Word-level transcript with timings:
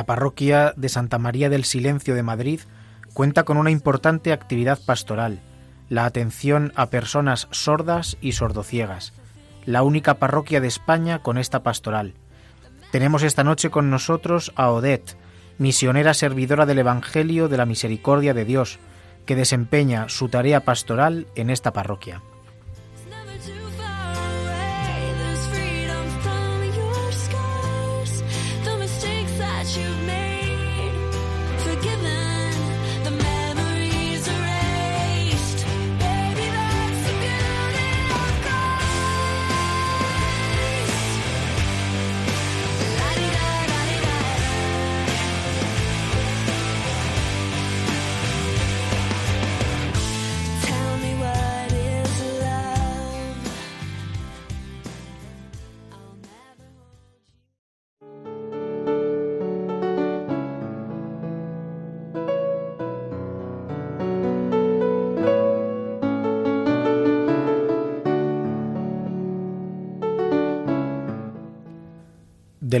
La 0.00 0.06
parroquia 0.06 0.72
de 0.78 0.88
Santa 0.88 1.18
María 1.18 1.50
del 1.50 1.64
Silencio 1.64 2.14
de 2.14 2.22
Madrid 2.22 2.60
cuenta 3.12 3.42
con 3.42 3.58
una 3.58 3.70
importante 3.70 4.32
actividad 4.32 4.78
pastoral, 4.86 5.42
la 5.90 6.06
atención 6.06 6.72
a 6.74 6.86
personas 6.86 7.48
sordas 7.50 8.16
y 8.22 8.32
sordociegas, 8.32 9.12
la 9.66 9.82
única 9.82 10.14
parroquia 10.14 10.62
de 10.62 10.68
España 10.68 11.18
con 11.18 11.36
esta 11.36 11.62
pastoral. 11.62 12.14
Tenemos 12.92 13.22
esta 13.22 13.44
noche 13.44 13.68
con 13.68 13.90
nosotros 13.90 14.52
a 14.56 14.70
Odette, 14.70 15.18
misionera 15.58 16.14
servidora 16.14 16.64
del 16.64 16.78
Evangelio 16.78 17.48
de 17.48 17.58
la 17.58 17.66
Misericordia 17.66 18.32
de 18.32 18.46
Dios, 18.46 18.78
que 19.26 19.36
desempeña 19.36 20.08
su 20.08 20.30
tarea 20.30 20.64
pastoral 20.64 21.26
en 21.34 21.50
esta 21.50 21.74
parroquia. 21.74 22.22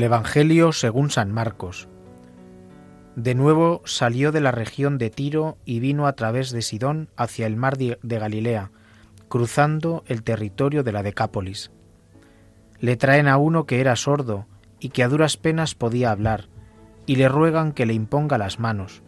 Evangelio 0.02 0.72
según 0.72 1.10
San 1.10 1.32
Marcos. 1.32 1.88
De 3.16 3.34
nuevo 3.34 3.82
salió 3.84 4.30
de 4.32 4.40
la 4.40 4.52
región 4.52 4.98
de 4.98 5.10
Tiro 5.10 5.58
y 5.64 5.80
vino 5.80 6.06
a 6.06 6.12
través 6.14 6.50
de 6.52 6.62
Sidón 6.62 7.08
hacia 7.16 7.46
el 7.46 7.56
mar 7.56 7.76
de 7.76 7.98
Galilea, 8.02 8.70
cruzando 9.28 10.04
el 10.06 10.22
territorio 10.22 10.82
de 10.82 10.92
la 10.92 11.02
Decápolis. 11.02 11.72
Le 12.78 12.96
traen 12.96 13.28
a 13.28 13.36
uno 13.36 13.66
que 13.66 13.80
era 13.80 13.96
sordo 13.96 14.46
y 14.78 14.90
que 14.90 15.02
a 15.02 15.08
duras 15.08 15.36
penas 15.36 15.74
podía 15.74 16.10
hablar, 16.10 16.48
y 17.06 17.16
le 17.16 17.28
ruegan 17.28 17.72
que 17.72 17.86
le 17.86 17.94
imponga 17.94 18.38
las 18.38 18.58
manos. 18.60 19.02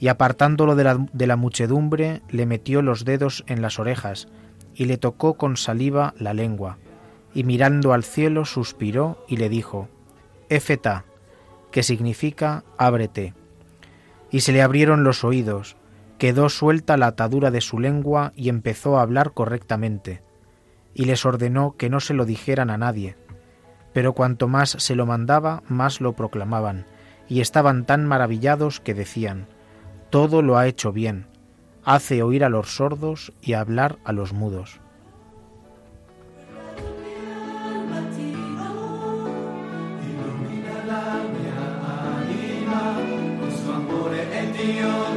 Y 0.00 0.08
apartándolo 0.08 0.74
de 0.74 1.26
la 1.26 1.36
muchedumbre, 1.36 2.22
le 2.28 2.46
metió 2.46 2.82
los 2.82 3.04
dedos 3.04 3.44
en 3.46 3.62
las 3.62 3.78
orejas, 3.78 4.26
y 4.74 4.86
le 4.86 4.96
tocó 4.96 5.34
con 5.34 5.56
saliva 5.56 6.14
la 6.18 6.34
lengua 6.34 6.78
y 7.34 7.44
mirando 7.44 7.92
al 7.92 8.04
cielo 8.04 8.44
suspiró 8.44 9.24
y 9.28 9.36
le 9.36 9.48
dijo, 9.48 9.88
Éfeta, 10.48 11.04
que 11.70 11.82
significa 11.82 12.64
ábrete. 12.76 13.34
Y 14.30 14.40
se 14.40 14.52
le 14.52 14.62
abrieron 14.62 15.04
los 15.04 15.24
oídos, 15.24 15.76
quedó 16.18 16.48
suelta 16.48 16.96
la 16.96 17.08
atadura 17.08 17.50
de 17.50 17.60
su 17.60 17.78
lengua 17.78 18.32
y 18.36 18.48
empezó 18.48 18.98
a 18.98 19.02
hablar 19.02 19.32
correctamente. 19.32 20.22
Y 20.94 21.06
les 21.06 21.24
ordenó 21.24 21.74
que 21.76 21.90
no 21.90 22.00
se 22.00 22.14
lo 22.14 22.26
dijeran 22.26 22.70
a 22.70 22.78
nadie. 22.78 23.16
Pero 23.92 24.12
cuanto 24.12 24.48
más 24.48 24.70
se 24.70 24.94
lo 24.94 25.06
mandaba, 25.06 25.62
más 25.68 26.00
lo 26.00 26.12
proclamaban, 26.12 26.86
y 27.28 27.40
estaban 27.40 27.86
tan 27.86 28.06
maravillados 28.06 28.80
que 28.80 28.94
decían, 28.94 29.46
Todo 30.10 30.42
lo 30.42 30.58
ha 30.58 30.66
hecho 30.66 30.92
bien, 30.92 31.26
hace 31.84 32.22
oír 32.22 32.44
a 32.44 32.48
los 32.48 32.76
sordos 32.76 33.32
y 33.40 33.54
hablar 33.54 33.98
a 34.04 34.12
los 34.12 34.32
mudos. 34.32 34.80
your 44.82 45.11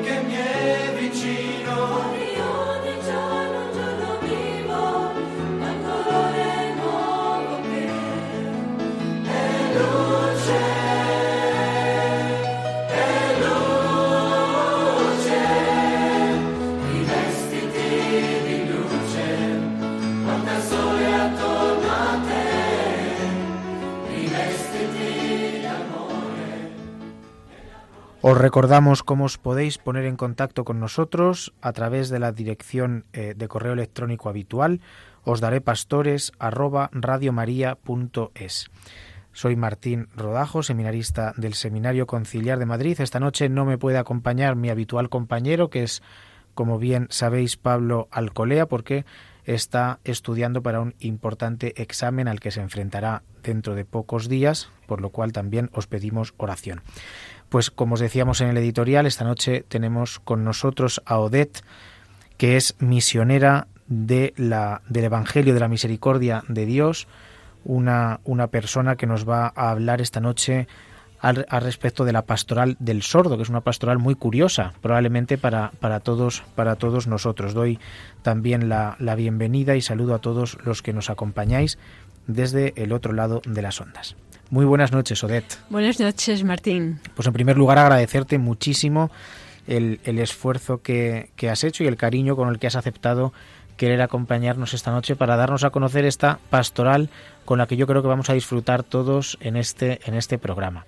Os 28.27 28.39
recordamos 28.39 29.03
cómo 29.03 29.29
os 29.29 29.37
podéis 29.37 29.77
poner 29.77 30.09
en 30.09 30.17
contacto 30.17 30.65
con 30.65 30.79
nosotros 30.79 31.53
a 31.61 31.77
través 31.77 32.09
de 32.09 32.17
la 32.17 32.31
dirección 32.31 33.05
eh, 33.13 33.35
de 33.37 33.47
correo 33.47 33.73
electrónico 33.73 34.29
habitual 34.29 34.81
os 35.21 35.45
daré 35.45 35.61
pastores 35.61 36.33
arroba. 36.41 36.89
Soy 39.31 39.55
Martín 39.55 40.09
Rodajo, 40.17 40.63
seminarista 40.63 41.33
del 41.37 41.53
Seminario 41.53 42.07
Conciliar 42.07 42.57
de 42.57 42.65
Madrid. 42.65 42.99
Esta 42.99 43.19
noche 43.19 43.47
no 43.47 43.63
me 43.63 43.77
puede 43.77 43.99
acompañar 43.99 44.55
mi 44.55 44.71
habitual 44.71 45.09
compañero, 45.09 45.69
que 45.69 45.83
es, 45.83 46.01
como 46.55 46.79
bien 46.79 47.05
sabéis, 47.11 47.57
Pablo 47.57 48.07
Alcolea, 48.09 48.65
porque 48.65 49.05
está 49.45 49.99
estudiando 50.03 50.61
para 50.61 50.81
un 50.81 50.95
importante 50.99 51.81
examen 51.81 52.27
al 52.27 52.39
que 52.39 52.51
se 52.51 52.61
enfrentará 52.61 53.23
dentro 53.43 53.75
de 53.75 53.85
pocos 53.85 54.27
días, 54.27 54.69
por 54.87 55.01
lo 55.01 55.09
cual 55.09 55.31
también 55.31 55.69
os 55.73 55.87
pedimos 55.87 56.33
oración. 56.37 56.81
Pues 57.49 57.71
como 57.71 57.93
os 57.93 57.99
decíamos 57.99 58.41
en 58.41 58.49
el 58.49 58.57
editorial, 58.57 59.05
esta 59.05 59.23
noche 59.23 59.63
tenemos 59.67 60.19
con 60.19 60.43
nosotros 60.43 61.01
a 61.05 61.19
Odette, 61.19 61.63
que 62.37 62.57
es 62.57 62.75
misionera 62.79 63.67
de 63.87 64.33
la, 64.35 64.81
del 64.89 65.05
Evangelio 65.05 65.53
de 65.53 65.59
la 65.59 65.67
Misericordia 65.67 66.43
de 66.47 66.65
Dios, 66.65 67.07
una, 67.63 68.19
una 68.23 68.47
persona 68.47 68.95
que 68.95 69.07
nos 69.07 69.27
va 69.27 69.51
a 69.55 69.71
hablar 69.71 70.01
esta 70.01 70.19
noche 70.19 70.67
al, 71.25 71.47
al 71.49 71.63
respecto 71.63 72.05
de 72.05 72.13
la 72.13 72.21
pastoral 72.21 72.77
del 72.79 73.01
sordo, 73.01 73.35
que 73.35 73.41
es 73.41 73.49
una 73.49 73.61
pastoral 73.61 73.97
muy 73.97 74.13
curiosa, 74.13 74.73
probablemente 74.81 75.39
para, 75.39 75.71
para, 75.79 75.99
todos, 75.99 76.43
para 76.53 76.75
todos 76.75 77.07
nosotros. 77.07 77.55
Doy 77.55 77.79
también 78.21 78.69
la, 78.69 78.95
la 78.99 79.15
bienvenida 79.15 79.75
y 79.75 79.81
saludo 79.81 80.13
a 80.13 80.19
todos 80.19 80.59
los 80.63 80.83
que 80.83 80.93
nos 80.93 81.09
acompañáis 81.09 81.79
desde 82.27 82.73
el 82.75 82.93
otro 82.93 83.11
lado 83.11 83.41
de 83.43 83.63
las 83.63 83.81
ondas. 83.81 84.15
Muy 84.51 84.65
buenas 84.65 84.91
noches, 84.91 85.23
Odette. 85.23 85.57
Buenas 85.71 85.99
noches, 85.99 86.43
Martín. 86.43 86.99
Pues 87.15 87.25
en 87.27 87.33
primer 87.33 87.57
lugar 87.57 87.79
agradecerte 87.79 88.37
muchísimo 88.37 89.09
el, 89.65 90.01
el 90.03 90.19
esfuerzo 90.19 90.83
que, 90.83 91.31
que, 91.35 91.49
has 91.49 91.63
hecho 91.63 91.83
y 91.83 91.87
el 91.87 91.97
cariño 91.97 92.35
con 92.35 92.49
el 92.49 92.59
que 92.59 92.67
has 92.67 92.75
aceptado 92.75 93.33
querer 93.77 94.01
acompañarnos 94.01 94.73
esta 94.73 94.91
noche 94.91 95.15
para 95.15 95.35
darnos 95.35 95.63
a 95.63 95.69
conocer 95.69 96.05
esta 96.05 96.39
pastoral 96.49 97.09
con 97.45 97.57
la 97.57 97.67
que 97.67 97.77
yo 97.77 97.87
creo 97.87 98.01
que 98.01 98.07
vamos 98.07 98.29
a 98.29 98.33
disfrutar 98.33 98.83
todos 98.83 99.37
en 99.41 99.57
este, 99.57 99.99
en 100.05 100.15
este 100.15 100.37
programa. 100.37 100.85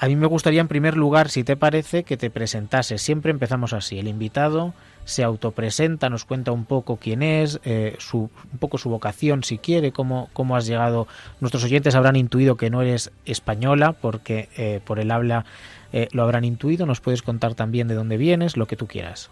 A 0.00 0.06
mí 0.06 0.14
me 0.14 0.28
gustaría, 0.28 0.60
en 0.60 0.68
primer 0.68 0.96
lugar, 0.96 1.28
si 1.28 1.42
te 1.42 1.56
parece, 1.56 2.04
que 2.04 2.16
te 2.16 2.30
presentases. 2.30 3.02
Siempre 3.02 3.32
empezamos 3.32 3.72
así. 3.72 3.98
El 3.98 4.06
invitado 4.06 4.72
se 5.04 5.24
autopresenta, 5.24 6.08
nos 6.08 6.24
cuenta 6.24 6.52
un 6.52 6.66
poco 6.66 6.98
quién 6.98 7.20
es, 7.20 7.58
eh, 7.64 7.96
su, 7.98 8.30
un 8.52 8.58
poco 8.60 8.78
su 8.78 8.90
vocación, 8.90 9.42
si 9.42 9.58
quiere, 9.58 9.90
cómo, 9.90 10.30
cómo 10.34 10.54
has 10.54 10.66
llegado. 10.66 11.08
Nuestros 11.40 11.64
oyentes 11.64 11.96
habrán 11.96 12.14
intuido 12.14 12.56
que 12.56 12.70
no 12.70 12.80
eres 12.80 13.10
española, 13.24 13.92
porque 13.92 14.48
eh, 14.56 14.80
por 14.84 15.00
el 15.00 15.10
habla 15.10 15.44
eh, 15.92 16.06
lo 16.12 16.22
habrán 16.22 16.44
intuido. 16.44 16.86
Nos 16.86 17.00
puedes 17.00 17.22
contar 17.22 17.56
también 17.56 17.88
de 17.88 17.96
dónde 17.96 18.18
vienes, 18.18 18.56
lo 18.56 18.66
que 18.66 18.76
tú 18.76 18.86
quieras. 18.86 19.30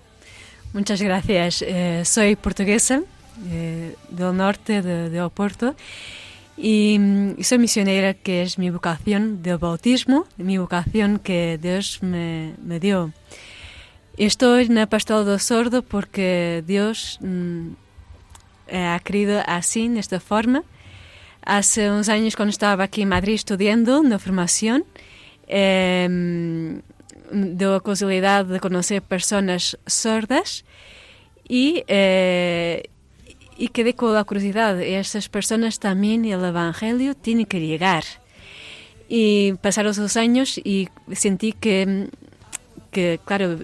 Muchas 0.76 1.00
gracias. 1.00 1.64
soy 2.06 2.36
portuguesa, 2.36 3.00
del 3.40 4.36
norte 4.36 4.82
de, 4.82 5.08
de 5.08 5.22
Oporto 5.22 5.74
y, 6.54 7.00
y, 7.38 7.44
soy 7.44 7.56
misionera, 7.56 8.12
que 8.12 8.42
es 8.42 8.58
mi 8.58 8.68
vocación 8.68 9.42
del 9.42 9.56
bautismo, 9.56 10.26
mi 10.36 10.58
vocación 10.58 11.18
que 11.18 11.58
Dios 11.58 12.02
me, 12.02 12.78
dio. 12.78 13.10
Estoy 14.18 14.66
en 14.66 14.76
el 14.76 14.86
pastoral 14.86 15.24
del 15.24 15.40
sordo 15.40 15.80
porque 15.80 16.62
Dios 16.66 17.20
mmm, 17.22 17.68
ha 18.70 19.00
querido 19.02 19.42
así, 19.46 19.88
de 19.88 20.00
esta 20.00 20.20
forma. 20.20 20.62
Hace 21.40 21.90
uns 21.90 22.10
años, 22.10 22.36
cuando 22.36 22.50
estaba 22.50 22.84
aquí 22.84 23.00
en 23.00 23.08
Madrid 23.08 23.36
estudiando 23.36 23.98
una 23.98 24.18
formación, 24.18 24.84
eh, 25.48 26.82
dio 27.30 27.72
la 27.72 27.80
posibilidad 27.80 28.44
de 28.44 28.60
conocer 28.60 29.02
personas 29.02 29.78
sordas 29.86 30.64
y 31.48 31.84
eh, 31.88 32.90
y 33.56 33.68
quedé 33.68 33.94
con 33.94 34.12
la 34.14 34.24
curiosidad. 34.24 34.80
Estas 34.80 35.28
personas 35.28 35.78
también 35.78 36.24
el 36.24 36.44
Evangelio 36.44 37.14
tiene 37.14 37.46
que 37.46 37.60
llegar. 37.60 38.04
Y 39.08 39.54
pasaron 39.54 39.94
los 39.96 40.16
años 40.16 40.58
y 40.58 40.88
sentí 41.12 41.52
que, 41.52 42.08
que 42.90 43.20
claro, 43.24 43.56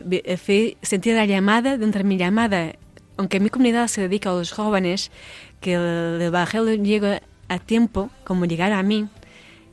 sentí 0.82 1.12
la 1.12 1.26
llamada 1.26 1.76
dentro 1.76 2.02
de 2.02 2.08
mi 2.08 2.16
llamada. 2.16 2.72
Aunque 3.16 3.40
mi 3.40 3.50
comunidad 3.50 3.88
se 3.88 4.02
dedica 4.02 4.30
a 4.30 4.34
los 4.34 4.52
jóvenes, 4.52 5.10
que 5.60 5.74
el 5.74 6.22
Evangelio 6.22 6.74
llegue 6.74 7.20
a 7.48 7.58
tiempo, 7.58 8.10
como 8.24 8.46
llegar 8.46 8.72
a 8.72 8.82
mí, 8.82 9.08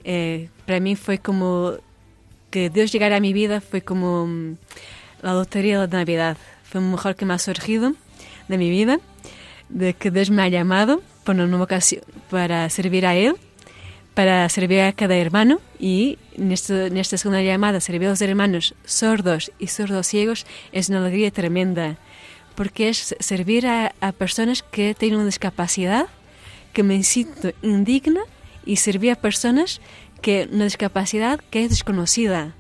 eh, 0.04 0.50
para 0.66 0.80
mí 0.80 0.96
fue 0.96 1.20
como 1.20 1.74
que 2.50 2.70
Dios 2.70 2.92
llegara 2.92 3.18
a 3.18 3.20
mi 3.20 3.34
vida, 3.34 3.62
fue 3.62 3.82
como 3.82 4.56
la 5.22 5.34
lotería 5.34 5.86
de 5.86 5.98
Navidad. 5.98 6.38
Fue 6.64 6.82
lo 6.82 6.88
mejor 6.88 7.16
que 7.16 7.26
me 7.26 7.34
ha 7.34 7.40
surgido 7.40 7.94
de 8.48 8.58
mi 8.58 8.70
vida 8.70 9.00
de 9.70 9.94
que 9.94 10.12
Dios 10.12 10.30
me 10.30 10.42
ha 10.42 10.48
llamado 10.48 11.02
por 11.24 11.36
una 11.36 11.46
nueva 11.46 11.66
ocasión 11.66 12.02
para 12.30 12.70
servir 12.70 13.06
a 13.06 13.16
Él, 13.16 13.36
para 14.14 14.50
servir 14.50 14.82
a 14.82 14.94
cada 14.94 15.16
hermano 15.16 15.62
y 15.80 16.18
en, 16.36 16.52
esto, 16.52 16.88
en 16.88 16.98
esta 16.98 17.18
segunda 17.18 17.42
llamada, 17.42 17.80
servir 17.80 18.08
a 18.08 18.12
los 18.12 18.22
hermanos 18.22 18.74
sordos 18.84 19.52
y 19.60 19.68
sordos 19.68 20.08
ciegos 20.08 20.46
es 20.72 20.90
una 20.90 21.00
alegría 21.00 21.32
tremenda 21.32 21.98
porque 22.56 22.90
es 22.90 23.16
servir 23.20 23.68
a, 23.68 23.94
a 24.02 24.12
personas 24.12 24.64
que 24.64 24.94
tienen 24.94 25.20
una 25.20 25.28
discapacidad, 25.28 26.08
que 26.74 26.84
me 26.84 27.02
siento 27.04 27.52
indigna 27.62 28.22
y 28.66 28.78
servir 28.78 29.12
a 29.12 29.16
personas 29.16 29.80
que 30.22 30.48
una 30.52 30.66
discapacidad 30.66 31.40
que 31.50 31.64
es 31.64 31.70
desconocida, 31.70 32.54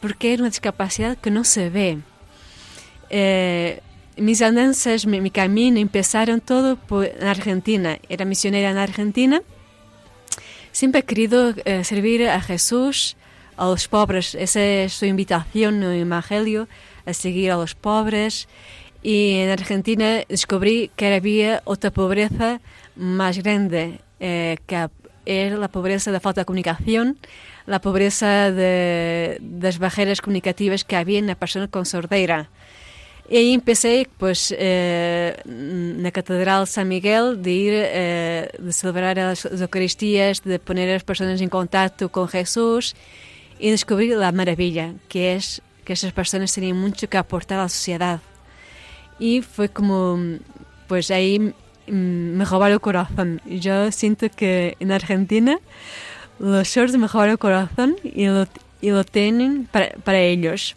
porque 0.00 0.34
es 0.34 0.40
una 0.40 0.48
discapacidad 0.48 1.16
que 1.16 1.30
no 1.30 1.44
se 1.44 1.70
ve. 1.70 1.98
Eh, 3.10 3.80
mis 4.16 4.42
andanzas, 4.42 5.06
mi, 5.06 5.20
mi, 5.20 5.30
camino 5.30 5.78
empezaron 5.78 6.40
todo 6.40 6.76
por, 6.76 7.06
en 7.06 7.26
Argentina. 7.26 7.98
Era 8.08 8.24
misionera 8.24 8.70
en 8.70 8.78
Argentina. 8.78 9.42
Siempre 10.72 11.00
he 11.00 11.04
querido 11.04 11.54
eh, 11.64 11.84
servir 11.84 12.28
a 12.28 12.40
Jesús, 12.40 13.16
a 13.56 13.66
los 13.66 13.88
pobres. 13.88 14.34
Esa 14.34 14.62
es 14.62 14.92
su 14.92 15.06
invitación 15.06 15.82
en 15.82 15.90
el 15.90 16.00
Evangelio, 16.02 16.68
a 17.06 17.12
seguir 17.12 17.50
a 17.50 17.56
los 17.56 17.74
pobres. 17.74 18.48
Y 19.02 19.36
en 19.36 19.50
Argentina 19.50 20.20
descubrí 20.28 20.90
que 20.96 21.14
había 21.14 21.62
otra 21.64 21.90
pobreza 21.90 22.60
más 22.96 23.38
grande, 23.38 24.00
eh, 24.20 24.58
que 24.66 24.88
era 25.28 25.56
la 25.56 25.68
pobreza 25.68 26.10
de 26.10 26.20
falta 26.20 26.40
de 26.40 26.44
comunicación, 26.46 27.18
la 27.66 27.80
pobreza 27.80 28.50
de, 28.50 29.40
las 29.60 29.78
barreras 29.78 30.20
comunicativas 30.20 30.84
que 30.84 30.96
había 30.96 31.18
en 31.18 31.26
la 31.26 31.34
persona 31.34 31.68
con 31.68 31.84
sordera. 31.84 32.48
E 33.28 33.36
aí 33.36 33.52
empecé, 33.52 34.08
pois, 34.16 34.56
eh, 34.56 35.36
na 35.44 36.08
Catedral 36.08 36.64
de 36.64 36.72
San 36.72 36.88
Miguel, 36.88 37.36
de 37.36 37.52
ir, 37.52 37.74
eh, 37.76 38.48
de 38.56 38.72
celebrar 38.72 39.20
as, 39.20 39.44
as 39.44 39.60
Eucaristias, 39.60 40.40
de 40.40 40.56
poner 40.56 40.88
as 40.96 41.04
pessoas 41.04 41.36
em 41.36 41.48
contato 41.52 42.08
com 42.08 42.24
Jesus 42.24 42.96
e 43.60 43.68
descobrir 43.68 44.16
a 44.16 44.32
maravilha 44.32 44.96
que 45.12 45.18
é 45.18 45.38
que 45.84 45.92
essas 45.92 46.12
pessoas 46.12 46.52
teriam 46.52 46.76
muito 46.76 47.06
que 47.06 47.16
aportar 47.18 47.60
à 47.60 47.68
sociedade. 47.68 48.22
E 49.20 49.42
foi 49.42 49.68
como, 49.68 50.40
pois 50.88 51.10
aí 51.10 51.52
me 51.90 52.44
o 52.44 52.80
coração. 52.80 53.38
Eu 53.46 53.92
sinto 53.92 54.28
que 54.30 54.76
na 54.80 54.94
Argentina 54.94 55.58
os 56.38 56.68
sordos 56.68 56.96
me 56.96 57.06
roubaram 57.06 57.34
o 57.34 57.38
coração 57.38 57.96
e 58.04 58.28
lo, 58.28 58.46
e 58.80 58.92
lo 58.92 59.04
têm 59.04 59.64
para, 59.72 59.96
para 60.04 60.18
eles. 60.18 60.74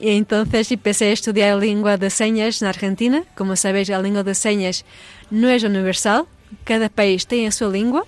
Y 0.00 0.10
entonces 0.10 0.70
empecé 0.72 1.06
a 1.06 1.12
estudiar 1.12 1.56
lengua 1.58 1.96
de 1.96 2.10
señas 2.10 2.60
en 2.60 2.68
Argentina. 2.68 3.24
Como 3.36 3.56
sabéis, 3.56 3.88
la 3.88 4.02
lengua 4.02 4.22
de 4.22 4.34
señas 4.34 4.84
no 5.30 5.48
es 5.48 5.62
universal. 5.62 6.26
Cada 6.64 6.88
país 6.88 7.26
tiene 7.26 7.50
su 7.52 7.70
lengua, 7.70 8.04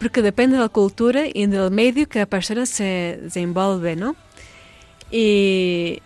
porque 0.00 0.22
depende 0.22 0.56
de 0.56 0.62
la 0.62 0.68
cultura 0.68 1.24
y 1.32 1.46
del 1.46 1.70
medio 1.70 2.08
que 2.08 2.20
la 2.20 2.26
persona 2.26 2.64
se 2.64 3.18
desenvolve, 3.22 3.96
¿no? 3.96 4.16
Y 5.10 6.00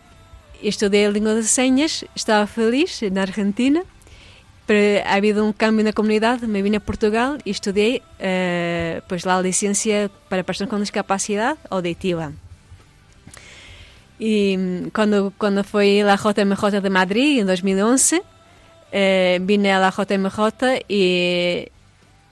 estudié 0.62 1.10
lengua 1.10 1.34
de 1.34 1.42
señas, 1.44 2.04
estaba 2.14 2.46
feliz 2.46 3.02
en 3.02 3.18
Argentina, 3.18 3.82
pero 4.72 5.06
ha 5.06 5.12
habido 5.12 5.44
un 5.44 5.52
cambio 5.52 5.80
en 5.80 5.86
la 5.86 5.92
comunidad, 5.92 6.40
me 6.40 6.62
vine 6.62 6.78
a 6.78 6.80
Portugal 6.80 7.42
y 7.44 7.50
estudié 7.50 8.00
eh, 8.18 9.02
pues 9.06 9.26
la 9.26 9.42
licencia 9.42 10.10
para 10.30 10.44
personas 10.44 10.70
con 10.70 10.80
discapacidad 10.80 11.58
auditiva. 11.68 12.32
Y 14.18 14.88
cuando, 14.94 15.30
cuando 15.36 15.62
fui 15.62 16.00
a 16.00 16.06
la 16.06 16.16
JMJ 16.16 16.80
de 16.80 16.88
Madrid 16.88 17.40
en 17.40 17.48
2011, 17.48 18.22
eh, 18.92 19.40
vine 19.42 19.72
a 19.72 19.78
la 19.78 19.90
JMJ 19.90 20.84
y 20.88 21.68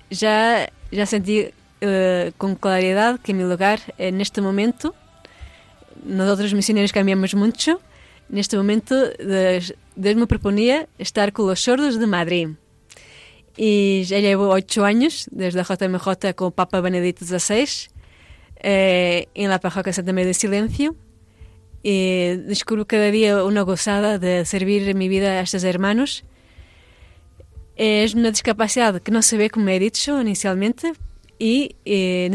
ya, 0.08 0.66
ya 0.90 1.04
sentí 1.04 1.50
eh, 1.82 2.32
con 2.38 2.54
claridad 2.54 3.20
que 3.20 3.34
mi 3.34 3.42
lugar 3.42 3.80
en 3.98 4.22
este 4.22 4.40
momento, 4.40 4.94
nosotros 6.04 6.54
misioneros 6.54 6.92
cambiamos 6.94 7.34
mucho, 7.34 7.72
en 7.72 7.89
este 8.38 8.56
momento 8.56 8.94
Dios 9.96 10.16
me 10.16 10.26
proponía 10.26 10.88
estar 10.98 11.32
con 11.32 11.46
los 11.46 11.60
sordos 11.60 11.98
de 11.98 12.06
Madrid. 12.06 12.48
Y 13.56 14.04
ya 14.04 14.20
llevo 14.20 14.48
ocho 14.50 14.84
años 14.84 15.26
desde 15.30 15.58
la 15.58 15.64
JMJ 15.64 16.34
con 16.34 16.52
Papa 16.52 16.80
Benedicto 16.80 17.24
XVI 17.26 17.90
eh, 18.62 19.28
en 19.34 19.50
la 19.50 19.58
parroquia 19.58 19.92
Santa 19.92 20.12
María 20.12 20.28
de 20.28 20.34
Silencio 20.34 20.94
y 21.82 22.36
descubro 22.36 22.86
cada 22.86 23.10
día 23.10 23.42
una 23.44 23.62
gozada 23.62 24.18
de 24.18 24.44
servir 24.44 24.88
en 24.88 24.98
mi 24.98 25.08
vida 25.08 25.32
a 25.32 25.40
estos 25.40 25.64
hermanos. 25.64 26.24
Es 27.76 28.14
una 28.14 28.30
discapacidad 28.30 29.00
que 29.00 29.10
no 29.10 29.22
se 29.22 29.36
ve 29.38 29.50
como 29.50 29.68
he 29.70 29.78
dicho 29.78 30.20
inicialmente 30.20 30.92
y 31.38 31.76
eh, 31.86 32.30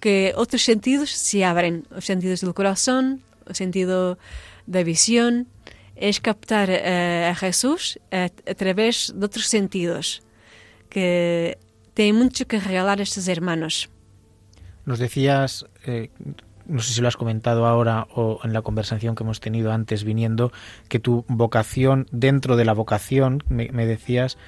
que 0.00 0.34
otros 0.36 0.62
sentidos 0.62 1.10
se 1.10 1.44
abren, 1.44 1.86
los 1.90 2.04
sentidos 2.04 2.42
del 2.42 2.52
corazón, 2.52 3.22
el 3.46 3.54
sentido 3.54 4.18
de 4.70 4.84
visión, 4.84 5.48
es 5.96 6.20
captar 6.20 6.70
eh, 6.70 7.26
a 7.30 7.34
Jesús 7.34 7.98
a, 8.10 8.28
través 8.54 9.12
de 9.14 9.26
otros 9.26 9.46
sentidos 9.46 10.22
que 10.88 11.58
tienen 11.94 12.16
mucho 12.16 12.46
que 12.46 12.58
regalar 12.60 13.00
a 13.00 13.02
estos 13.02 13.28
hermanos. 13.28 13.90
Nos 14.86 14.98
decías 14.98 15.66
eh, 15.84 16.10
no 16.66 16.80
sé 16.80 16.94
si 16.94 17.00
lo 17.00 17.08
has 17.08 17.16
comentado 17.16 17.66
ahora 17.66 18.06
o 18.14 18.38
en 18.44 18.52
la 18.52 18.62
conversación 18.62 19.16
que 19.16 19.24
hemos 19.24 19.40
tenido 19.40 19.72
antes 19.72 20.04
viniendo, 20.04 20.52
que 20.88 21.00
tu 21.00 21.24
vocación, 21.26 22.06
dentro 22.12 22.56
de 22.56 22.64
la 22.64 22.72
vocación, 22.72 23.42
me, 23.48 23.70
me 23.72 23.86
decías, 23.86 24.38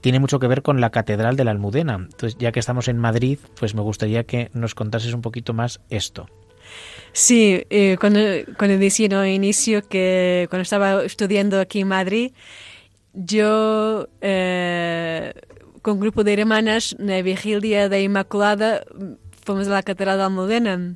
tiene 0.00 0.20
mucho 0.20 0.38
que 0.38 0.46
ver 0.46 0.62
con 0.62 0.80
la 0.80 0.90
Catedral 0.90 1.36
de 1.36 1.44
la 1.44 1.50
Almudena. 1.50 1.94
Entonces, 1.94 2.36
ya 2.38 2.52
que 2.52 2.60
estamos 2.60 2.86
en 2.86 2.98
Madrid, 2.98 3.38
pues 3.58 3.74
me 3.74 3.80
gustaría 3.82 4.24
que 4.24 4.50
nos 4.54 4.74
contases 4.76 5.12
un 5.12 5.22
poquito 5.22 5.54
más 5.54 5.80
esto. 5.90 6.28
Sí, 7.12 7.64
eh, 7.68 7.96
cuando, 8.00 8.20
cuando 8.56 8.78
decía 8.78 9.08
al 9.20 9.28
inicio 9.28 9.86
que 9.86 10.46
cuando 10.48 10.62
estaba 10.62 11.04
estudiando 11.04 11.60
aquí 11.60 11.80
en 11.80 11.88
Madrid, 11.88 12.32
yo 13.12 14.08
eh, 14.22 15.34
con 15.82 15.94
un 15.94 16.00
grupo 16.00 16.24
de 16.24 16.32
hermanas, 16.32 16.96
en 16.98 17.08
la 17.08 17.20
vigilia 17.20 17.88
de 17.90 18.02
Inmaculada, 18.02 18.82
fomos 19.44 19.66
a 19.68 19.70
la 19.70 19.82
Catedral 19.82 20.16
de 20.16 20.20
la 20.20 20.26
Almudena. 20.26 20.94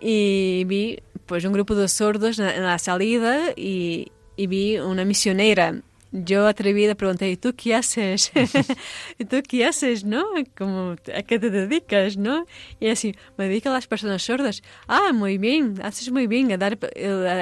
Y 0.00 0.64
vi 0.66 1.00
pues 1.26 1.44
un 1.44 1.52
grupo 1.52 1.74
de 1.74 1.88
sordos 1.88 2.38
en 2.38 2.62
la 2.62 2.78
salida 2.78 3.52
y, 3.56 4.12
y 4.36 4.46
vi 4.46 4.78
una 4.78 5.04
misionera 5.04 5.82
yo 6.12 6.46
atrevida 6.46 6.94
pregunté, 6.94 7.30
¿y 7.30 7.36
tú 7.36 7.54
qué 7.56 7.74
haces? 7.74 8.32
¿Y 9.18 9.24
tú 9.24 9.42
qué 9.46 9.64
haces, 9.64 10.04
no? 10.04 10.24
Como, 10.56 10.96
¿A 11.14 11.22
qué 11.22 11.38
te 11.38 11.50
dedicas, 11.50 12.16
no? 12.16 12.46
Y 12.80 12.88
así, 12.88 13.14
me 13.36 13.48
dedico 13.48 13.68
a 13.68 13.72
las 13.72 13.86
personas 13.86 14.22
sordas. 14.22 14.62
Ah, 14.88 15.12
muy 15.12 15.38
bien, 15.38 15.80
haces 15.82 16.10
muy 16.10 16.26
bien 16.26 16.50
a 16.52 16.56
dar 16.56 16.78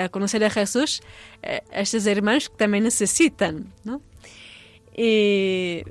a 0.05 0.09
conocer 0.11 0.45
a 0.45 0.51
Jesús 0.51 1.01
a 1.43 1.81
estos 1.81 2.07
hermanos 2.07 2.51
que 2.51 2.57
también 2.57 2.85
necesitan, 2.85 3.73
¿no? 3.85 4.03
Y, 4.95 5.85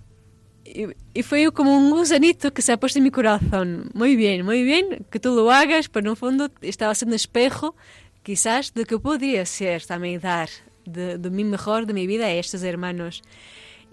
y, 0.65 0.87
y, 1.13 1.23
fue 1.23 1.49
como 1.53 1.77
un 1.77 1.89
gusanito 1.91 2.53
que 2.53 2.61
se 2.61 2.73
ha 2.73 2.77
puesto 2.77 2.99
en 2.99 3.03
mi 3.03 3.11
corazón. 3.11 3.89
Muy 3.93 4.17
bien, 4.17 4.43
muy 4.43 4.63
bien 4.63 5.05
que 5.09 5.19
tú 5.19 5.33
lo 5.33 5.49
hagas, 5.49 5.87
pero 5.87 6.07
en 6.07 6.11
el 6.11 6.17
fondo 6.17 6.51
estaba 6.61 6.93
siendo 6.93 7.15
espejo 7.15 7.75
quizás 8.21 8.73
de 8.73 8.83
que 8.83 8.99
podría 8.99 9.45
ser 9.45 9.85
también 9.85 10.19
dar 10.19 10.49
de, 10.87 11.17
de 11.17 11.29
mi 11.29 11.43
mejor 11.43 11.85
de 11.85 11.93
mi 11.93 12.07
vida 12.07 12.25
a 12.25 12.31
estos 12.31 12.63
hermanos. 12.63 13.21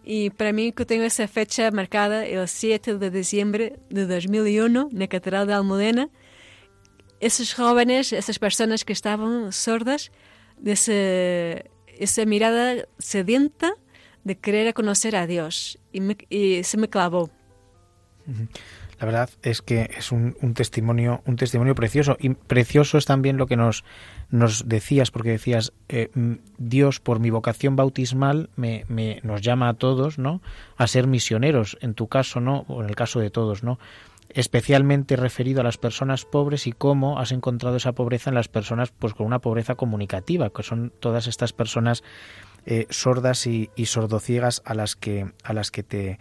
Y 0.05 0.31
para 0.31 0.53
mí 0.53 0.73
que 0.73 0.85
tengo 0.85 1.05
esa 1.05 1.27
fecha 1.29 1.71
marcada 1.71 2.27
el 2.27 2.47
7 2.47 2.99
de 2.99 3.11
diciembre 3.11 3.79
de 3.89 4.07
2001 4.07 4.89
en 4.93 4.99
la 4.99 5.09
Catedral 5.09 5.47
de 5.47 5.55
Almudena, 5.55 6.11
esos 7.21 7.55
jóvenes, 7.55 8.13
esas 8.13 8.39
personas 8.39 8.85
que 8.85 8.93
estaban 8.93 9.51
sordas, 9.53 10.13
de 10.59 10.73
ese, 10.73 11.71
esa 11.99 12.25
mirada 12.27 12.87
sedienta 12.99 13.75
de 14.25 14.37
querer 14.37 14.75
conocer 14.75 15.17
a 15.17 15.27
Dios 15.27 15.79
y, 15.93 16.01
me, 16.01 16.17
y 16.29 16.63
se 16.65 16.77
me 16.77 16.89
clavó. 16.89 17.31
La 18.99 19.07
verdad 19.07 19.31
es 19.43 19.63
que 19.63 19.91
es 19.97 20.13
un, 20.13 20.37
un, 20.41 20.55
testimonio, 20.55 21.23
un 21.27 21.37
testimonio 21.37 21.75
precioso 21.75 22.17
y 22.21 22.31
precioso 22.31 22.99
es 22.99 23.07
también 23.07 23.37
lo 23.37 23.47
que 23.47 23.57
nos 23.57 23.85
nos 24.31 24.69
decías, 24.69 25.11
porque 25.11 25.31
decías, 25.31 25.73
eh, 25.89 26.11
Dios 26.59 27.01
por 27.01 27.21
mi 27.21 27.31
vocación 27.31 27.77
bautismal 27.77 28.51
me, 28.57 28.85
me, 28.89 29.21
nos 29.23 29.43
llama 29.43 29.69
a 29.69 29.75
todos, 29.75 30.19
¿no? 30.19 30.43
A 30.77 30.87
ser 30.87 31.07
misioneros, 31.07 31.79
en 31.81 31.95
tu 31.95 32.09
caso, 32.09 32.41
¿no? 32.41 32.65
O 32.69 32.83
en 32.83 32.89
el 32.89 32.97
caso 32.97 33.21
de 33.21 33.31
todos, 33.31 33.63
¿no? 33.63 33.79
especialmente 34.31 35.17
referido 35.17 35.61
a 35.61 35.65
las 35.65 35.79
personas 35.79 36.25
pobres 36.25 36.67
y 36.67 36.73
cómo 36.73 37.19
has 37.19 37.31
encontrado 37.31 37.77
esa 37.77 37.93
pobreza 37.93 38.31
en 38.31 38.35
las 38.35 38.49
personas 38.49 38.91
pues 38.91 39.15
con 39.15 39.27
una 39.27 39.39
pobreza 39.39 39.77
comunicativa, 39.77 40.51
que 40.51 40.63
son 40.63 40.93
todas 40.99 41.29
estas 41.29 41.53
personas 41.53 42.03
eh, 42.67 42.87
sordas 42.91 43.47
y, 43.47 43.71
sordociegas 43.85 44.63
a 44.65 44.75
las 44.75 44.97
que 44.97 45.31
a 45.43 45.53
las 45.53 45.71
que 45.71 45.83
te 45.83 46.19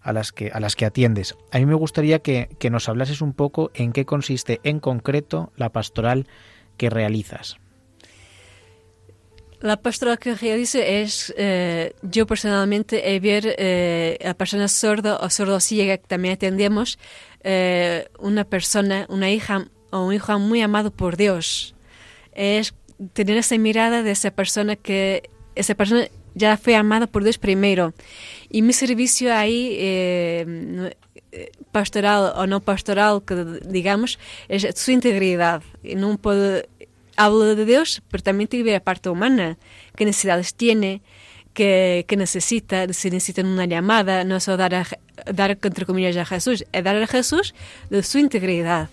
a 0.00 0.12
las 0.12 0.30
que 0.30 0.50
a 0.52 0.60
las 0.60 0.76
que 0.76 0.84
atiendes. 0.84 1.36
A 1.50 1.58
mí 1.58 1.66
me 1.66 1.74
gustaría 1.74 2.20
que, 2.20 2.50
que 2.58 2.70
nos 2.70 2.88
hablases 2.88 3.20
un 3.20 3.32
poco 3.32 3.70
en 3.74 3.92
qué 3.92 4.04
consiste 4.04 4.60
en 4.62 4.78
concreto 4.78 5.52
la 5.56 5.70
pastoral 5.70 6.28
que 6.76 6.90
realizas. 6.90 7.56
La 9.60 9.78
pastoral 9.78 10.18
que 10.18 10.34
realizo 10.34 10.78
es, 10.78 11.34
eh, 11.36 11.94
yo 12.02 12.26
personalmente, 12.26 13.14
he 13.14 13.20
ver 13.20 13.54
eh, 13.58 14.18
a 14.24 14.34
persona 14.34 14.68
sorda 14.68 15.16
o 15.16 15.30
sordociega 15.30 15.96
que 15.96 16.06
también 16.06 16.34
atendemos, 16.34 16.98
eh, 17.42 18.08
una 18.18 18.44
persona, 18.44 19.06
una 19.08 19.30
hija 19.30 19.68
o 19.90 20.06
un 20.06 20.12
hijo 20.12 20.38
muy 20.38 20.60
amado 20.60 20.90
por 20.90 21.16
Dios. 21.16 21.74
Es 22.32 22.74
tener 23.14 23.38
esa 23.38 23.56
mirada 23.56 24.02
de 24.02 24.10
esa 24.10 24.30
persona 24.30 24.76
que 24.76 25.30
esa 25.54 25.74
persona 25.74 26.06
ya 26.34 26.58
fue 26.58 26.76
amada 26.76 27.06
por 27.06 27.24
Dios 27.24 27.38
primero. 27.38 27.94
Y 28.50 28.62
mi 28.62 28.74
servicio 28.74 29.34
ahí, 29.34 29.76
eh, 29.78 30.94
pastoral 31.72 32.32
o 32.36 32.46
no 32.46 32.60
pastoral, 32.60 33.22
que 33.26 33.34
digamos, 33.64 34.18
es 34.48 34.66
su 34.78 34.90
integridad. 34.90 35.62
Y 35.82 35.94
no 35.94 36.16
puedo, 36.18 36.62
hablo 37.16 37.54
de 37.54 37.64
Dios, 37.64 38.02
pero 38.10 38.22
también 38.22 38.48
tiene 38.48 38.64
que 38.64 38.70
ver 38.70 38.80
a 38.80 38.84
parte 38.84 39.08
humana, 39.08 39.58
qué 39.96 40.04
necesidades 40.04 40.54
tiene, 40.54 41.02
qué, 41.54 42.04
qué 42.08 42.16
necesita, 42.16 42.92
si 42.92 43.10
necesita 43.10 43.42
una 43.42 43.66
llamada, 43.66 44.24
no 44.24 44.40
solo 44.40 44.58
dar, 44.58 44.74
a, 44.74 44.86
dar 45.32 45.58
entre 45.62 45.86
comillas 45.86 46.16
a 46.16 46.24
Jesús, 46.24 46.64
es 46.70 46.84
dar 46.84 46.96
a 46.96 47.06
Jesús 47.06 47.54
de 47.90 48.02
su 48.02 48.18
integridad. 48.18 48.90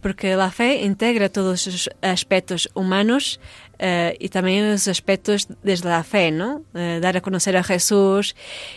Porque 0.00 0.36
la 0.36 0.50
fe 0.50 0.82
integra 0.82 1.28
todos 1.28 1.66
los 1.66 1.90
aspectos 2.02 2.68
humanos 2.74 3.40
Uh, 3.80 4.10
y 4.18 4.28
también 4.28 4.72
los 4.72 4.88
aspectos 4.88 5.46
desde 5.62 5.88
la 5.88 6.02
fe, 6.02 6.32
¿no? 6.32 6.64
Uh, 6.74 6.98
dar 7.00 7.16
a 7.16 7.20
conocer 7.20 7.56
a 7.56 7.62
Jesús 7.62 8.34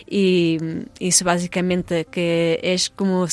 y, 0.07 0.59
y, 0.99 1.07
eso 1.07 1.25
básicamente 1.25 2.05
que 2.05 2.59
es 2.61 2.91
como 2.91 3.25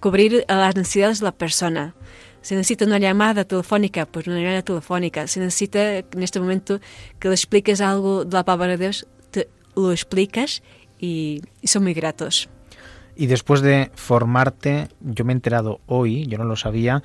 cubrir 0.00 0.46
las 0.48 0.74
necesidades 0.76 1.20
de 1.20 1.26
la 1.26 1.32
persona. 1.32 1.94
Si 2.40 2.54
necesita 2.54 2.86
una 2.86 2.98
llamada 2.98 3.44
telefónica, 3.44 4.06
pues 4.06 4.26
una 4.28 4.38
llamada 4.38 4.62
telefónica. 4.62 5.26
Si 5.26 5.40
necesita 5.40 5.98
en 5.98 6.22
este 6.22 6.40
momento 6.40 6.80
que 7.18 7.28
le 7.28 7.34
expliques 7.34 7.82
algo 7.82 8.24
de 8.24 8.32
la 8.32 8.44
palabra 8.44 8.68
de 8.68 8.78
Dios, 8.78 9.06
te 9.30 9.48
lo 9.76 9.92
explicas 9.92 10.62
y, 10.98 11.42
y 11.60 11.66
son 11.68 11.82
muy 11.82 11.92
gratos. 11.92 12.48
Y 13.16 13.26
después 13.26 13.60
de 13.60 13.90
formarte, 13.94 14.88
yo 15.00 15.24
me 15.24 15.32
he 15.32 15.36
enterado 15.36 15.80
hoy, 15.86 16.26
yo 16.26 16.38
no 16.38 16.44
lo 16.44 16.56
sabía, 16.56 17.02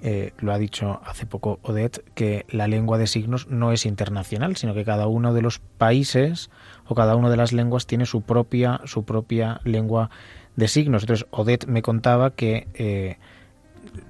eh, 0.00 0.32
lo 0.38 0.52
ha 0.52 0.58
dicho 0.58 1.00
hace 1.04 1.26
poco 1.26 1.58
Odette, 1.62 2.04
que 2.14 2.46
la 2.50 2.68
lengua 2.68 2.98
de 2.98 3.08
signos 3.08 3.48
no 3.48 3.72
es 3.72 3.84
internacional, 3.84 4.56
sino 4.56 4.72
que 4.72 4.84
cada 4.84 5.08
uno 5.08 5.34
de 5.34 5.42
los 5.42 5.58
países 5.58 6.50
o 6.86 6.94
cada 6.94 7.16
una 7.16 7.30
de 7.30 7.36
las 7.36 7.52
lenguas 7.52 7.86
tiene 7.86 8.06
su 8.06 8.22
propia, 8.22 8.80
su 8.84 9.04
propia 9.04 9.60
lengua 9.64 10.10
de 10.54 10.68
signos. 10.68 11.02
Entonces, 11.02 11.26
Odette 11.30 11.66
me 11.66 11.82
contaba 11.82 12.30
que 12.30 12.68
eh, 12.74 13.18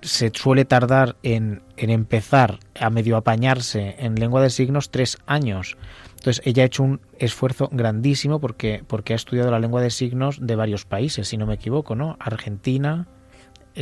se 0.03 0.31
suele 0.35 0.67
tardar 0.67 1.17
en, 1.23 1.63
en, 1.79 1.89
empezar 1.89 2.59
a 2.79 2.91
medio 2.91 3.17
apañarse 3.17 3.97
en 3.99 4.17
lengua 4.17 4.43
de 4.43 4.51
signos 4.51 4.91
tres 4.91 5.17
años. 5.27 5.79
Entonces, 6.19 6.43
ella 6.45 6.65
ha 6.65 6.67
hecho 6.67 6.83
un 6.83 7.01
esfuerzo 7.19 7.69
grandísimo 7.71 8.41
porque, 8.41 8.83
porque 8.87 9.13
ha 9.13 9.17
estudiado 9.17 9.53
la 9.53 9.61
lengua 9.61 9.81
de 9.81 9.91
signos 9.91 10.39
de 10.41 10.57
varios 10.57 10.85
países, 10.85 11.29
si 11.29 11.37
no 11.37 11.47
me 11.47 11.55
equivoco, 11.55 11.95
¿no? 11.95 12.17
Argentina, 12.19 13.07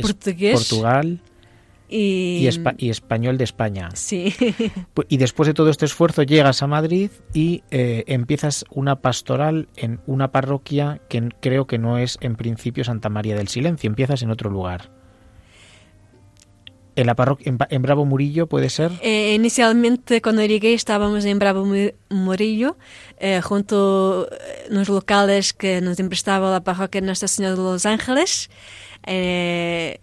Portugués. 0.01 0.53
Portugal. 0.53 1.19
Y... 1.89 2.39
Y, 2.41 2.47
espa 2.47 2.75
y, 2.77 2.89
español 2.89 3.37
de 3.37 3.45
España. 3.45 3.89
Sí. 3.93 4.33
Y 5.09 5.17
después 5.17 5.47
de 5.47 5.53
todo 5.53 5.69
este 5.69 5.85
esfuerzo 5.85 6.23
llegas 6.23 6.61
a 6.61 6.67
Madrid 6.67 7.09
y 7.33 7.63
eh, 7.71 8.03
empiezas 8.07 8.65
una 8.69 8.97
pastoral 8.97 9.69
en 9.75 10.01
una 10.05 10.31
parroquia 10.31 11.01
que 11.09 11.29
creo 11.39 11.65
que 11.65 11.77
no 11.77 11.97
es 11.97 12.17
en 12.21 12.35
principio 12.35 12.83
Santa 12.83 13.09
María 13.09 13.35
del 13.35 13.47
Silencio, 13.47 13.87
empiezas 13.87 14.21
en 14.21 14.31
otro 14.31 14.49
lugar. 14.49 14.91
¿En, 16.97 17.07
la 17.07 17.15
parroquia, 17.15 17.49
en, 17.49 17.57
en 17.69 17.81
Bravo 17.81 18.03
Murillo 18.05 18.47
puede 18.47 18.69
ser? 18.69 18.91
Eh, 19.01 19.33
inicialmente 19.35 20.21
cuando 20.21 20.43
llegué 20.43 20.73
estábamos 20.73 21.23
en 21.25 21.39
Bravo 21.39 21.65
Murillo, 22.09 22.75
eh, 23.19 23.39
junto 23.41 24.27
a 24.29 24.73
los 24.73 24.89
locales 24.89 25.53
que 25.53 25.79
nos 25.79 25.99
emprestaba 25.99 26.51
la 26.51 26.61
parroquia 26.61 26.99
Nuestra 27.01 27.27
Señora 27.27 27.55
de 27.55 27.61
los 27.61 27.85
Ángeles. 27.85 28.49
Eh, 29.05 29.99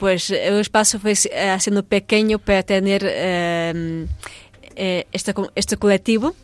pues 0.00 0.30
el 0.30 0.60
espacio 0.60 0.98
fue 0.98 1.12
haciendo 1.12 1.82
pequeño 1.82 2.38
para 2.38 2.62
tener 2.62 3.02
eh, 3.04 4.06
eh, 4.76 5.06
este, 5.12 5.34
este 5.54 5.76
colectivo. 5.76 6.34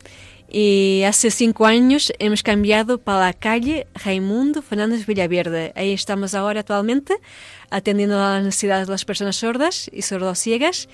Y 0.49 1.03
hace 1.03 1.29
cinco 1.29 1.65
años 1.65 2.13
hemos 2.19 2.41
cambiado 2.41 2.99
para 2.99 3.19
la 3.19 3.33
calle 3.33 3.87
Raimundo 3.93 4.61
Fernández 4.61 5.05
Villaverde. 5.05 5.73
Ahí 5.75 5.91
estamos 5.91 6.33
ahora 6.33 6.61
actualmente, 6.61 7.15
atendiendo 7.69 8.15
a 8.15 8.35
las 8.35 8.45
necesidades 8.45 8.87
de 8.87 8.93
las 8.93 9.03
personas 9.03 9.35
sordas 9.35 9.89
y 9.91 10.03
sordociegas, 10.03 10.87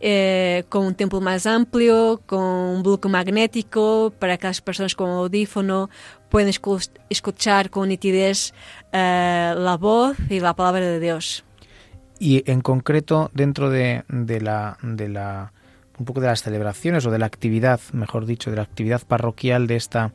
eh, 0.00 0.64
con 0.68 0.84
un 0.84 0.94
templo 0.94 1.20
más 1.20 1.46
amplio, 1.46 2.20
con 2.26 2.42
un 2.42 2.82
bloque 2.82 3.08
magnético 3.08 4.12
para 4.18 4.36
que 4.36 4.46
las 4.46 4.60
personas 4.60 4.94
con 4.94 5.08
audífono 5.10 5.88
puedan 6.28 6.50
escuchar 7.08 7.70
con 7.70 7.88
nitidez 7.88 8.52
eh, 8.92 9.54
la 9.56 9.76
voz 9.78 10.16
y 10.28 10.40
la 10.40 10.54
palabra 10.54 10.84
de 10.84 11.00
Dios 11.00 11.44
y 12.18 12.42
en 12.50 12.60
concreto 12.60 13.30
dentro 13.32 13.70
de, 13.70 14.04
de, 14.08 14.40
la, 14.40 14.76
de 14.82 15.08
la 15.08 15.52
un 15.98 16.04
poco 16.04 16.20
de 16.20 16.28
las 16.28 16.42
celebraciones 16.42 17.06
o 17.06 17.10
de 17.10 17.18
la 17.18 17.26
actividad, 17.26 17.80
mejor 17.92 18.26
dicho, 18.26 18.50
de 18.50 18.56
la 18.56 18.62
actividad 18.62 19.02
parroquial 19.06 19.66
de 19.66 19.76
esta 19.76 20.12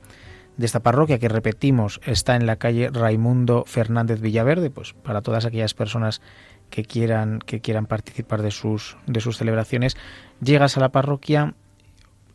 de 0.58 0.68
esta 0.68 0.82
parroquia 0.82 1.18
que 1.18 1.30
repetimos 1.30 2.00
está 2.06 2.36
en 2.36 2.46
la 2.46 2.58
calle 2.58 2.92
Raimundo 2.92 3.64
Fernández 3.66 4.22
Villaverde, 4.22 4.70
pues 4.70 4.94
para 4.94 5.24
todas 5.24 5.46
aquellas 5.46 5.74
personas 5.74 6.22
que 6.70 6.84
quieran 6.84 7.40
que 7.40 7.60
quieran 7.60 7.88
participar 7.88 8.42
de 8.44 8.52
sus 8.52 8.98
de 9.08 9.20
sus 9.20 9.38
celebraciones, 9.38 9.98
llegas 10.42 10.78
a 10.78 10.80
la 10.80 10.90
parroquia 10.90 11.56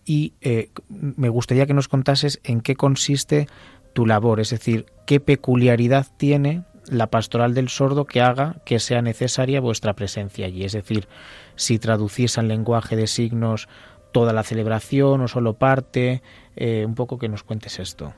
y 0.04 0.32
eh, 0.40 0.70
me 0.88 1.28
gustaría 1.28 1.66
que 1.66 1.74
nos 1.74 1.86
contases 1.86 2.40
en 2.42 2.60
qué 2.60 2.74
consiste 2.74 3.46
tu 3.92 4.06
labor, 4.06 4.40
es 4.40 4.50
decir, 4.50 4.86
qué 5.06 5.20
peculiaridad 5.20 6.06
tiene 6.16 6.64
la 6.90 7.08
pastoral 7.08 7.54
del 7.54 7.68
sordo 7.68 8.04
que 8.04 8.20
haga 8.20 8.56
que 8.64 8.78
sea 8.78 9.02
necesaria 9.02 9.60
vuestra 9.60 9.94
presencia 9.94 10.46
allí. 10.46 10.64
Es 10.64 10.72
decir, 10.72 11.08
si 11.58 11.78
traducís 11.78 12.38
al 12.38 12.48
lenguaje 12.48 12.96
de 12.96 13.06
signos 13.06 13.68
toda 14.12 14.32
la 14.32 14.42
celebración 14.42 15.20
o 15.20 15.28
solo 15.28 15.58
parte, 15.58 16.22
eh, 16.56 16.84
un 16.86 16.94
poco 16.94 17.18
que 17.18 17.28
nos 17.28 17.42
cuentes 17.42 17.78
esto. 17.78 18.14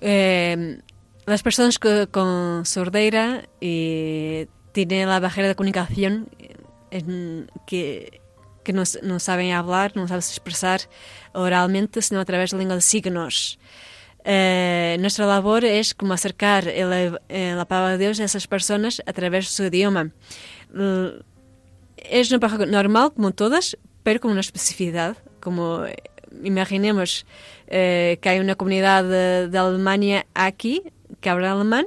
Eh, 0.00 0.78
las 1.26 1.42
personas 1.42 1.78
con 1.78 2.64
sordera 2.64 3.42
y 3.60 4.46
tienen 4.70 5.08
la 5.08 5.18
barrera 5.18 5.48
de 5.48 5.54
comunicación 5.56 6.28
en, 6.90 7.50
que 7.66 8.22
que 8.62 8.72
no, 8.72 8.84
saben 8.84 9.52
hablar, 9.52 9.92
no 9.96 10.06
saben 10.06 10.20
expresar 10.20 10.82
oralmente, 11.32 12.00
sino 12.02 12.20
a 12.20 12.24
través 12.24 12.50
de 12.50 12.56
la 12.56 12.60
lengua 12.60 12.76
de 12.76 12.82
signos. 12.82 13.58
Eh, 14.24 14.96
nuestra 15.00 15.26
labor 15.26 15.64
es 15.64 15.94
como 15.94 16.12
acercar 16.14 16.68
eh, 16.68 17.10
la 17.56 17.64
palabra 17.64 17.92
de 17.92 17.98
Dios 17.98 18.20
a 18.20 18.24
esas 18.24 18.46
personas 18.46 19.02
a 19.04 19.12
través 19.12 19.46
de 19.46 19.50
su 19.50 19.64
idioma. 19.64 20.12
Es 22.08 22.30
una 22.30 22.40
parroquia 22.40 22.66
normal, 22.66 23.12
como 23.14 23.32
todas, 23.32 23.76
pero 24.02 24.20
con 24.20 24.30
una 24.30 24.40
especificidad. 24.40 25.16
Como 25.40 25.84
eh, 25.84 25.96
imaginemos 26.42 27.26
eh, 27.66 28.18
que 28.20 28.28
hay 28.28 28.38
una 28.38 28.54
comunidad 28.54 29.04
de, 29.04 29.48
de 29.48 29.58
Alemania 29.58 30.26
aquí 30.34 30.82
que 31.20 31.30
habla 31.30 31.52
alemán 31.52 31.86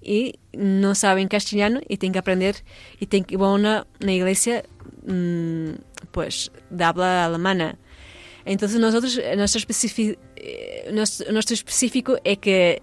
y 0.00 0.38
no 0.52 0.94
saben 0.94 1.28
castellano 1.28 1.80
y 1.88 1.96
tienen 1.96 2.12
que 2.12 2.18
aprender 2.18 2.56
y 3.00 3.06
tienen 3.06 3.24
que 3.24 3.34
ir 3.34 3.40
a 3.40 3.48
una, 3.48 3.86
una 4.00 4.12
iglesia 4.12 4.62
mm, 5.06 5.70
pues 6.12 6.52
de 6.70 6.84
habla 6.84 7.24
alemana. 7.24 7.78
Entonces 8.44 8.78
nosotros, 8.78 9.18
eh, 9.18 9.34
eh, 10.36 10.90
nuestro, 10.92 11.32
nuestro 11.32 11.54
específico 11.54 12.18
es 12.24 12.38
que 12.38 12.82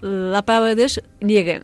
la 0.00 0.44
palabra 0.44 0.70
de 0.70 0.76
Dios 0.76 1.00
llegue, 1.20 1.62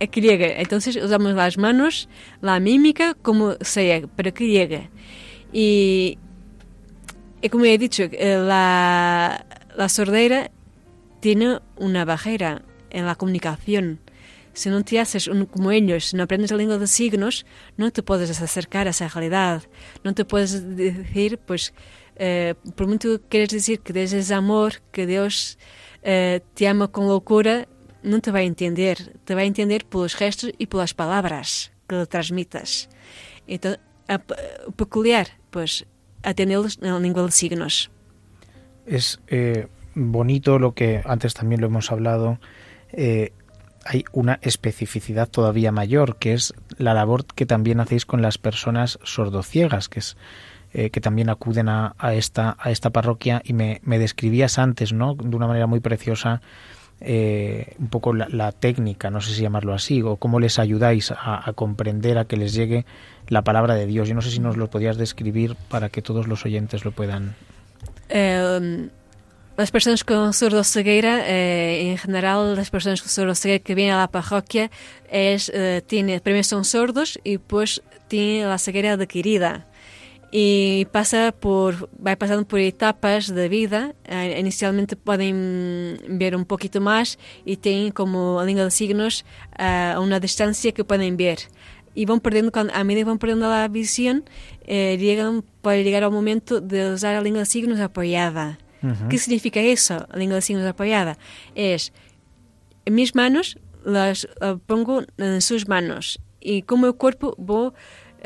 es 0.00 0.08
que. 0.08 0.56
Entonces 0.60 0.96
usamos 0.96 1.32
las 1.34 1.58
manos, 1.58 2.08
la 2.40 2.60
mímica, 2.60 3.14
como 3.14 3.54
sea, 3.60 4.06
para 4.06 4.30
que 4.32 4.46
llegue. 4.48 4.90
Y, 5.52 6.18
y 7.42 7.48
como 7.48 7.64
he 7.64 7.78
dicho, 7.78 8.04
eh, 8.04 8.36
la, 8.38 9.46
la 9.76 9.88
sordera 9.88 10.50
tiene 11.20 11.60
una 11.76 12.04
barrera 12.04 12.62
en 12.90 13.06
la 13.06 13.14
comunicación. 13.14 14.00
Si 14.52 14.70
no 14.70 14.82
te 14.84 14.98
haces 14.98 15.28
un- 15.28 15.44
como 15.46 15.70
ellos, 15.70 16.06
si 16.06 16.16
no 16.16 16.22
aprendes 16.22 16.50
la 16.50 16.56
lengua 16.56 16.78
de 16.78 16.86
signos, 16.86 17.44
no 17.76 17.90
te 17.90 18.02
puedes 18.02 18.40
acercar 18.40 18.86
a 18.86 18.90
esa 18.90 19.08
realidad. 19.08 19.62
No 20.02 20.14
te 20.14 20.24
puedes 20.24 20.76
decir, 20.76 21.38
pues, 21.38 21.74
eh, 22.16 22.54
por 22.74 22.86
mucho 22.86 23.20
que 23.20 23.28
quieres 23.28 23.50
decir 23.50 23.80
que 23.80 23.92
Dios 23.92 24.12
es 24.14 24.30
amor, 24.30 24.80
que 24.92 25.06
Dios 25.06 25.58
eh, 26.02 26.40
te 26.54 26.68
ama 26.68 26.88
con 26.88 27.06
locura, 27.06 27.68
no 28.06 28.20
te 28.20 28.30
va 28.30 28.38
a 28.38 28.42
entender. 28.42 29.18
Te 29.24 29.34
va 29.34 29.42
a 29.42 29.44
entender 29.44 29.84
por 29.84 30.02
los 30.02 30.14
gestos 30.14 30.50
y 30.58 30.66
por 30.66 30.80
las 30.80 30.94
palabras 30.94 31.72
que 31.86 31.96
le 31.96 32.06
transmitas. 32.06 32.88
A- 34.08 34.20
peculiar, 34.76 35.26
pues, 35.50 35.84
atenderlos 36.22 36.78
en 36.80 36.92
la 36.92 36.98
lengua 37.00 37.24
de 37.24 37.32
signos. 37.32 37.90
Es 38.86 39.20
eh, 39.26 39.66
bonito 39.94 40.58
lo 40.58 40.74
que 40.74 41.02
antes 41.04 41.34
también 41.34 41.60
lo 41.60 41.66
hemos 41.66 41.90
hablado. 41.92 42.38
eh, 42.92 43.32
hay 43.88 44.04
una 44.12 44.40
especificidad 44.42 45.28
todavía 45.28 45.70
mayor, 45.70 46.16
que 46.16 46.32
es 46.32 46.52
la 46.76 46.92
labor 46.92 47.24
que 47.24 47.46
también 47.46 47.78
hacéis 47.78 48.04
con 48.04 48.20
las 48.20 48.36
personas 48.36 48.98
sordociegas, 49.04 49.88
que 49.88 50.00
es 50.00 50.16
eh, 50.72 50.90
que 50.90 51.00
también 51.00 51.30
acuden 51.30 51.68
a, 51.68 51.94
a 51.98 52.12
esta 52.14 52.56
a 52.58 52.72
esta 52.72 52.90
parroquia 52.90 53.42
y 53.44 53.52
me, 53.52 53.80
me 53.84 54.00
describías 54.00 54.58
antes, 54.58 54.92
¿no? 54.92 55.14
De 55.14 55.36
una 55.36 55.46
manera 55.46 55.68
muy 55.68 55.78
preciosa 55.78 56.42
eh, 57.00 57.74
un 57.78 57.88
poco 57.88 58.12
la, 58.14 58.28
la 58.30 58.52
técnica, 58.52 59.10
no 59.10 59.20
sé 59.20 59.34
si 59.34 59.42
llamarlo 59.42 59.74
así, 59.74 60.02
o 60.02 60.16
cómo 60.16 60.40
les 60.40 60.58
ayudáis 60.58 61.10
a, 61.10 61.48
a 61.48 61.52
comprender, 61.52 62.18
a 62.18 62.24
que 62.24 62.36
les 62.36 62.54
llegue 62.54 62.86
la 63.28 63.42
palabra 63.42 63.74
de 63.74 63.86
Dios. 63.86 64.08
Yo 64.08 64.14
no 64.14 64.22
sé 64.22 64.30
si 64.30 64.40
nos 64.40 64.56
lo 64.56 64.68
podías 64.70 64.96
describir 64.96 65.56
para 65.68 65.88
que 65.88 66.02
todos 66.02 66.26
los 66.26 66.44
oyentes 66.44 66.84
lo 66.84 66.92
puedan. 66.92 67.34
Eh, 68.08 68.88
las 69.56 69.70
personas 69.70 70.04
con 70.04 70.34
sordoceguera, 70.34 71.28
eh, 71.28 71.90
en 71.90 71.96
general, 71.96 72.56
las 72.56 72.68
personas 72.68 73.00
con 73.00 73.08
sordoceguera 73.08 73.64
que 73.64 73.74
vienen 73.74 73.94
a 73.94 73.98
la 73.98 74.08
parroquia, 74.08 74.70
es, 75.10 75.50
eh, 75.54 75.82
tiene, 75.86 76.20
primero 76.20 76.44
son 76.44 76.64
sordos 76.64 77.18
y 77.24 77.38
pues 77.38 77.82
tienen 78.08 78.48
la 78.48 78.58
ceguera 78.58 78.92
adquirida. 78.92 79.66
Y 80.38 80.84
pasa 80.92 81.32
por, 81.32 81.88
va 81.96 82.14
pasando 82.16 82.46
por 82.46 82.60
etapas 82.60 83.34
de 83.34 83.48
vida. 83.48 83.94
Eh, 84.04 84.36
inicialmente 84.38 84.94
pueden 84.94 85.98
ver 86.10 86.36
un 86.36 86.44
poquito 86.44 86.78
más 86.82 87.18
y 87.46 87.56
tienen 87.56 87.90
como 87.90 88.42
lengua 88.44 88.64
de 88.64 88.70
signos 88.70 89.24
eh, 89.58 89.94
a 89.94 89.98
una 89.98 90.20
distancia 90.20 90.72
que 90.72 90.84
pueden 90.84 91.16
ver. 91.16 91.38
Y 91.94 92.04
van 92.04 92.20
perdiendo, 92.20 92.52
a 92.54 92.84
medida 92.84 93.00
que 93.00 93.08
van 93.08 93.18
perdiendo 93.18 93.48
la 93.48 93.66
visión, 93.68 94.24
eh, 94.66 94.98
llegan, 95.00 95.42
puede 95.62 95.82
llegar 95.84 96.04
al 96.04 96.10
momento 96.10 96.60
de 96.60 96.92
usar 96.92 97.14
la 97.14 97.22
lengua 97.22 97.40
de 97.40 97.46
signos 97.46 97.80
apoyada. 97.80 98.58
¿Qué 99.08 99.16
significa 99.16 99.60
eso, 99.60 100.06
la 100.10 100.18
lengua 100.18 100.34
de 100.34 100.42
signos 100.42 100.66
apoyada? 100.66 101.16
Es, 101.54 101.94
mis 102.84 103.14
manos 103.14 103.58
las 103.86 104.28
eh, 104.42 104.58
pongo 104.66 105.02
en 105.16 105.40
sus 105.40 105.66
manos 105.66 106.20
y 106.40 106.62
con 106.62 106.84
el 106.84 106.94
cuerpo 106.94 107.34
voy 107.38 107.72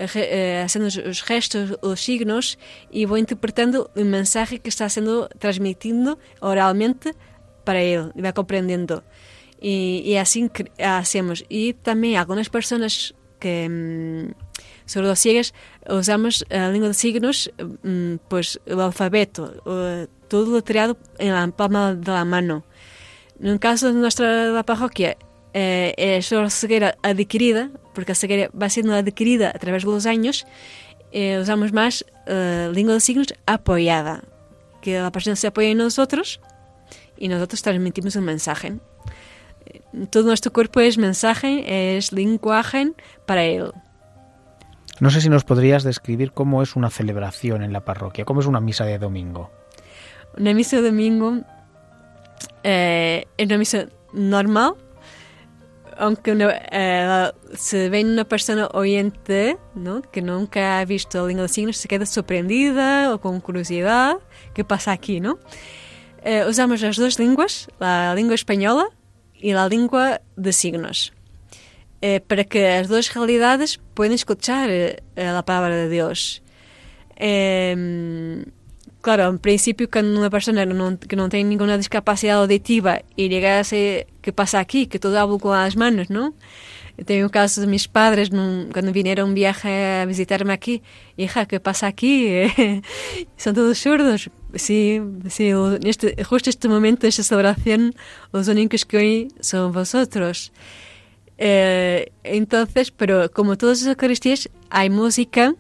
haciendo 0.05 0.89
os- 0.89 0.97
os 0.97 1.23
gestos, 1.23 1.79
os 1.83 2.01
signos 2.01 2.59
y 2.91 3.05
voy 3.05 3.21
interpretando 3.21 3.91
el 3.95 4.07
mensaje 4.07 4.59
que 4.61 4.69
está 4.69 4.89
siendo 4.89 5.29
transmitiendo 5.39 6.19
oralmente 6.41 7.15
para 7.65 7.83
él 7.83 8.13
y 8.15 8.23
va 8.23 8.33
comprendiendo. 8.33 9.05
Y, 9.61 10.15
así 10.17 10.51
hacemos. 10.83 11.45
Y 11.49 11.75
también 11.75 12.17
algunas 12.17 12.49
personas 12.49 13.15
que 13.39 13.69
mm, 13.69 14.33
sordociegas 14.87 15.53
usamos 15.89 16.45
la 16.49 16.71
lengua 16.71 16.89
de 16.89 16.95
signos, 16.95 17.51
mm, 17.83 18.15
pues 18.29 18.59
el 18.67 18.81
alfabeto, 18.81 19.53
eh, 19.67 20.07
todo 20.29 20.55
letreado 20.57 20.97
en 21.19 21.33
la 21.33 21.47
palma 21.49 21.95
de 21.95 22.11
la 22.11 22.25
mano. 22.25 22.65
En 23.39 23.49
el 23.49 23.59
caso 23.61 23.89
de 23.89 23.95
nuestra 23.95 24.63
parroquia, 24.65 25.17
eh, 25.55 25.95
es 25.97 26.27
solo 26.27 26.51
ceguera 26.51 26.97
adquirida, 27.03 27.71
porque 27.95 28.13
la 28.13 28.17
ceguera 28.17 28.51
va 28.61 28.69
siendo 28.69 28.95
adquirida 28.95 29.51
a 29.51 29.59
través 29.59 29.85
de 29.85 29.91
los 29.91 30.07
años, 30.07 30.47
eh, 31.13 31.39
usamos 31.41 31.73
más 31.73 32.05
eh, 32.27 32.71
lengua 32.73 32.95
de 32.95 33.01
signos 33.01 33.35
apoyada, 33.47 34.23
que 34.81 34.99
la 34.99 35.11
persona 35.11 35.37
se 35.37 35.49
apoya 35.49 35.69
en 35.69 35.79
nosotros 35.79 36.41
y 37.17 37.29
nosotros 37.29 37.63
transmitimos 37.63 38.17
un 38.17 38.25
mensaje. 38.25 38.75
Eh, 39.67 39.81
Todo 40.11 40.25
nuestro 40.25 40.53
cuerpo 40.53 40.81
es 40.81 40.99
mensaje, 40.99 41.97
es 41.97 42.13
lenguaje 42.13 42.93
para 43.27 43.45
él. 43.45 43.73
No 45.01 45.11
sé 45.11 45.21
si 45.23 45.31
nos 45.31 45.45
podrías 45.45 45.83
describir 45.83 46.33
cómo 46.33 46.63
es 46.63 46.77
una 46.77 46.91
celebración 46.91 47.63
en 47.63 47.73
la 47.73 47.85
parroquia, 47.85 48.25
cómo 48.25 48.41
es 48.41 48.47
una 48.47 48.61
misa 48.61 48.85
de 48.85 48.99
domingo. 48.99 49.51
Una 50.37 50.53
misa 50.55 50.77
de 50.77 50.83
domingo 50.83 51.41
eh, 52.63 53.27
es 53.37 53.47
una 53.47 53.59
misa 53.59 53.87
normal, 54.13 54.75
aunque 56.01 56.35
eh, 56.73 57.31
se 57.55 57.91
ve 57.91 58.03
una 58.03 58.25
persona 58.25 58.69
oyente 58.73 59.59
¿no? 59.75 60.01
que 60.01 60.23
nunca 60.23 60.81
ha 60.81 60.85
visto 60.87 61.21
la 61.21 61.27
lengua 61.27 61.43
de 61.43 61.51
signos, 61.51 61.77
se 61.77 61.89
queda 61.89 62.07
sorprendida 62.07 63.13
o 63.13 63.21
con 63.21 63.39
curiosidad. 63.41 64.17
¿Qué 64.55 64.65
pasa 64.65 64.93
aquí? 64.93 65.21
¿no? 65.21 65.39
Eh, 66.25 66.47
usamos 66.49 66.81
las 66.81 66.97
dos 66.97 67.19
lenguas, 67.19 67.69
la 67.79 68.15
lengua 68.15 68.35
española 68.35 68.87
y 69.35 69.53
la 69.53 69.69
lengua 69.69 70.23
de 70.37 70.53
signos, 70.55 71.13
eh, 72.01 72.21
para 72.21 72.45
que 72.45 72.63
las 72.63 72.89
dos 72.89 73.13
realidades 73.13 73.79
puedan 73.93 74.15
escuchar 74.15 74.71
la 75.17 75.45
palabra 75.45 75.77
de 75.77 75.89
Dios. 75.91 76.43
Claro, 79.03 79.29
en 79.29 79.39
principio, 79.39 79.89
cuando 79.91 80.19
una 80.19 80.29
persona 80.29 80.67
no- 80.67 80.99
que 80.99 81.17
no 81.17 81.29
tiene 81.31 81.49
ninguna 81.49 81.79
discapacidad 81.79 82.39
auditiva 82.43 83.01
y 83.17 83.29
llegase, 83.31 84.07
¿qué 84.21 84.33
pasa 84.33 84.59
aquí? 84.59 84.87
Que 84.87 84.99
todo 84.99 85.19
hablo 85.19 85.39
con 85.39 85.57
las 85.57 85.75
manos, 85.77 86.11
¿no? 86.11 86.35
Tengo 87.07 87.23
un 87.25 87.31
caso 87.31 87.63
de 87.63 87.67
mis 87.67 87.89
padres 87.89 88.29
cuando 88.29 88.93
vinieron 88.93 89.31
un 89.31 89.35
viaje 89.35 90.01
a 90.03 90.05
visitarme 90.05 90.53
aquí. 90.53 90.83
Hija, 91.17 91.47
¿qué 91.47 91.59
pasa 91.59 91.87
aquí? 91.87 92.29
Son 93.39 93.55
todos 93.55 93.79
sordos. 93.79 94.29
Sí, 94.55 95.01
sí, 95.31 95.49
en 95.49 95.87
este, 95.87 96.23
justo 96.25 96.51
este 96.51 96.69
momento, 96.69 97.07
esta 97.07 97.23
celebración, 97.23 97.95
los 98.33 98.49
únicos 98.49 98.85
que 98.85 98.97
oí 98.99 99.29
son 99.41 99.73
vosotros. 99.73 100.53
Eh, 101.39 102.13
entonces, 102.23 102.91
pero 102.91 103.31
como 103.31 103.57
todas 103.57 103.81
las 103.81 103.89
Eucaristías, 103.89 104.51
hay 104.69 104.91
música, 104.91 105.55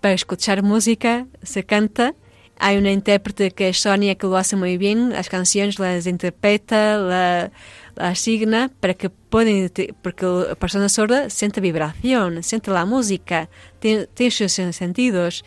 para 0.00 0.14
escuchar 0.14 0.62
música, 0.62 1.26
se 1.42 1.64
canta. 1.64 2.14
Hay 2.58 2.76
una 2.76 2.90
intérprete 2.90 3.52
que 3.52 3.68
es 3.68 3.78
Sonia 3.78 4.16
que 4.16 4.26
lo 4.26 4.36
hace 4.36 4.56
muy 4.56 4.78
bien, 4.78 5.10
las 5.10 5.28
canciones 5.28 5.78
las 5.78 6.06
interpreta, 6.06 6.98
la, 6.98 7.52
la 7.94 8.08
asigna 8.08 8.70
para 8.80 8.94
que 8.94 9.10
puedan, 9.10 9.70
porque 10.02 10.26
la 10.26 10.54
persona 10.56 10.88
sorda 10.88 11.30
siente 11.30 11.60
vibración, 11.60 12.42
siente 12.42 12.70
la 12.70 12.84
música, 12.84 13.48
tiene, 13.78 14.06
tiene 14.06 14.30
sus 14.30 14.52
sentidos. 14.52 15.44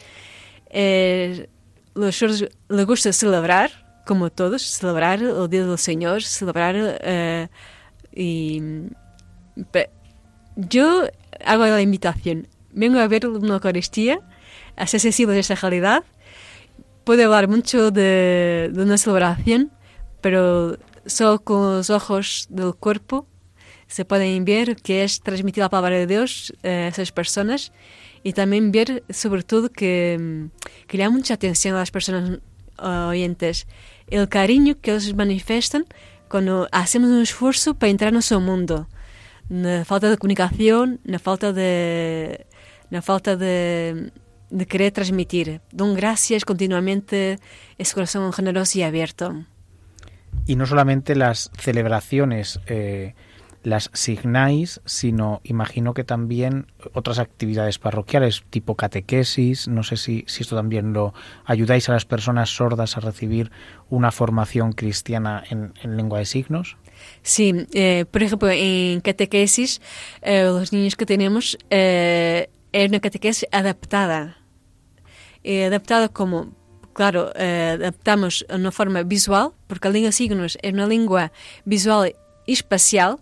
Eh, 0.70 1.50
los 1.94 2.16
sordos 2.16 2.48
les 2.70 2.86
gusta 2.86 3.12
celebrar, 3.12 3.72
como 4.06 4.30
todos, 4.30 4.62
celebrar 4.62 5.22
el 5.22 5.50
Día 5.50 5.66
del 5.66 5.78
Señor, 5.78 6.24
celebrar 6.24 6.76
eh, 6.78 7.50
y 8.14 8.62
yo 10.56 11.04
hago 11.46 11.66
la 11.66 11.82
invitación. 11.82 12.48
Vengo 12.74 13.00
a 13.00 13.08
ver 13.08 13.28
una 13.28 13.56
Eucaristía, 13.56 14.20
sensible 14.86 15.36
a 15.36 15.40
esa 15.40 15.56
realidad. 15.56 16.04
Puedo 17.04 17.24
hablar 17.26 17.48
mucho 17.48 17.92
de, 17.92 18.70
de 18.72 18.82
una 18.82 18.98
celebración, 18.98 19.72
pero 20.22 20.78
solo 21.06 21.40
con 21.40 21.78
los 21.78 21.90
ojos 21.90 22.48
del 22.50 22.76
cuerpo 22.76 23.28
se 23.88 24.06
pueden 24.06 24.46
ver 24.46 24.78
que 24.78 25.04
es 25.04 25.22
transmitir 25.22 25.62
la 25.62 25.70
palabra 25.70 25.98
de 25.98 26.08
Dios 26.08 26.54
eh, 26.64 26.70
a 26.70 26.88
esas 26.88 27.12
personas 27.12 27.74
y 28.24 28.34
también 28.34 28.72
ver 28.72 29.04
sobre 29.10 29.44
todo 29.44 29.70
que, 29.70 30.48
que 30.88 30.98
le 30.98 31.04
da 31.04 31.10
mucha 31.10 31.34
atención 31.34 31.76
a 31.76 31.80
las 31.80 31.92
personas 31.92 32.40
uh, 32.80 33.10
oyentes 33.10 33.68
el 34.08 34.30
cariño 34.30 34.80
que 34.80 34.92
ellos 34.92 35.14
manifiestan 35.14 35.86
cuando 36.30 36.70
hacemos 36.72 37.10
un 37.10 37.22
esfuerzo 37.22 37.74
para 37.74 37.90
entrar 37.90 38.10
en 38.10 38.14
nuestro 38.14 38.40
mundo. 38.40 38.88
Na 39.50 39.84
falta 39.84 40.08
de 40.08 40.16
comunicación, 40.16 41.04
na 41.04 41.20
falta 41.20 41.52
de, 41.52 42.48
na 42.90 43.02
falta 43.02 43.36
de, 43.36 44.12
de 44.52 44.66
querer 44.68 44.92
transmitir. 44.92 45.62
Don 45.72 45.96
gracias 45.96 46.46
continuamente 46.46 47.40
ese 47.78 47.94
corazón 47.94 48.32
generoso 48.34 48.78
y 48.80 48.84
abierto. 48.84 49.46
Y 50.46 50.56
no 50.56 50.66
solamente 50.66 51.16
las 51.16 51.52
celebraciones 51.58 52.60
eh, 52.68 53.14
las 53.64 53.92
signáis, 53.94 54.82
sino 54.86 55.42
imagino 55.44 55.94
que 55.94 56.04
también 56.04 56.68
otras 56.94 57.20
actividades 57.20 57.78
parroquiales, 57.78 58.44
tipo 58.50 58.76
catequesis, 58.76 59.68
no 59.68 59.84
sé 59.84 59.98
si, 59.98 60.24
si 60.28 60.44
esto 60.44 60.56
también 60.56 60.94
lo 60.94 61.14
ayudáis 61.46 61.88
a 61.90 61.94
las 61.94 62.06
personas 62.06 62.50
sordas 62.50 62.98
a 62.98 63.02
recibir 63.02 63.52
una 63.90 64.12
formación 64.12 64.74
cristiana 64.74 65.44
en, 65.50 65.74
en 65.84 65.98
lengua 65.98 66.20
de 66.20 66.26
signos. 66.26 66.78
Sí, 67.22 67.68
eh, 67.74 68.06
por 68.10 68.24
ejemplo, 68.24 68.50
en 68.50 69.02
catequesis, 69.02 69.82
eh, 70.22 70.44
los 70.44 70.74
niños 70.74 70.96
que 70.96 71.06
tenemos 71.06 71.58
eh, 71.70 72.50
es 72.72 72.90
una 72.90 73.00
catequesis 73.00 73.48
adaptada. 73.52 74.38
Eh, 75.44 75.66
adaptada 75.66 76.10
como, 76.10 76.54
claro, 76.94 77.32
eh, 77.36 77.78
adaptamos 77.80 78.46
a 78.50 78.56
una 78.56 78.72
forma 78.72 79.04
visual, 79.04 79.54
porque 79.68 79.88
a 79.88 79.92
língua 79.92 80.12
signos 80.12 80.58
é 80.62 80.70
uma 80.72 80.86
língua 80.86 81.32
visual 81.66 82.06
e 82.06 82.16
espacial, 82.48 83.20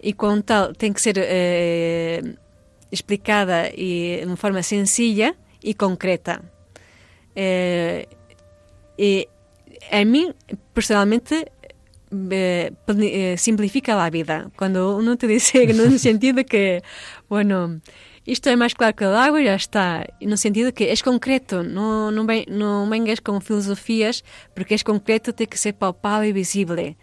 e 0.00 0.12
como 0.14 0.42
tal 0.42 0.72
tem 0.72 0.92
que 0.92 1.00
ser 1.00 1.18
eh, 1.18 2.22
explicada 2.90 3.68
e 3.74 4.18
de 4.20 4.26
uma 4.26 4.36
forma 4.36 4.62
sencilla 4.62 5.34
e 5.62 5.74
concreta. 5.74 6.40
Eh, 7.36 8.08
e 8.96 9.28
a 9.92 10.04
mim, 10.04 10.32
personalmente, 10.72 11.52
pli- 12.10 13.36
simplifica 13.36 13.94
la 13.94 14.10
vida. 14.10 14.50
Cuando 14.56 14.96
uno 14.96 15.16
te 15.16 15.26
en 15.54 15.80
un 15.80 15.98
sentido 15.98 16.44
que, 16.44 16.82
bueno, 17.28 17.80
isto 18.28 18.46
é 18.50 18.56
máis 18.56 18.74
claro 18.74 18.94
que 18.94 19.04
o 19.04 19.16
agua 19.16 19.40
e 19.40 19.46
já 19.46 19.56
está. 19.56 20.06
E 20.20 20.26
no 20.26 20.36
sentido 20.36 20.70
que 20.70 20.84
é 20.84 20.96
concreto, 20.96 21.62
não, 21.62 22.10
não, 22.10 22.26
vem, 22.26 22.44
não 22.46 22.86
vengas 22.86 23.20
com 23.20 23.40
filosofias, 23.40 24.22
porque 24.54 24.74
é 24.74 24.78
concreto, 24.78 25.32
tem 25.32 25.46
que 25.46 25.58
ser 25.58 25.72
palpável 25.72 26.28
e 26.28 26.32
visível. 26.32 26.76
E 26.76 26.96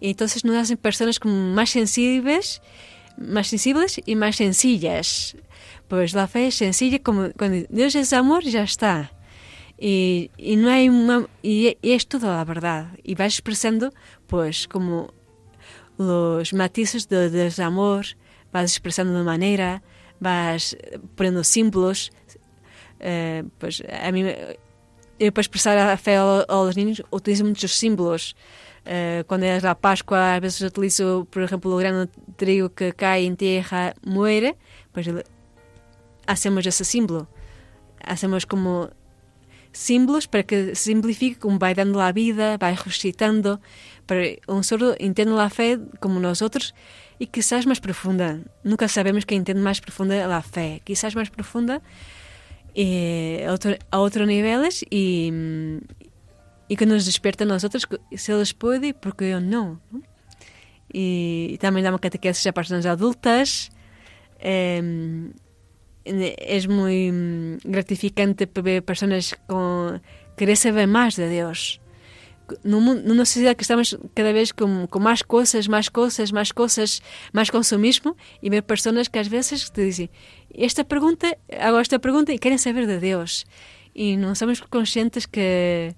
então 0.00 0.26
nos 0.26 0.56
hacen 0.56 0.78
personas 0.78 1.18
como 1.18 1.34
más 1.34 1.68
sensibles, 1.68 2.62
más 3.18 3.48
sensibles 3.48 4.00
y 4.06 4.16
más 4.16 4.36
sencillas. 4.36 5.36
Pues 5.86 6.14
la 6.14 6.26
fe 6.26 6.46
es 6.46 6.54
sencilla, 6.54 6.98
como 6.98 7.30
cuando 7.36 7.66
Dios 7.68 7.94
es 7.94 8.14
amor, 8.14 8.42
ya 8.44 8.62
está. 8.62 9.12
Y, 9.78 10.30
y 10.38 10.56
no 10.56 10.70
hay 10.70 10.88
una, 10.88 11.26
y, 11.42 11.76
y 11.82 11.92
es 11.92 12.06
toda 12.06 12.36
la 12.38 12.44
verdad. 12.46 12.86
Y 13.02 13.16
vas 13.16 13.34
expresando, 13.34 13.92
pues, 14.26 14.66
como 14.66 15.12
los 15.98 16.54
matices 16.54 17.06
de 17.10 17.28
de 17.28 17.44
desamor, 17.44 18.06
vas 18.50 18.70
expresando 18.72 19.18
de 19.18 19.24
manera, 19.24 19.82
vas 20.20 20.76
poniendo 21.16 21.42
símbolos. 21.44 22.10
Eh, 23.00 23.44
pues 23.58 23.82
a 23.88 24.12
mí, 24.12 24.22
me- 24.24 24.58
eu 25.18 25.32
para 25.32 25.42
expressar 25.42 25.76
a 25.78 25.96
fé 25.96 26.16
ao- 26.16 26.44
aos 26.48 26.76
niños 26.76 27.02
utilizo 27.10 27.44
muitos 27.44 27.72
símbolos. 27.76 28.34
Eh, 28.84 29.24
quando 29.26 29.44
é 29.44 29.56
a 29.58 29.74
Páscoa, 29.74 30.34
às 30.36 30.40
vezes 30.40 30.60
utilizo, 30.62 31.26
por 31.30 31.42
exemplo, 31.42 31.72
o 31.74 31.76
grano 31.78 32.06
de 32.06 32.12
trigo 32.36 32.70
que 32.70 32.92
cai 32.92 33.24
em 33.24 33.34
terra 33.34 33.94
muere, 34.04 34.56
pues 34.92 35.06
ele- 35.06 35.24
hacemos 36.26 36.64
esse 36.66 36.84
símbolo. 36.84 37.26
Hacemos 38.02 38.44
como 38.46 38.90
símbolos 39.72 40.26
para 40.26 40.42
que 40.42 40.74
simplifique 40.74 41.38
como 41.38 41.58
vai 41.58 41.74
dando 41.74 42.00
a 42.00 42.10
vida, 42.12 42.56
vai 42.58 42.74
recitando, 42.74 43.60
para 44.06 44.22
um 44.48 44.62
sordo 44.62 44.96
entenda 44.98 45.40
a 45.42 45.50
fé 45.50 45.78
como 46.00 46.18
nós 46.18 46.42
outros 46.42 46.74
e 47.20 47.26
quizás 47.26 47.66
mais 47.66 47.78
profunda. 47.78 48.40
Nunca 48.64 48.88
sabemos 48.88 49.24
quem 49.24 49.38
entende 49.38 49.60
mais 49.60 49.78
profunda 49.78 50.14
a 50.34 50.40
fé. 50.40 50.80
Quizás 50.82 51.14
mais 51.14 51.28
profunda 51.28 51.82
eh, 52.74 53.44
a, 53.46 53.52
outro, 53.52 53.76
a 53.92 53.98
outros 54.00 54.26
níveis 54.26 54.82
e, 54.90 55.30
e 56.68 56.76
que 56.76 56.86
nos 56.86 57.04
desperta 57.04 57.44
nós 57.44 57.62
outros 57.62 57.84
que 57.84 57.98
se 58.16 58.32
eles 58.32 58.52
podem, 58.52 58.94
porque 58.94 59.24
eu 59.24 59.40
não. 59.40 59.78
não? 59.92 60.02
E, 60.92 61.58
também 61.60 61.82
dá 61.82 61.90
uma 61.90 61.98
catequese 61.98 62.48
a 62.48 62.52
personas 62.54 62.86
adultas. 62.86 63.70
Eh, 64.40 64.80
es 66.04 66.66
muy 66.66 67.12
mm, 67.12 67.58
gratificante 67.64 68.48
ver 68.62 68.82
personas 68.82 69.36
con 69.46 70.00
querer 70.36 70.56
saber 70.56 70.86
más 70.86 71.16
de 71.16 71.28
Dios. 71.28 71.80
Mundo, 72.64 73.02
numa 73.02 73.24
sociedade 73.24 73.56
que 73.56 73.62
estamos 73.62 73.96
cada 74.14 74.32
vez 74.32 74.52
com, 74.52 74.86
com 74.86 74.98
mais 74.98 75.22
coisas, 75.22 75.66
mais 75.66 75.88
coisas, 75.88 76.30
mais 76.30 76.52
coisas, 76.52 77.00
mais 77.32 77.50
consumismo 77.50 78.16
e 78.42 78.50
ver 78.50 78.62
pessoas 78.62 79.08
que 79.08 79.18
às 79.18 79.28
vezes 79.28 79.70
te 79.70 79.84
dizem 79.84 80.10
esta 80.54 80.84
pergunta, 80.84 81.36
hago 81.58 81.78
esta 81.78 81.98
pergunta 81.98 82.32
e 82.32 82.38
querem 82.38 82.58
saber 82.58 82.86
de 82.86 82.98
Deus. 82.98 83.44
E 83.94 84.16
não 84.16 84.34
somos 84.34 84.60
conscientes 84.60 85.26
que, 85.26 85.94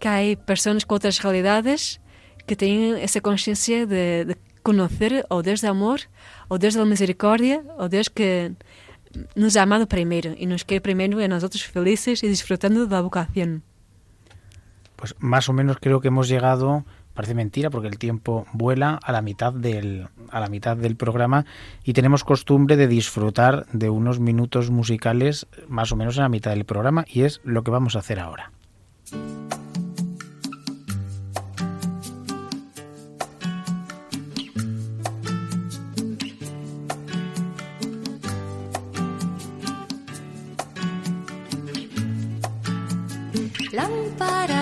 que 0.00 0.08
há 0.08 0.20
pessoas 0.46 0.84
com 0.84 0.94
outras 0.94 1.18
realidades 1.18 2.00
que 2.46 2.56
têm 2.56 3.00
essa 3.00 3.20
consciência 3.20 3.86
de, 3.86 4.24
de 4.24 4.36
conhecer 4.62 5.24
o 5.30 5.42
Deus 5.42 5.60
de 5.60 5.66
amor, 5.66 6.00
o 6.48 6.58
Deus 6.58 6.74
da 6.74 6.84
misericórdia, 6.84 7.64
o 7.78 7.88
Deus 7.88 8.08
que 8.08 8.52
nos 9.34 9.56
ha 9.56 9.62
amado 9.62 9.86
primeiro 9.86 10.34
e 10.36 10.46
nos 10.46 10.62
quer 10.62 10.80
primeiro 10.80 11.18
a 11.18 11.28
nosotros 11.28 11.62
felices 11.62 12.22
e 12.22 12.28
disfrutando 12.28 12.86
da 12.86 13.02
vocación. 13.02 13.67
Pues 14.98 15.14
más 15.20 15.48
o 15.48 15.52
menos 15.52 15.76
creo 15.80 16.00
que 16.00 16.08
hemos 16.08 16.28
llegado, 16.28 16.84
parece 17.14 17.32
mentira 17.32 17.70
porque 17.70 17.86
el 17.86 17.98
tiempo 17.98 18.46
vuela 18.52 18.98
a 19.00 19.12
la 19.12 19.22
mitad 19.22 19.52
del 19.52 20.08
a 20.32 20.40
la 20.40 20.48
mitad 20.48 20.76
del 20.76 20.96
programa 20.96 21.46
y 21.84 21.92
tenemos 21.92 22.24
costumbre 22.24 22.76
de 22.76 22.88
disfrutar 22.88 23.66
de 23.72 23.90
unos 23.90 24.18
minutos 24.18 24.70
musicales 24.70 25.46
más 25.68 25.92
o 25.92 25.96
menos 25.96 26.16
en 26.16 26.24
la 26.24 26.28
mitad 26.28 26.50
del 26.50 26.64
programa 26.64 27.04
y 27.08 27.22
es 27.22 27.40
lo 27.44 27.62
que 27.62 27.70
vamos 27.70 27.94
a 27.94 28.00
hacer 28.00 28.18
ahora. 28.18 28.50
Lámpara 43.72 44.57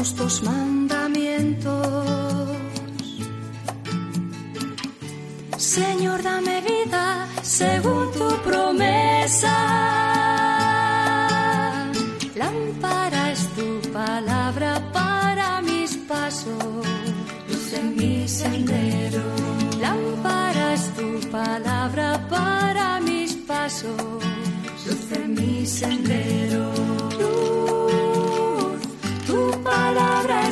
Justos 0.00 0.42
mandamientos. 0.42 1.76
Señor, 5.58 6.22
dame 6.22 6.62
vida 6.62 7.28
según 7.42 8.10
tu 8.12 8.28
promesa. 8.48 9.56
Lámpara 12.34 13.32
es 13.32 13.42
tu 13.56 13.92
palabra 13.92 14.70
para 14.90 15.60
mis 15.60 15.90
pasos, 16.08 16.86
luz 17.50 17.72
en 17.74 17.94
mi 17.94 18.26
sendero. 18.26 19.24
Lámpara 19.78 20.72
es 20.72 20.84
tu 20.96 21.08
palabra 21.30 22.26
para 22.30 23.00
mis 23.00 23.34
pasos, 23.50 24.00
luz 24.86 25.12
en 25.12 25.34
mi 25.34 25.66
sendero. 25.66 26.79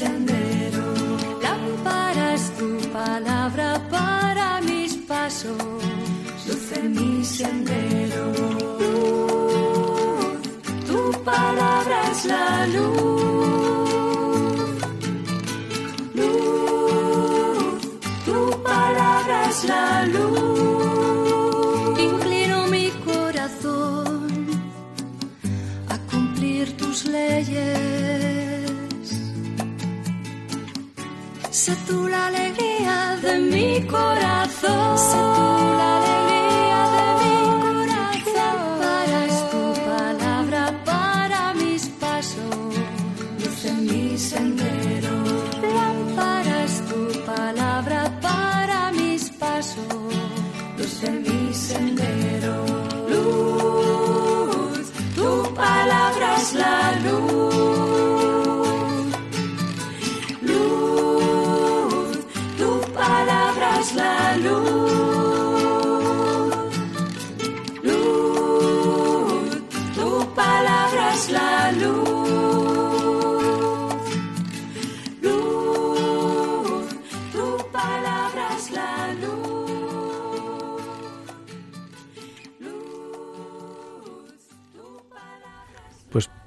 Sendero. 0.00 0.86
Lámpara 1.42 2.34
es 2.34 2.44
tu 2.58 2.68
palabra 2.90 3.68
para 3.90 4.60
mis 4.62 4.92
pasos, 5.10 5.58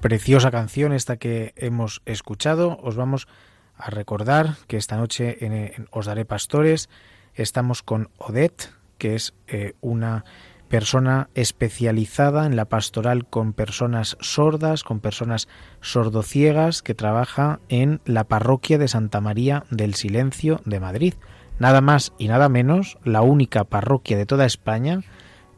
preciosa 0.04 0.50
canción 0.50 0.92
esta 0.92 1.16
que 1.16 1.54
hemos 1.56 2.02
escuchado. 2.04 2.78
Os 2.82 2.94
vamos 2.94 3.26
a 3.74 3.88
recordar 3.88 4.56
que 4.66 4.76
esta 4.76 4.98
noche 4.98 5.38
en, 5.46 5.88
Os 5.92 6.04
Daré 6.04 6.26
Pastores 6.26 6.90
estamos 7.32 7.82
con 7.82 8.10
Odette, 8.18 8.68
que 8.98 9.14
es 9.14 9.32
eh, 9.46 9.72
una 9.80 10.26
persona 10.68 11.30
especializada 11.34 12.44
en 12.44 12.54
la 12.54 12.66
pastoral 12.66 13.24
con 13.24 13.54
personas 13.54 14.18
sordas, 14.20 14.84
con 14.84 15.00
personas 15.00 15.48
sordociegas, 15.80 16.82
que 16.82 16.94
trabaja 16.94 17.60
en 17.70 18.02
la 18.04 18.24
parroquia 18.24 18.76
de 18.76 18.88
Santa 18.88 19.22
María 19.22 19.64
del 19.70 19.94
Silencio 19.94 20.60
de 20.66 20.80
Madrid. 20.80 21.14
Nada 21.58 21.80
más 21.80 22.12
y 22.18 22.28
nada 22.28 22.50
menos, 22.50 22.98
la 23.04 23.22
única 23.22 23.64
parroquia 23.64 24.18
de 24.18 24.26
toda 24.26 24.44
España 24.44 25.00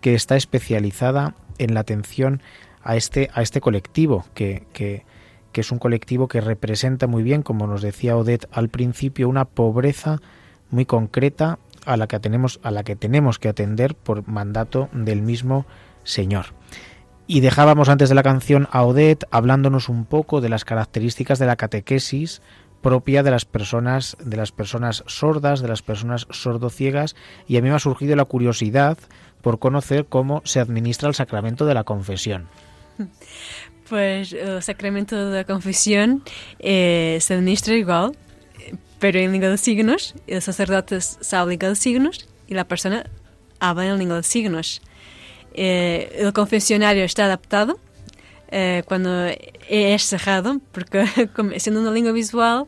que 0.01 0.15
está 0.15 0.37
especializada 0.37 1.35
en 1.59 1.75
la 1.75 1.81
atención 1.81 2.43
a 2.87 2.95
este, 2.97 3.29
a 3.35 3.43
este 3.43 3.61
colectivo, 3.61 4.25
que, 4.33 4.65
que, 4.73 5.05
es 5.53 5.73
un 5.73 5.79
colectivo 5.79 6.29
que 6.29 6.43
representa 6.43 7.07
muy 7.07 7.23
bien, 7.23 7.43
como 7.43 7.67
nos 7.67 7.81
decía 7.81 8.17
Odette 8.17 8.47
al 8.53 8.69
principio, 8.69 9.27
una 9.27 9.47
pobreza 9.47 10.21
muy 10.71 10.85
concreta 10.85 11.59
a 11.87 11.97
la 11.97 12.07
que 12.07 12.21
tenemos, 12.21 12.61
a 12.63 12.71
la 12.71 12.85
que, 12.85 12.95
tenemos 12.95 13.39
que 13.39 13.49
atender 13.49 13.95
por 13.95 14.29
mandato 14.29 14.91
del 14.93 15.23
mismo 15.23 15.65
Señor. 16.05 16.49
Y 17.27 17.41
dejábamos 17.41 17.89
antes 17.89 18.11
de 18.11 18.15
la 18.15 18.23
canción 18.23 18.69
a 18.71 18.85
Odette 18.85 19.25
hablándonos 19.31 19.89
un 19.89 20.05
poco 20.05 20.43
de 20.43 20.51
las 20.51 20.67
características 20.67 21.39
de 21.39 21.47
la 21.47 21.57
catequesis 21.57 22.43
propia 22.83 23.23
de 23.23 23.31
las 23.31 23.47
personas 23.47 24.17
de 24.21 24.37
las 24.37 24.53
personas 24.53 25.03
sordas, 25.07 25.61
de 25.61 25.69
las 25.69 25.83
personas 25.83 26.27
sordociegas 26.31 27.17
y 27.49 27.57
a 27.57 27.63
mí 27.63 27.71
me 27.71 27.75
ha 27.75 27.81
surgido 27.81 28.15
la 28.15 28.27
curiosidad 28.27 28.99
por 29.41 29.59
conocer 29.59 30.07
cómo 30.07 30.43
se 30.45 30.61
administra 30.61 31.09
el 31.09 31.15
sacramento 31.15 31.65
de 31.65 31.75
la 31.75 31.85
confesión. 31.85 32.47
Pues 33.89 34.33
el 34.33 34.63
sacramento 34.63 35.15
de 35.31 35.37
la 35.37 35.45
confesión 35.45 36.23
eh, 36.59 37.19
se 37.21 37.35
administra 37.35 37.75
igual, 37.75 38.17
pero 38.99 39.19
en 39.21 39.31
lengua 39.31 39.51
de 39.51 39.59
signos. 39.59 40.15
El 40.27 40.43
sacerdote 40.43 41.01
sabe 41.01 41.51
lengua 41.53 41.69
de 41.69 41.77
signos 41.77 42.29
y 42.49 42.55
la 42.55 42.65
persona 42.67 43.07
habla 43.61 43.87
en 43.87 43.99
lengua 43.99 44.17
de 44.17 44.23
signos. 44.25 44.83
Eh, 45.55 46.17
el 46.19 46.33
confesionario 46.33 47.05
está 47.05 47.27
adaptado 47.27 47.79
eh, 48.51 48.83
cuando 48.87 49.29
es 49.69 50.03
cerrado, 50.05 50.61
porque 50.73 51.07
como 51.37 51.51
siendo 51.59 51.81
una 51.81 51.93
lengua 51.93 52.13
visual, 52.13 52.67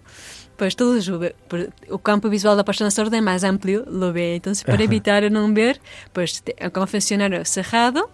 pues 0.56 0.76
todos 0.76 1.10
por- 1.48 1.70
o 1.90 1.98
campo 1.98 2.28
visual 2.28 2.56
da 2.56 2.64
persona 2.64 2.90
sorda 2.90 3.16
é 3.16 3.20
mais 3.20 3.42
amplio, 3.44 3.84
lo. 3.86 4.10
Entonces, 4.16 4.62
para 4.64 4.82
evitar 4.82 5.22
não 5.30 5.52
ver, 5.52 5.80
pues 6.12 6.42
te- 6.42 6.54
el 6.58 6.70
confesionario 6.70 7.44
cerrado 7.44 8.10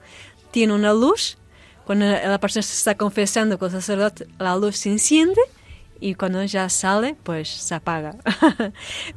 tiene 0.53 0.72
una 0.72 0.92
luz. 0.92 1.37
Cuando 1.85 2.07
la 2.07 2.38
persona 2.40 2.62
se 2.62 2.75
está 2.75 2.97
confesando 2.97 3.59
con 3.59 3.66
el 3.68 3.73
sacerdote, 3.81 4.27
la 4.38 4.57
luz 4.57 4.77
se 4.77 4.90
enciende 4.90 5.40
y 6.01 6.14
cuando 6.14 6.42
ya 6.44 6.68
sale, 6.68 7.14
pues 7.23 7.49
se 7.49 7.75
apaga. 7.75 8.16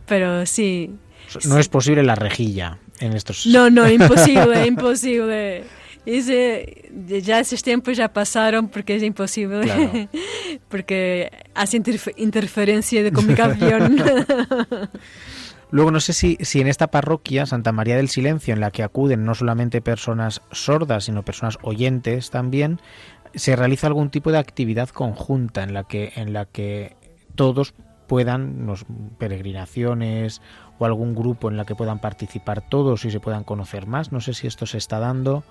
Pero 0.05 0.45
sí. 0.45 0.91
No 1.45 1.57
es 1.59 1.67
posible 1.69 2.03
la 2.03 2.15
rejilla 2.15 2.77
en 2.99 3.13
estos 3.13 3.45
No, 3.47 3.69
no, 3.69 3.89
imposible, 3.89 4.65
imposible. 4.65 5.63
Ese, 6.05 6.89
ya 7.21 7.39
esos 7.41 7.61
tiempos 7.63 7.97
ya 7.97 8.07
pasaron 8.13 8.69
porque 8.69 8.95
es 8.95 9.03
imposible. 9.03 9.61
Claro. 9.61 10.07
porque 10.69 11.29
hace 11.53 11.77
interfe- 11.81 12.13
interferencia 12.17 13.03
de 13.03 13.11
comunicación. 13.11 13.97
Luego 15.69 15.91
no 15.91 15.99
sé 15.99 16.13
si, 16.13 16.37
si 16.41 16.61
en 16.61 16.67
esta 16.67 16.87
parroquia, 16.87 17.45
Santa 17.45 17.71
María 17.71 17.97
del 17.97 18.09
Silencio, 18.09 18.53
en 18.53 18.61
la 18.61 18.71
que 18.71 18.83
acuden 18.83 19.25
no 19.25 19.35
solamente 19.35 19.81
personas 19.81 20.41
sordas, 20.51 21.05
sino 21.05 21.23
personas 21.23 21.57
oyentes 21.61 22.29
también, 22.29 22.79
se 23.35 23.55
realiza 23.55 23.87
algún 23.87 24.09
tipo 24.09 24.31
de 24.31 24.37
actividad 24.37 24.89
conjunta 24.89 25.63
en 25.63 25.73
la 25.73 25.83
que, 25.83 26.13
en 26.15 26.33
la 26.33 26.45
que 26.45 26.95
todos 27.35 27.73
puedan, 28.07 28.65
nos, 28.65 28.85
peregrinaciones 29.17 30.41
o 30.79 30.85
algún 30.85 31.15
grupo 31.15 31.49
en 31.49 31.57
la 31.57 31.65
que 31.65 31.75
puedan 31.75 31.99
participar 31.99 32.67
todos 32.67 33.05
y 33.05 33.11
se 33.11 33.19
puedan 33.19 33.43
conocer 33.43 33.85
más. 33.85 34.11
No 34.11 34.21
sé 34.21 34.33
si 34.33 34.47
esto 34.47 34.65
se 34.65 34.77
está 34.77 34.99
dando. 34.99 35.43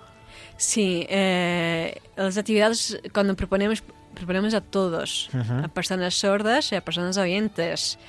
Sí, 0.57 1.05
eh, 1.09 1.99
las 2.15 2.37
actividades 2.37 2.99
cuando 3.13 3.35
proponemos, 3.35 3.83
proponemos 4.15 4.53
a 4.53 4.61
todos, 4.61 5.29
a 5.63 5.67
personas 5.69 6.15
sordas 6.15 6.71
y 6.71 6.75
a 6.75 6.81
personas 6.81 7.17
oyentes, 7.17 7.99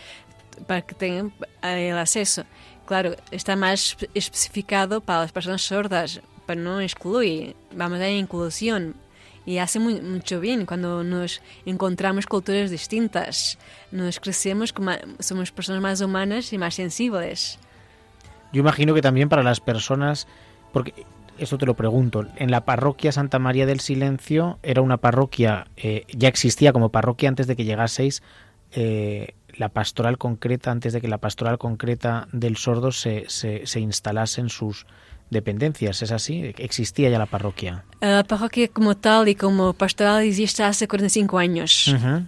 para 0.66 0.82
que 0.82 0.94
tengan 0.94 1.32
eh, 1.62 1.90
el 1.90 1.98
acceso. 1.98 2.44
Claro, 2.86 3.14
está 3.30 3.54
más 3.56 3.96
espe- 3.98 4.08
especificado 4.14 5.00
para 5.00 5.20
las 5.20 5.32
personas 5.32 5.62
sordas, 5.62 6.20
pero 6.46 6.60
no 6.60 6.80
excluye, 6.80 7.54
vamos 7.74 8.00
a 8.00 8.08
inclusión. 8.08 8.94
Y 9.44 9.58
hace 9.58 9.78
mu- 9.78 10.02
mucho 10.02 10.40
bien 10.40 10.66
cuando 10.66 11.02
nos 11.04 11.40
encontramos 11.64 12.26
culturas 12.26 12.70
distintas, 12.70 13.58
nos 13.92 14.20
crecemos, 14.20 14.72
como, 14.72 14.92
somos 15.20 15.52
personas 15.52 15.80
más 15.82 16.00
humanas 16.00 16.52
y 16.52 16.58
más 16.58 16.74
sensibles. 16.74 17.58
Yo 18.52 18.60
imagino 18.60 18.94
que 18.94 19.02
también 19.02 19.28
para 19.28 19.42
las 19.42 19.60
personas, 19.60 20.26
porque 20.72 20.92
esto 21.38 21.56
te 21.58 21.66
lo 21.66 21.74
pregunto, 21.74 22.26
en 22.36 22.50
la 22.50 22.64
parroquia 22.64 23.12
Santa 23.12 23.38
María 23.38 23.64
del 23.66 23.80
Silencio 23.80 24.58
era 24.62 24.80
una 24.82 24.96
parroquia, 24.96 25.66
eh, 25.76 26.04
ya 26.08 26.28
existía 26.28 26.72
como 26.72 26.88
parroquia 26.88 27.28
antes 27.28 27.46
de 27.46 27.56
que 27.56 27.64
llegaseis 27.64 28.22
eh, 28.72 29.34
la 29.58 29.68
pastoral 29.68 30.16
concreta, 30.18 30.70
antes 30.70 30.92
de 30.92 31.00
que 31.00 31.08
la 31.08 31.18
pastoral 31.18 31.58
concreta 31.58 32.26
del 32.32 32.56
sordo 32.56 32.92
se, 32.92 33.24
se, 33.28 33.66
se 33.66 33.80
instalase 33.80 34.40
en 34.40 34.48
sus 34.48 34.86
dependencias, 35.30 36.00
¿es 36.00 36.10
así? 36.12 36.54
¿Existía 36.58 37.10
ya 37.10 37.18
la 37.18 37.26
parroquia? 37.26 37.84
La 38.00 38.24
parroquia 38.24 38.68
como 38.68 38.96
tal 38.96 39.28
y 39.28 39.34
como 39.34 39.72
pastoral 39.74 40.22
existe 40.22 40.62
hace 40.62 40.88
45 40.88 41.38
años. 41.38 41.88
Ujú. 41.88 42.24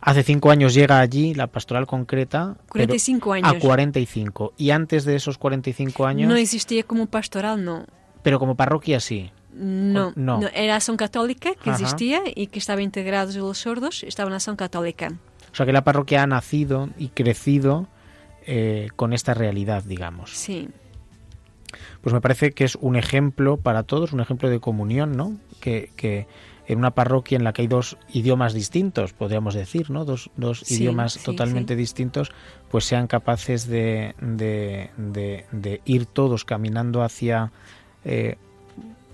Hace 0.00 0.22
cinco 0.22 0.50
años 0.50 0.74
llega 0.74 1.00
allí 1.00 1.34
la 1.34 1.46
pastoral 1.48 1.86
concreta. 1.86 2.54
pero- 2.72 2.86
45 2.86 3.32
años. 3.32 3.52
A 3.54 3.58
45. 3.58 4.52
Y 4.56 4.70
antes 4.70 5.04
de 5.04 5.16
esos 5.16 5.38
45 5.38 6.06
años, 6.06 6.28
No 6.28 6.36
existía 6.36 6.82
como 6.84 7.06
pastoral, 7.06 7.64
no. 7.64 7.84
pero 8.22 8.38
como 8.38 8.54
parroquia 8.54 9.00
sí. 9.00 9.30
No, 9.52 10.12
No. 10.14 10.38
no. 10.40 10.48
era 10.54 10.76
acción 10.76 10.96
católica 10.96 11.50
que 11.60 11.70
Ajá. 11.70 11.82
existía 11.82 12.20
y 12.32 12.46
que 12.46 12.60
estaba 12.60 12.80
integrado 12.82 13.32
los 13.38 13.58
sordos, 13.58 14.04
estaba 14.04 14.28
en 14.28 14.34
acción 14.34 14.54
católica. 14.54 15.12
O 15.58 15.60
sea 15.60 15.66
que 15.66 15.72
la 15.72 15.82
parroquia 15.82 16.22
ha 16.22 16.26
nacido 16.28 16.88
y 16.98 17.08
crecido 17.08 17.88
eh, 18.46 18.90
con 18.94 19.12
esta 19.12 19.34
realidad, 19.34 19.82
digamos. 19.82 20.30
Sí, 20.30 20.68
Pues 22.00 22.12
me 22.14 22.20
parece 22.20 22.52
que 22.52 22.62
es 22.62 22.76
un 22.76 22.94
ejemplo 22.94 23.56
para 23.56 23.82
todos, 23.82 24.12
un 24.12 24.20
ejemplo 24.20 24.48
de 24.50 24.60
comunión, 24.60 25.16
¿no? 25.16 25.36
que, 25.58 25.90
que 25.96 26.28
en 26.68 26.78
una 26.78 26.92
parroquia 26.92 27.34
en 27.34 27.42
la 27.42 27.52
que 27.52 27.62
hay 27.62 27.66
dos 27.66 27.96
idiomas 28.12 28.54
distintos, 28.54 29.12
podríamos 29.14 29.54
decir, 29.54 29.90
¿no? 29.90 30.04
Dos, 30.04 30.30
dos 30.36 30.60
Sí, 30.60 30.76
idiomas 30.76 31.14
sí, 31.14 31.24
totalmente 31.24 31.74
sí. 31.74 31.78
distintos, 31.78 32.30
pues 32.70 32.84
sean 32.84 33.08
capaces 33.08 33.66
de, 33.66 34.14
de, 34.20 34.90
de- 34.96 35.44
de 35.50 35.80
ir 35.86 36.06
todos 36.06 36.44
caminando 36.44 37.02
hacia, 37.02 37.50
eh, 38.04 38.36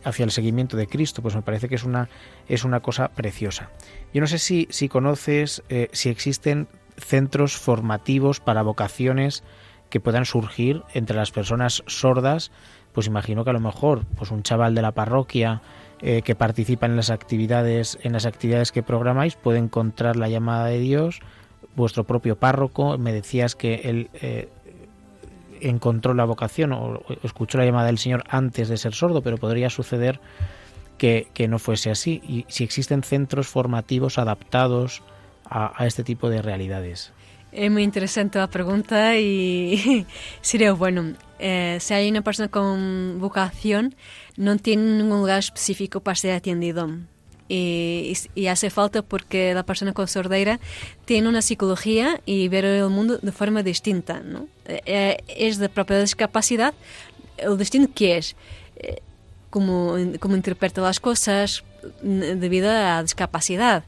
hacia 0.05 0.25
el 0.25 0.31
seguimiento 0.31 0.77
de 0.77 0.87
Cristo. 0.87 1.23
Pues 1.23 1.35
me 1.35 1.43
parece 1.43 1.69
que 1.69 1.75
es 1.75 1.85
una, 1.85 2.09
es 2.49 2.64
una 2.64 2.81
cosa 2.81 3.09
preciosa. 3.09 3.71
Yo 4.12 4.21
no 4.21 4.27
sé 4.27 4.38
si, 4.38 4.67
si 4.71 4.88
conoces, 4.88 5.62
eh, 5.69 5.88
si 5.93 6.09
existen 6.09 6.69
centros 6.97 7.57
formativos 7.57 8.40
para 8.40 8.62
vocaciones 8.62 9.43
que 9.90 10.01
puedan 10.01 10.25
surgir 10.25 10.83
entre 10.95 11.17
las 11.17 11.31
personas 11.31 11.83
sordas, 11.87 12.51
pues 12.93 13.07
imagino 13.07 13.45
que 13.45 13.51
a 13.51 13.55
lo 13.55 13.61
mejor 13.61 14.07
pues 14.17 14.31
un 14.31 14.43
chaval 14.43 14.75
de 14.75 14.83
la 14.83 14.93
parroquia 14.93 15.61
eh, 16.01 16.23
que 16.23 16.35
participa 16.35 16.87
en 16.87 16.97
las 16.97 17.11
actividades 17.11 17.99
en 18.03 18.12
las 18.12 18.27
actividades 18.27 18.73
que 18.73 18.83
programáis 18.83 19.37
puede 19.37 19.59
encontrar 19.59 20.17
la 20.17 20.29
llamada 20.29 20.67
de 20.67 20.79
Dios 20.79 21.21
vuestro 21.77 22.05
propio 22.05 22.37
párroco 22.37 22.99
me 22.99 23.12
decías 23.12 23.55
que 23.55 23.75
él 23.85 24.11
eh, 24.14 24.49
encontró 25.61 26.14
la 26.14 26.25
vocación 26.25 26.73
o, 26.73 27.01
escuchó 27.23 27.59
la 27.59 27.64
llamada 27.64 27.87
del 27.87 27.99
Señor 27.99 28.25
antes 28.29 28.69
de 28.69 28.77
ser 28.77 28.95
sordo 28.95 29.23
pero 29.23 29.37
podría 29.37 29.71
suceder 29.71 30.21
que, 30.99 31.29
que 31.35 31.49
no 31.49 31.59
fuese 31.59 31.90
así 31.90 32.23
y 32.27 32.45
si 32.49 32.64
existen 32.64 33.03
centros 33.03 33.49
formativos 33.49 34.19
adaptados 34.19 35.03
a, 35.45 35.73
a 35.81 35.87
este 35.87 36.05
tipo 36.05 36.31
de 36.31 36.43
realidades 36.43 37.12
Es 37.53 37.71
muy 37.71 37.83
interesante 37.83 38.38
la 38.38 38.49
pregunta 38.49 39.17
y 39.17 40.07
sería 40.40 40.73
bueno. 40.73 41.14
eh, 41.38 41.79
si 41.81 41.95
hay 41.95 42.09
una 42.11 42.23
persona 42.23 42.49
con 42.49 43.19
vocación, 43.21 43.95
no 44.37 44.57
tiene 44.57 44.83
ningún 44.99 45.19
lugar 45.21 45.38
específico 45.38 46.01
para 46.01 46.14
ser 46.17 46.33
atendido. 46.33 46.88
Y, 47.48 48.16
y- 48.35 48.46
hace 48.46 48.70
falta 48.70 49.02
porque 49.02 49.52
la 49.54 49.64
persona 49.64 49.92
con 49.92 50.09
sordera 50.09 50.59
tiene 51.04 51.28
una 51.28 51.42
psicología 51.42 52.20
y 52.24 52.48
ver 52.48 52.64
el 52.64 52.88
mundo 52.88 53.18
de 53.20 53.33
forma 53.33 53.62
distinta. 53.62 54.20
¿no? 54.20 54.46
Eh, 54.66 55.18
es 55.28 55.59
de 55.59 55.68
propia 55.68 55.98
discapacidad 56.00 56.72
el 57.37 57.59
destino 57.59 57.88
que 57.94 58.16
es. 58.18 58.37
eh, 58.76 59.00
cómo, 59.50 59.96
cómo 60.20 60.35
interpreta 60.37 60.80
las 60.80 60.98
cosas 61.00 61.62
mm, 62.02 62.40
debido 62.40 62.70
a 62.70 62.74
la 62.74 63.02
discapacidad. 63.02 63.85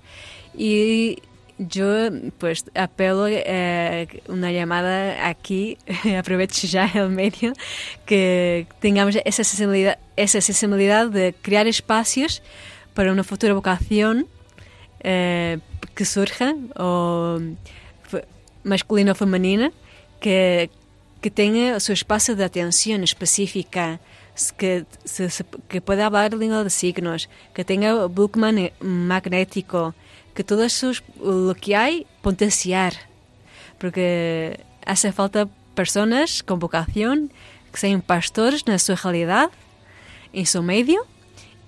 Y 0.57 1.19
yo 1.59 2.11
pues 2.39 2.67
apelo 2.75 3.27
eh, 3.29 4.07
una 4.29 4.53
llamada 4.53 5.27
aquí, 5.29 5.79
aprovecho 6.19 6.67
ya 6.67 6.87
el 6.95 7.09
medio, 7.09 7.53
que 8.05 8.67
tengamos 8.81 9.17
esa 9.25 9.43
sensibilidad, 9.43 9.99
esa 10.17 10.41
sensibilidad 10.41 11.09
de 11.09 11.35
crear 11.41 11.67
espacios 11.67 12.43
para 12.97 13.13
una 13.13 13.23
futura 13.23 13.55
vocación 13.55 14.27
eh, 15.01 15.59
que 15.95 16.05
surja, 16.05 16.55
o 16.77 17.39
fe- 18.11 18.27
masculina 18.65 19.13
o 19.13 19.15
femenina, 19.15 19.71
que, 20.19 20.71
que 21.21 21.31
tenga 21.31 21.79
su 21.79 21.93
espacio 21.93 22.35
de 22.35 22.45
atención 22.45 23.05
específica, 23.05 24.01
s- 24.35 24.53
que, 24.57 24.85
se- 25.05 25.31
se- 25.31 25.45
que 25.69 25.81
pueda 25.81 26.07
hablar 26.07 26.33
lengua 26.35 26.65
de 26.65 26.71
signos, 26.71 27.29
que 27.55 27.65
tenga 27.65 28.07
book 28.07 28.37
mane- 28.37 28.73
magnético, 28.81 29.95
que 30.35 30.43
todo 30.43 30.65
eso 30.65 30.91
es 30.91 31.03
lo 31.23 31.55
que 31.55 31.77
hay 31.77 32.07
potenciar, 32.23 32.95
porque 33.79 34.59
hace 34.87 35.13
falta 35.13 35.49
personas 35.75 36.43
con 36.43 36.59
vocación 36.59 37.31
que 37.73 37.79
sean 37.79 38.01
pastores 38.01 38.65
en 38.67 38.79
su 38.79 38.97
realidad, 38.97 39.51
en 40.33 40.47
su 40.47 40.63
medio, 40.63 41.07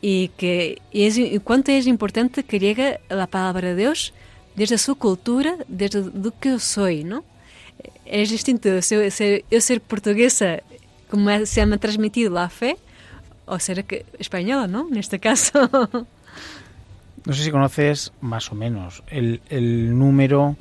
y 0.01 0.29
que 0.37 0.81
y 0.93 1.05
es, 1.05 1.19
y 1.19 1.39
cuánto 1.41 1.73
es 1.73 1.87
importante 1.87 2.45
que 2.45 2.59
llegue 2.59 3.01
la 3.09 3.27
palabra 3.27 3.69
de 3.69 3.77
Dios 3.77 4.13
desde 4.55 4.79
su 4.79 4.97
cultura, 4.97 5.57
desde 5.69 6.03
lo 6.03 6.33
que 6.39 6.51
yo 6.51 6.59
soy, 6.59 7.05
¿no? 7.05 7.25
Es 8.05 8.31
distinto 8.31 8.81
ser, 8.83 9.11
ser- 9.11 9.45
yo 9.51 9.61
ser 9.61 9.81
portuguesa, 9.81 10.61
como 11.11 11.45
se 11.47 11.65
me 11.67 11.77
ha 11.77 11.79
transmitido 11.79 12.33
la 12.33 12.49
fe, 12.49 12.77
o 13.47 13.59
ser 13.59 13.85
que- 13.85 14.05
española, 14.19 14.67
¿no? 14.67 14.89
En 14.91 14.97
este 14.99 15.19
caso. 15.19 15.69
No 17.27 17.35
sé 17.35 17.45
si 17.45 17.51
conoces 17.51 18.13
más 18.23 18.51
o 18.53 18.55
menos 18.55 19.03
el, 19.09 19.43
el 19.51 19.99
número, 19.99 20.57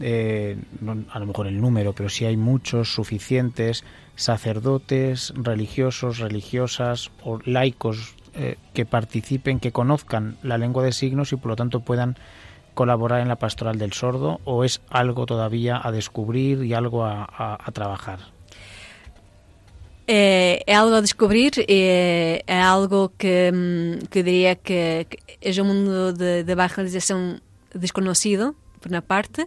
eh, 0.00 0.56
no- 0.80 1.04
a 1.12 1.18
lo 1.20 1.26
mejor 1.26 1.46
el 1.46 1.60
número, 1.60 1.92
pero 1.92 2.08
si 2.08 2.24
hay 2.24 2.36
muchos 2.36 2.92
suficientes 2.94 3.84
sacerdotes, 4.16 5.32
religiosos, 5.36 6.18
religiosas 6.18 7.10
o 7.22 7.38
laicos 7.44 8.14
eh, 8.40 8.56
que 8.74 8.84
participen, 8.86 9.60
que 9.60 9.70
conozcan 9.70 10.36
la 10.42 10.56
lengua 10.56 10.82
de 10.82 10.92
signos 10.92 11.32
y 11.32 11.36
por 11.36 11.50
lo 11.52 11.56
tanto 11.56 11.80
puedan 11.80 12.16
colaborar 12.74 13.20
en 13.20 13.28
la 13.28 13.36
pastoral 13.36 13.76
del 13.78 13.92
sordo 13.92 14.40
o 14.44 14.64
es 14.64 14.80
algo 14.88 15.26
todavía 15.26 15.78
a 15.82 15.92
descubrir 15.92 16.64
y 16.64 16.72
algo 16.72 17.04
a, 17.04 17.24
a- 17.24 17.58
a 17.62 17.70
trabajar. 17.72 18.20
É, 20.06 20.64
é 20.66 20.74
algo 20.74 20.94
a 20.96 21.00
descobrir, 21.00 21.52
é, 21.68 22.42
é 22.46 22.58
algo 22.60 23.12
que, 23.16 23.50
hum, 23.54 23.98
que 24.10 24.24
que, 24.24 25.06
que 25.06 25.18
é 25.40 25.62
um 25.62 25.66
mundo 25.66 26.12
de, 26.12 26.42
de 26.42 26.52
evangelização 26.52 27.38
desconhecido, 27.74 28.56
por 28.80 28.90
uma 28.90 29.02
parte, 29.02 29.46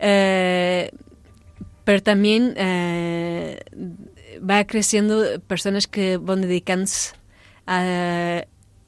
eh, 0.00 0.90
pero 1.84 2.02
también 2.02 2.54
eh, 2.56 3.60
va 4.42 4.64
creciendo 4.64 5.38
personas 5.46 5.86
que 5.86 6.16
van 6.18 6.40
dedicándose 6.42 7.14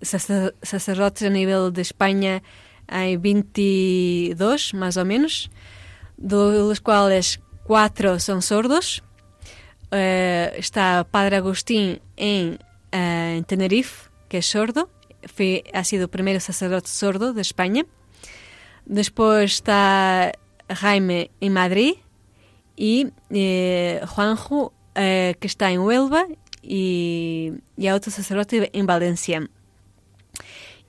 sacer- 0.00 0.54
sacerdotes 0.62 1.22
a 1.26 1.30
nivel 1.30 1.72
de 1.72 1.82
España. 1.82 2.42
Hay 2.88 3.16
22, 3.16 4.74
más 4.74 4.96
o 4.96 5.04
menos, 5.04 5.50
de 6.16 6.36
los 6.36 6.80
cuales 6.80 7.40
cuatro 7.64 8.18
son 8.18 8.42
sordos. 8.42 9.02
Eh, 9.92 10.52
está 10.56 11.06
Padre 11.10 11.36
Agustín 11.36 12.00
eh, 12.16 12.58
en 12.92 13.44
Tenerife, 13.44 14.08
que 14.28 14.38
es 14.38 14.46
sordo. 14.46 14.88
Fue, 15.34 15.64
ha 15.74 15.84
sido 15.84 16.04
el 16.04 16.10
primer 16.10 16.40
sacerdote 16.40 16.88
sordo 16.88 17.32
de 17.32 17.42
España. 17.42 17.84
Después 18.86 19.52
está 19.52 20.32
Jaime 20.68 21.30
en 21.40 21.52
Madrid 21.52 21.94
y 22.76 23.08
eh, 23.30 24.00
Juanjo, 24.08 24.72
eh, 24.94 25.36
que 25.38 25.46
está 25.46 25.70
en 25.70 25.80
Huelva, 25.80 26.24
y, 26.62 27.52
y 27.76 27.86
hay 27.86 27.94
otro 27.94 28.10
sacerdote 28.10 28.70
en 28.72 28.86
Valencia. 28.86 29.48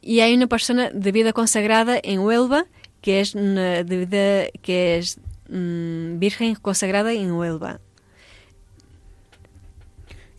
Y 0.01 0.21
hay 0.21 0.33
una 0.33 0.47
persona 0.47 0.89
de 0.89 1.11
vida 1.11 1.31
consagrada 1.31 1.99
en 2.01 2.19
Huelva, 2.19 2.65
que 3.01 3.19
es, 3.19 3.35
una 3.35 3.83
de 3.83 4.05
vida, 4.05 4.59
que 4.61 4.97
es 4.97 5.19
mm, 5.49 6.17
virgen 6.19 6.55
consagrada 6.55 7.13
en 7.13 7.31
Huelva. 7.31 7.79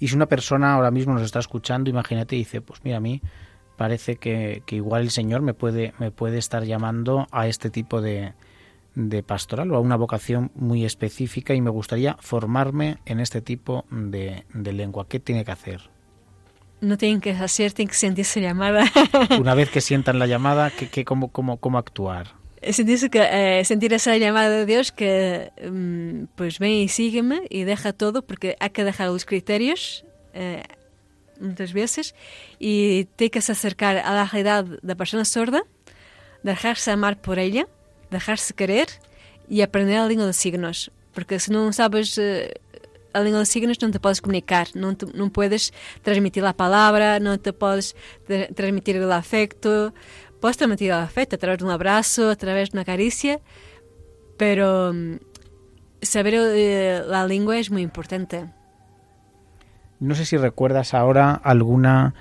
Y 0.00 0.08
si 0.08 0.16
una 0.16 0.26
persona 0.26 0.74
ahora 0.74 0.90
mismo 0.90 1.14
nos 1.14 1.22
está 1.22 1.38
escuchando, 1.38 1.88
imagínate 1.88 2.34
y 2.34 2.40
dice, 2.40 2.60
pues 2.60 2.80
mira, 2.82 2.96
a 2.96 3.00
mí 3.00 3.22
parece 3.76 4.16
que, 4.16 4.64
que 4.66 4.76
igual 4.76 5.02
el 5.02 5.10
Señor 5.10 5.42
me 5.42 5.54
puede, 5.54 5.94
me 5.98 6.10
puede 6.10 6.38
estar 6.38 6.64
llamando 6.64 7.28
a 7.30 7.46
este 7.46 7.70
tipo 7.70 8.00
de, 8.00 8.32
de 8.94 9.22
pastoral 9.22 9.70
o 9.72 9.76
a 9.76 9.80
una 9.80 9.96
vocación 9.96 10.50
muy 10.54 10.84
específica 10.84 11.54
y 11.54 11.60
me 11.60 11.70
gustaría 11.70 12.16
formarme 12.20 12.98
en 13.06 13.20
este 13.20 13.40
tipo 13.40 13.84
de, 13.90 14.44
de 14.52 14.72
lengua. 14.72 15.06
¿Qué 15.08 15.20
tiene 15.20 15.44
que 15.44 15.52
hacer? 15.52 15.90
No 16.80 16.98
tienen 16.98 17.20
que 17.20 17.30
hacer, 17.30 17.72
tienen 17.72 17.90
que 17.90 17.96
sentirse 17.96 18.40
llamada. 18.40 18.84
Una 19.40 19.54
vez 19.54 19.70
que 19.70 19.80
sientan 19.82 20.18
la 20.18 20.26
llamada, 20.26 20.70
¿qué, 20.70 20.88
qué, 20.88 21.04
cómo, 21.04 21.28
cómo, 21.28 21.58
¿cómo 21.58 21.78
actuar? 21.78 22.42
sentirse 22.70 23.10
que, 23.10 23.58
eh, 23.58 23.64
sentir 23.64 23.92
esa 23.92 24.16
llamada 24.16 24.48
de 24.50 24.66
Dios 24.66 24.92
que 24.92 25.50
mm, 25.68 26.26
pues 26.36 26.60
ven 26.60 26.70
y 26.70 26.88
sígueme 26.88 27.42
y 27.50 27.64
deja 27.64 27.92
todo 27.92 28.22
porque 28.22 28.56
hay 28.60 28.70
que 28.70 28.84
dejar 28.84 29.08
los 29.08 29.24
criterios 29.24 30.04
eh, 30.32 30.62
muchas 31.40 31.72
veces 31.72 32.14
y 32.58 33.06
te 33.16 33.30
que 33.30 33.40
acercar 33.40 33.98
a 33.98 34.14
la 34.14 34.26
realidad 34.26 34.64
de 34.64 34.78
la 34.82 34.94
persona 34.94 35.24
sorda, 35.24 35.64
dejarse 36.42 36.90
amar 36.90 37.20
por 37.20 37.38
ella, 37.38 37.66
dejarse 38.12 38.54
querer 38.54 38.86
y 39.48 39.62
aprender 39.62 39.98
la 39.98 40.06
lengua 40.06 40.26
de 40.26 40.32
signos. 40.32 40.90
Porque 41.14 41.38
si 41.40 41.50
no 41.50 41.72
sabes 41.72 42.16
eh, 42.18 42.54
la 43.12 43.20
lengua 43.22 43.40
de 43.40 43.46
signos 43.46 43.80
no 43.82 43.90
te 43.90 43.98
puedes 44.00 44.20
comunicar, 44.20 44.68
no, 44.74 44.96
te- 44.96 45.06
puedes 45.30 45.72
transmitir 46.02 46.42
la 46.42 46.52
palabra, 46.56 47.18
no 47.20 47.38
te 47.40 47.52
puedes 47.52 47.96
tra- 48.28 48.54
transmitir 48.54 48.96
el 48.96 49.10
afecto. 49.12 49.92
Puedes 50.40 50.56
transmitir 50.56 50.88
el 50.90 50.96
afecto 50.98 51.36
a 51.36 51.38
través 51.38 51.58
de 51.58 51.64
un 51.64 51.70
abrazo, 51.70 52.30
a 52.30 52.36
través 52.36 52.70
de 52.70 52.78
una 52.78 52.84
caricia, 52.84 53.40
pero 54.36 54.92
mm, 54.92 55.16
saber 56.00 56.34
eh, 56.36 57.02
la 57.06 57.26
lengua 57.26 57.58
es 57.58 57.70
muy 57.70 57.82
importante. 57.82 58.46
No 60.00 60.14
sé 60.16 60.24
si 60.24 60.36
recuerdas 60.36 60.94
ahora 60.94 61.34
alguna 61.34 62.14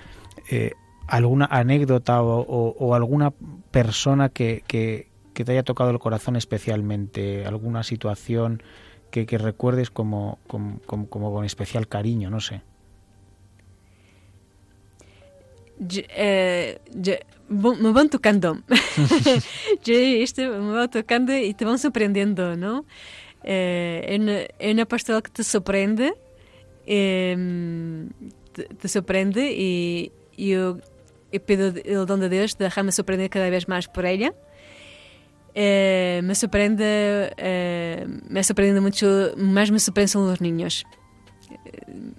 eh, 0.52 0.72
alguna 1.08 1.46
anécdota 1.46 2.22
o, 2.22 2.94
alguna 2.96 3.34
persona 3.72 4.30
que- 4.68 5.08
que 5.42 5.46
te 5.46 5.52
haya 5.54 5.64
tocado 5.64 5.90
el 5.90 5.98
corazón 5.98 6.36
especialmente, 6.36 7.46
alguna 7.46 7.82
situación 7.82 8.62
que, 9.10 9.26
que 9.26 9.38
recuerdes 9.40 9.90
como, 9.90 10.38
como, 10.46 10.80
como- 10.86 11.08
como 11.10 11.34
con 11.34 11.46
especial 11.46 11.88
cariño, 11.88 12.30
no 12.30 12.40
sé. 12.40 12.62
me 17.50 17.92
van 17.92 18.10
tocando. 18.10 18.60
yo 19.84 19.94
esto 19.96 20.42
me 20.44 20.74
va 20.74 20.88
tocando 20.88 21.36
y 21.36 21.56
te 21.56 21.66
van 21.66 21.80
sorprendiendo, 21.80 22.56
¿no? 22.56 22.86
Eh, 23.44 24.48
es 24.60 24.74
una 24.74 24.86
pastoral 24.86 25.24
que 25.24 25.32
te 25.32 25.44
sorprende, 25.44 26.14
eh, 26.86 28.06
te, 28.54 28.64
te, 28.66 28.88
sorprende 28.88 29.52
y 29.52 30.12
yo, 30.38 30.78
yo, 31.32 31.46
pido 31.46 31.70
el 31.70 32.06
don 32.06 32.20
de 32.20 32.30
Dios 32.30 32.60
de 32.60 32.66
dejarme 32.66 32.92
sorprender 32.92 33.32
cada 33.32 33.50
vez 33.50 33.68
más 33.68 33.88
por 33.88 34.06
ella. 34.06 34.36
Eh, 35.54 36.22
me 36.24 36.36
sorprende, 36.36 37.34
eh, 37.38 38.08
me 38.30 38.44
sorprende 38.44 38.80
mucho, 38.80 39.34
más 39.38 39.72
me 39.72 39.80
sorprenden 39.80 40.28
los 40.28 40.42
niños. 40.42 40.86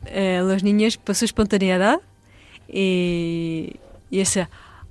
Eh, 0.06 0.42
los 0.44 0.62
niños 0.62 0.98
por 0.98 1.14
su 1.14 1.24
espontaneidad 1.24 2.00
y, 2.68 3.76
y 4.10 4.20
esa 4.20 4.50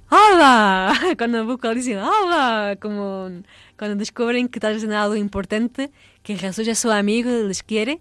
¡Hola! 0.10 0.94
Cuando 1.18 1.46
vocalizan 1.46 2.00
¡Hola! 2.00 2.76
Como 2.82 3.30
cuando 3.78 3.98
descubren 3.98 4.48
que 4.48 4.60
estás 4.60 4.76
haciendo 4.76 4.98
algo 4.98 5.16
importante, 5.16 5.90
que 6.22 6.38
Jesús 6.38 6.68
es 6.68 6.78
su 6.78 6.92
amigo, 6.92 7.32
les 7.32 7.64
quiere. 7.64 8.00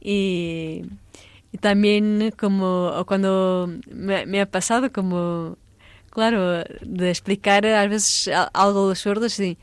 Y, 0.00 0.84
y 1.52 1.58
también 1.58 2.32
como 2.38 3.04
cuando 3.06 3.70
me, 3.90 4.24
me, 4.24 4.40
ha 4.40 4.50
pasado 4.50 4.90
como, 4.92 5.58
claro, 6.10 6.64
de 6.80 7.10
explicar 7.10 7.66
a 7.66 7.86
veces 7.86 8.30
algo 8.54 8.86
a 8.86 8.88
los 8.88 9.00
sordos 9.00 9.38
y 9.40 9.58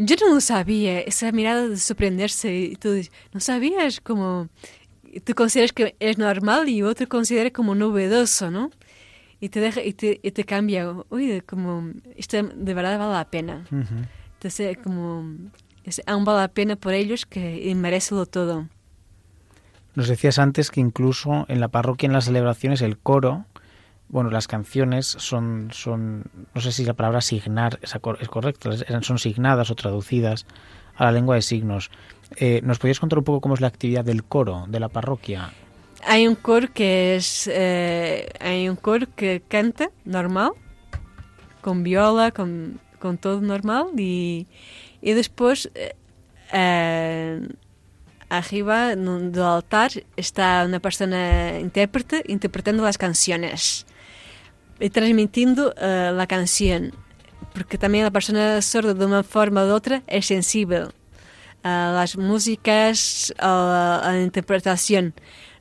yo 0.00 0.14
no 0.20 0.34
lo 0.34 0.40
sabía, 0.40 1.00
esa 1.00 1.32
mirada 1.32 1.68
de 1.68 1.76
sorprenderse 1.76 2.54
y 2.54 2.76
tú 2.76 2.90
no 3.32 3.40
sabías 3.40 4.00
como 4.00 4.48
tú 5.24 5.34
consideras 5.34 5.72
que 5.72 5.96
es 5.98 6.18
normal 6.18 6.68
y 6.68 6.82
otro 6.82 7.08
considera 7.08 7.50
como 7.50 7.74
novedoso, 7.74 8.48
¿no? 8.50 8.70
Y 9.40 9.48
te 9.48 9.58
deja 9.58 9.82
y 9.82 9.92
te, 9.94 10.20
y 10.22 10.30
te 10.30 10.44
cambia, 10.44 10.88
oye, 11.08 11.42
como 11.42 11.90
esto 12.16 12.42
de 12.42 12.74
verdad 12.74 12.96
vale 12.98 13.12
la 13.12 13.28
pena. 13.28 13.64
Uh 13.72 13.76
-huh. 13.76 14.08
Entonces, 14.34 14.78
como 14.84 15.24
es, 15.82 16.00
aún 16.06 16.24
vale 16.24 16.40
la 16.42 16.48
pena 16.48 16.76
por 16.76 16.94
ellos 16.94 17.26
que 17.26 17.72
merecelo 17.74 18.26
todo. 18.26 18.68
Nos 19.96 20.06
decías 20.06 20.38
antes 20.38 20.70
que 20.70 20.78
incluso 20.80 21.44
en 21.48 21.58
la 21.58 21.68
parroquia, 21.68 22.06
en 22.06 22.12
las 22.12 22.26
celebraciones, 22.26 22.82
el 22.82 22.98
coro, 22.98 23.46
bueno, 24.08 24.30
las 24.30 24.48
canciones 24.48 25.06
son, 25.06 25.68
son 25.72 26.24
no 26.54 26.60
sé 26.60 26.72
si 26.72 26.84
la 26.84 26.94
palabra 26.94 27.20
signar 27.20 27.78
es, 27.82 27.94
correcta, 28.28 28.70
son 29.02 29.18
signadas 29.18 29.70
o 29.70 29.74
traducidas 29.74 30.46
a 30.96 31.04
la 31.04 31.12
lengua 31.12 31.36
de 31.36 31.42
signos. 31.42 31.90
Eh, 32.36 32.60
¿Nos 32.62 32.78
podías 32.78 33.00
contar 33.00 33.18
un 33.18 33.24
poco 33.24 33.40
cómo 33.40 33.54
es 33.54 33.60
la 33.60 33.68
actividad 33.68 34.04
del 34.04 34.24
coro 34.24 34.64
de 34.68 34.80
la 34.80 34.88
parroquia? 34.88 35.50
Hay 36.06 36.26
un 36.26 36.36
coro 36.36 36.68
que 36.72 37.16
es, 37.16 37.48
eh, 37.52 38.28
hay 38.40 38.68
un 38.68 38.76
coro 38.76 39.06
que 39.14 39.42
canta 39.46 39.90
normal, 40.04 40.52
con 41.60 41.82
viola, 41.82 42.30
con, 42.30 42.80
con 42.98 43.18
todo 43.18 43.40
normal 43.40 43.88
y, 43.96 44.46
y 45.02 45.12
después 45.12 45.70
eh, 46.52 47.48
arriba 48.30 48.96
del 48.96 49.42
altar 49.42 49.90
está 50.16 50.64
una 50.66 50.80
persona 50.80 51.58
intérprete 51.58 52.22
interpretando 52.26 52.84
las 52.84 52.96
canciones 52.96 53.86
transmitiendo 54.92 55.74
uh, 55.76 56.14
la 56.14 56.26
canción 56.26 56.92
porque 57.58 57.76
también 57.76 58.04
la 58.04 58.10
persona 58.10 58.62
sorda 58.62 58.94
de 58.94 59.04
una 59.04 59.22
forma 59.22 59.64
u 59.64 59.70
otra 59.70 60.02
es 60.06 60.26
sensible 60.26 60.86
a 61.64 61.92
las 61.94 62.16
músicas, 62.16 63.34
a, 63.38 64.00
a 64.04 64.12
la 64.12 64.22
interpretación. 64.22 65.12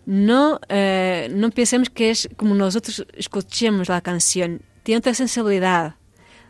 No, 0.06 0.60
eh, 0.70 1.28
no 1.32 1.50
pensemos 1.50 1.90
que 1.90 2.12
es 2.12 2.30
como 2.38 2.54
nosotros 2.56 3.06
escuchemos 3.14 3.90
la 3.90 4.02
canción. 4.02 4.62
Tiene 4.84 5.00
otra 5.00 5.14
sensibilidad. 5.14 5.96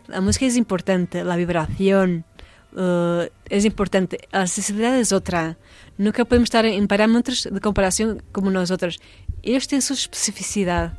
La 0.07 0.21
música 0.21 0.45
es 0.45 0.57
importante, 0.57 1.23
la 1.23 1.35
vibración 1.37 2.25
uh, 2.73 3.23
es 3.49 3.65
importante. 3.65 4.19
La 4.31 4.47
sensibilidad 4.47 4.97
es 4.97 5.11
otra. 5.11 5.57
Nunca 5.97 6.25
podemos 6.25 6.47
estar 6.47 6.65
en 6.65 6.87
parámetros 6.87 7.47
de 7.49 7.59
comparación 7.61 8.21
como 8.31 8.51
nosotros. 8.51 8.99
Ellos 9.43 9.67
tienen 9.67 9.81
su 9.81 9.93
especificidad. 9.93 10.93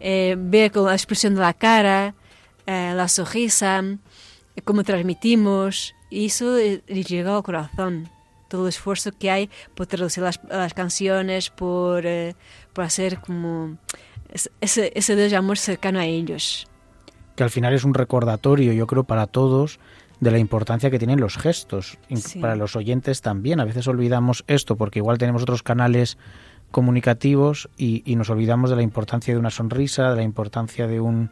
Eh, 0.00 0.36
ve 0.38 0.70
con 0.70 0.86
la 0.86 0.94
expresión 0.94 1.34
de 1.34 1.40
la 1.40 1.54
cara, 1.54 2.14
eh, 2.66 2.92
la 2.94 3.08
sonrisa, 3.08 3.82
eh, 4.56 4.62
cómo 4.62 4.84
transmitimos, 4.84 5.94
y 6.10 6.26
eso 6.26 6.58
llega 6.58 7.36
al 7.36 7.42
corazón. 7.42 8.08
Todo 8.48 8.62
el 8.62 8.68
esfuerzo 8.70 9.12
que 9.12 9.30
hay 9.30 9.50
por 9.74 9.86
traducir 9.86 10.22
las, 10.22 10.40
las 10.48 10.72
canciones, 10.72 11.50
por, 11.50 12.06
eh, 12.06 12.34
por 12.72 12.84
hacer 12.84 13.20
como 13.20 13.76
ese, 14.60 14.92
ese 14.94 15.16
Dios 15.16 15.30
de 15.30 15.36
amor 15.36 15.58
cercano 15.58 15.98
a 15.98 16.06
ellos. 16.06 16.66
Que 17.36 17.42
al 17.42 17.50
final 17.50 17.74
es 17.74 17.84
un 17.84 17.94
recordatorio, 17.94 18.72
yo 18.72 18.86
creo, 18.86 19.04
para 19.04 19.26
todos 19.26 19.78
de 20.20 20.30
la 20.30 20.38
importancia 20.38 20.90
que 20.90 20.98
tienen 20.98 21.20
los 21.20 21.36
gestos. 21.36 21.98
Sí. 22.14 22.38
Para 22.38 22.56
los 22.56 22.74
oyentes 22.74 23.20
también. 23.20 23.60
A 23.60 23.64
veces 23.64 23.86
olvidamos 23.86 24.44
esto 24.46 24.76
porque 24.76 24.98
igual 24.98 25.18
tenemos 25.18 25.42
otros 25.42 25.62
canales 25.62 26.18
comunicativos 26.70 27.68
y, 27.76 28.02
y, 28.04 28.16
nos 28.16 28.30
olvidamos 28.30 28.70
de 28.70 28.76
la 28.76 28.82
importancia 28.82 29.32
de 29.32 29.40
una 29.40 29.50
sonrisa, 29.50 30.10
de 30.10 30.16
la 30.16 30.22
importancia 30.22 30.86
de 30.86 31.00
un, 31.00 31.30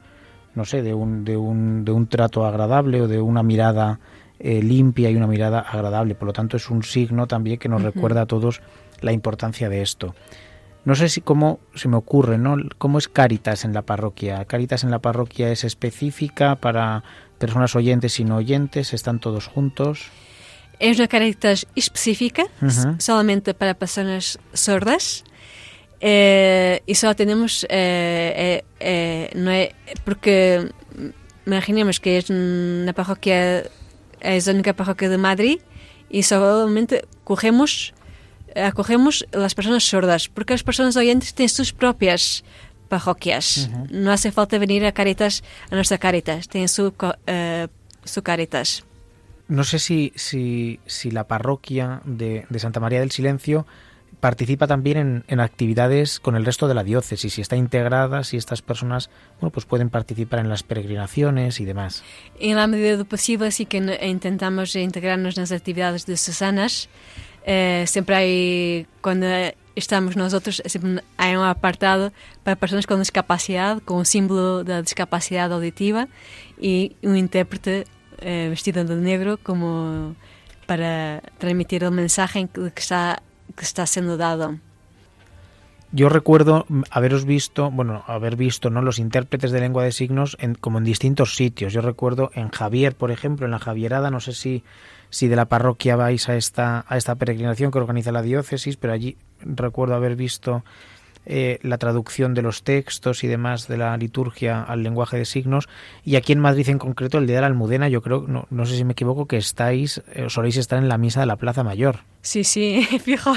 no 0.55 0.65
sé, 0.65 0.83
de 0.83 0.95
un, 0.95 1.25
de 1.25 1.37
un, 1.37 1.85
de 1.85 1.93
un 1.93 2.07
trato 2.07 2.47
agradable 2.47 3.03
o 3.03 3.09
de 3.09 3.21
una 3.21 3.43
mirada 3.43 4.01
eh, 4.39 4.63
limpia 4.63 5.11
y 5.11 5.17
una 5.17 5.27
mirada 5.27 5.61
agradable. 5.61 6.15
Por 6.15 6.27
lo 6.27 6.33
tanto, 6.33 6.57
es 6.57 6.71
un 6.71 6.83
signo 6.83 7.27
también 7.27 7.59
que 7.59 7.69
nos 7.69 7.83
uh 7.83 7.85
-huh. 7.85 7.93
recuerda 7.95 8.23
a 8.23 8.27
todos 8.27 8.61
la 9.01 9.13
importancia 9.13 9.69
de 9.69 9.83
esto. 9.83 10.15
No 10.85 10.95
sé 10.95 11.09
si 11.09 11.21
cómo 11.21 11.59
se 11.75 11.89
me 11.89 11.97
ocurre, 11.97 12.39
¿no? 12.39 12.57
¿Cómo 12.79 12.99
es 12.99 13.09
Caritas 13.09 13.65
en 13.65 13.73
la 13.75 13.83
parroquia? 13.83 14.45
¿Caritas 14.45 14.85
en 14.85 14.91
la 14.91 15.01
parroquia 15.01 15.51
es 15.51 15.65
específica 15.65 16.57
para 16.57 17.03
personas 17.39 17.75
oyentes 17.75 18.21
y 18.21 18.25
no 18.25 18.37
oyentes? 18.37 18.95
¿Están 18.95 19.19
todos 19.19 19.49
juntos? 19.49 20.11
Es 20.79 20.99
una 20.99 21.09
Caritas 21.09 21.67
específica, 21.75 22.45
uh 22.61 22.67
-huh. 22.67 23.01
solamente 23.01 23.55
para 23.55 23.75
personas 23.75 24.39
sordas. 24.53 25.25
Eh, 26.01 26.83
y 26.87 26.95
solo 26.95 27.17
tenemos, 27.17 27.67
eh, 27.71 28.63
eh, 28.81 29.31
no 29.35 29.51
es, 29.51 29.71
porque 30.05 30.71
imaginemos 31.47 32.01
que 32.01 32.19
es 32.19 32.29
una 32.31 32.93
parroquia, 32.93 33.65
es 34.21 34.47
la 34.47 34.53
única 34.53 34.75
parroquia 34.75 35.09
de 35.09 35.19
Madrid 35.19 35.59
y 36.11 36.23
solamente 36.23 37.07
cogemos, 37.25 37.95
acogemos 38.55 39.27
las 39.33 39.55
personas 39.55 39.85
sordas, 39.85 40.29
porque 40.29 40.53
las 40.55 40.63
personas 40.63 40.97
oyentes 40.97 41.35
tienen 41.35 41.49
sus 41.49 41.73
propias 41.73 42.45
parroquias. 42.89 43.69
Uh 43.71 43.77
-huh. 43.77 43.91
No 43.91 44.13
hace 44.13 44.31
falta 44.31 44.59
venir 44.59 44.85
a 44.85 44.93
Caritas, 44.93 45.43
a 45.71 45.75
nuestra 45.75 45.99
Caritas, 45.99 46.49
tienen 46.49 46.69
su, 46.69 46.93
su 48.05 48.23
Caritas. 48.23 48.85
No 49.49 49.65
sé 49.65 49.79
si, 49.79 50.13
si, 50.17 50.81
si 50.87 51.11
la 51.11 51.25
parroquia 51.25 52.01
de, 52.05 52.47
de 52.49 52.59
Santa 52.59 52.81
María 52.81 53.01
del 53.01 53.13
Silencio 53.13 53.67
participa 54.21 54.67
también 54.67 54.97
en, 54.97 55.25
en, 55.29 55.41
actividades 55.41 56.21
con 56.21 56.37
el 56.37 56.45
resto 56.45 56.69
de 56.69 56.75
la 56.75 56.83
diócesis, 56.83 57.35
si 57.35 57.41
está 57.43 57.55
integrada, 57.55 58.25
si 58.25 58.37
estas 58.37 58.63
personas 58.63 59.11
bueno, 59.41 59.53
pues 59.53 59.67
pueden 59.67 59.91
participar 59.91 60.41
en 60.41 60.49
las 60.49 60.63
peregrinaciones 60.63 61.61
y 61.61 61.65
demás. 61.65 62.03
En 62.41 62.57
la 62.57 62.67
medida 62.67 62.93
de 62.93 62.97
lo 62.97 63.05
posible 63.05 63.51
sí 63.51 63.67
que 63.67 63.79
intentamos 64.03 64.75
integrarnos 64.75 65.37
en 65.37 65.43
las 65.43 65.53
actividades 65.53 66.07
diocesanas. 66.07 66.89
Eh, 67.45 67.85
siempre 67.87 68.17
hay, 68.17 68.87
cuando 69.01 69.27
estamos 69.77 70.17
nosotros, 70.17 70.63
siempre 70.67 71.05
hay 71.19 71.37
un 71.37 71.45
apartado 71.45 72.13
para 72.43 72.57
personas 72.57 72.87
con 72.87 72.99
discapacidad, 72.99 73.81
con 73.83 73.99
un 73.99 74.07
símbolo 74.07 74.65
de 74.65 74.83
discapacidad 74.83 75.53
auditiva 75.53 76.09
y 76.59 76.97
un 77.03 77.17
intérprete 77.17 77.87
eh, 78.21 78.49
vestido 78.51 78.85
de 78.85 78.97
negro 78.97 79.39
como 79.43 80.15
para 80.67 81.23
transmitir 81.39 81.85
el 81.85 81.93
mensaje 81.93 82.49
que 82.49 82.73
está 82.77 83.23
que 83.55 83.65
está 83.65 83.87
siendo 83.87 84.17
dado. 84.17 84.59
Yo 85.93 86.09
recuerdo 86.09 86.67
haberos 86.91 87.25
visto, 87.25 87.71
bueno, 87.71 88.03
haber 88.07 88.37
visto 88.37 88.71
¿no? 88.71 88.83
los 88.83 88.99
intérpretes 88.99 89.53
de 89.53 89.61
lengua 89.61 89.85
de 89.85 89.93
signos 89.93 90.37
en, 90.41 90.55
como 90.55 90.79
en 90.79 90.85
distintos 90.85 91.37
sitios. 91.37 91.73
Yo 91.73 91.81
recuerdo 91.81 92.31
en 92.35 92.51
Javier, 92.51 92.95
por 92.95 93.11
ejemplo, 93.11 93.47
en 93.47 93.53
la 93.53 93.61
Javierada, 93.61 94.11
no 94.11 94.21
sé 94.21 94.33
si, 94.33 94.65
si 95.11 95.29
de 95.29 95.37
la 95.37 95.47
parroquia 95.47 95.97
vais 95.97 96.29
a 96.29 96.37
esta, 96.37 96.85
a 96.89 96.97
esta 96.97 97.15
peregrinación 97.15 97.71
que 97.71 97.79
organiza 97.79 98.13
la 98.13 98.23
diócesis, 98.23 98.77
pero 98.77 98.93
allí 98.93 99.17
recuerdo 99.41 99.95
haber 99.95 100.17
visto 100.17 100.65
eh, 101.27 101.59
la 101.63 101.79
traducción 101.79 102.35
de 102.35 102.43
los 102.43 102.63
textos 102.63 103.25
y 103.25 103.27
demás 103.27 103.67
de 103.67 103.77
la 103.77 103.97
liturgia 103.97 104.63
al 104.63 104.83
lenguaje 104.83 105.17
de 105.19 105.25
signos. 105.25 105.69
Y 106.05 106.17
aquí 106.17 106.33
en 106.33 106.39
Madrid 106.39 106.69
en 106.69 106.79
concreto, 106.79 107.19
el 107.19 107.27
día 107.27 107.37
de 107.37 107.41
la 107.43 107.49
Almudena, 107.49 107.89
yo 107.89 108.01
creo, 108.01 108.25
no, 108.29 108.47
no 108.51 108.65
sé 108.65 108.77
si 108.77 108.85
me 108.85 108.93
equivoco, 108.93 109.27
que 109.27 109.37
estáis, 109.37 110.03
eh, 110.15 110.27
soléis 110.29 110.57
estar 110.57 110.79
en 110.79 110.89
la 110.89 110.99
misa 110.99 111.21
de 111.21 111.27
la 111.27 111.37
Plaza 111.37 111.65
Mayor. 111.65 112.01
Sí, 112.23 112.45
sí, 112.45 112.87
fijo, 113.05 113.33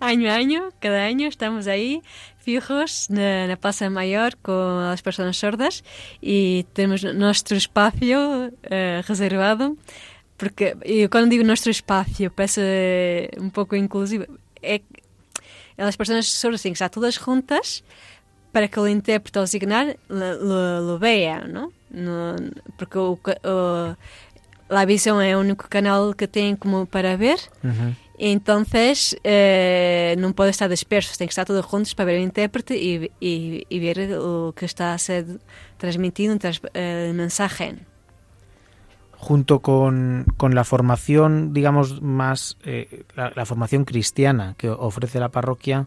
año 0.00 0.30
a 0.30 0.34
año, 0.34 0.70
cada 0.80 1.04
año 1.04 1.28
estamos 1.28 1.66
ahí 1.66 2.02
fijos 2.38 3.08
en 3.10 3.48
la 3.48 3.56
Plaza 3.56 3.90
Mayor 3.90 4.36
con 4.36 4.84
las 4.84 5.02
personas 5.02 5.36
sordas 5.36 5.82
y 6.20 6.64
tenemos 6.74 7.02
nuestro 7.02 7.56
espacio 7.56 8.50
eh, 8.62 9.02
reservado. 9.08 9.76
Porque 10.36 10.76
yo 10.84 11.08
cuando 11.10 11.30
digo 11.30 11.44
nuestro 11.44 11.70
espacio, 11.70 12.32
parece 12.32 13.30
un 13.38 13.50
poco 13.50 13.76
inclusivo. 13.76 14.26
É, 14.64 14.80
as 15.78 15.96
pessoas 15.96 16.30
sordas 16.30 16.62
têm 16.62 16.72
que 16.72 16.76
estar 16.76 16.90
todas 16.90 17.14
juntas 17.14 17.82
para 18.52 18.68
que 18.68 18.78
o 18.78 18.86
intérprete 18.86 19.38
ao 19.38 19.46
signar 19.46 19.96
lo, 20.08 20.28
lo, 20.38 20.80
lo 20.80 20.98
vea, 20.98 21.46
¿no? 21.46 21.72
porque 22.76 22.98
o, 22.98 23.18
o, 23.44 23.96
la 24.68 24.84
visión 24.84 25.20
é 25.20 25.36
o 25.36 25.40
único 25.40 25.68
canal 25.68 26.14
que 26.14 26.26
tem 26.26 26.56
como 26.56 26.86
para 26.86 27.16
ver. 27.16 27.38
Ujú. 27.62 27.94
Entonces, 28.18 29.16
eh, 29.24 30.14
non 30.22 30.38
pode 30.38 30.54
estar 30.54 30.70
dispersos, 30.70 31.18
ten 31.18 31.26
que 31.26 31.34
estar 31.34 31.46
todos 31.46 31.66
juntos 31.66 31.98
para 31.98 32.14
ver 32.14 32.22
o 32.22 32.22
intérprete 32.22 32.78
e, 32.78 33.10
e, 33.18 33.66
e 33.66 33.76
ver 33.82 34.14
o 34.22 34.54
que 34.54 34.70
está 34.70 34.94
a 34.94 34.98
ser 35.02 35.26
transmitido 35.78 36.38
tras, 36.38 36.62
eh, 36.74 37.10
el 37.10 37.14
mensaje. 37.18 37.74
Junto 39.24 39.60
con, 39.60 40.26
con 40.36 40.54
la 40.54 40.64
formación, 40.64 41.54
digamos, 41.54 42.02
más, 42.02 42.58
eh, 42.62 43.04
la, 43.16 43.32
la 43.34 43.46
formación 43.46 43.86
cristiana 43.86 44.54
que 44.58 44.68
ofrece 44.68 45.18
la 45.18 45.30
parroquia, 45.30 45.86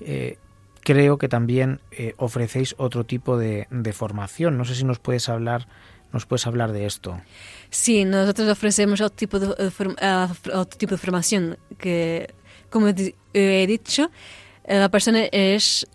eh, 0.00 0.38
creo 0.80 1.18
que 1.18 1.28
también 1.28 1.80
eh, 1.90 2.14
ofrecéis 2.16 2.74
otro 2.78 3.04
tipo 3.04 3.36
de, 3.36 3.66
de 3.70 3.92
formación. 3.92 4.56
No 4.56 4.64
sé 4.64 4.74
si 4.74 4.84
nos 4.84 4.98
puedes 4.98 5.28
hablar, 5.28 5.68
nos 6.10 6.24
puedes 6.24 6.46
hablar 6.46 6.72
de 6.72 6.86
esto. 6.86 7.20
Sí, 7.68 8.06
nosotros 8.06 8.48
ofrecemos 8.48 9.02
otro 9.02 9.14
tipo 9.14 9.38
de, 9.38 9.54
ah, 10.00 10.32
otro 10.54 10.78
tipo 10.78 10.92
de 10.92 10.98
formación 10.98 11.58
que, 11.76 12.32
como 12.70 12.88
he 12.88 13.66
dicho, 13.66 14.10
la 14.66 14.88
persona 14.88 15.24
es, 15.32 15.86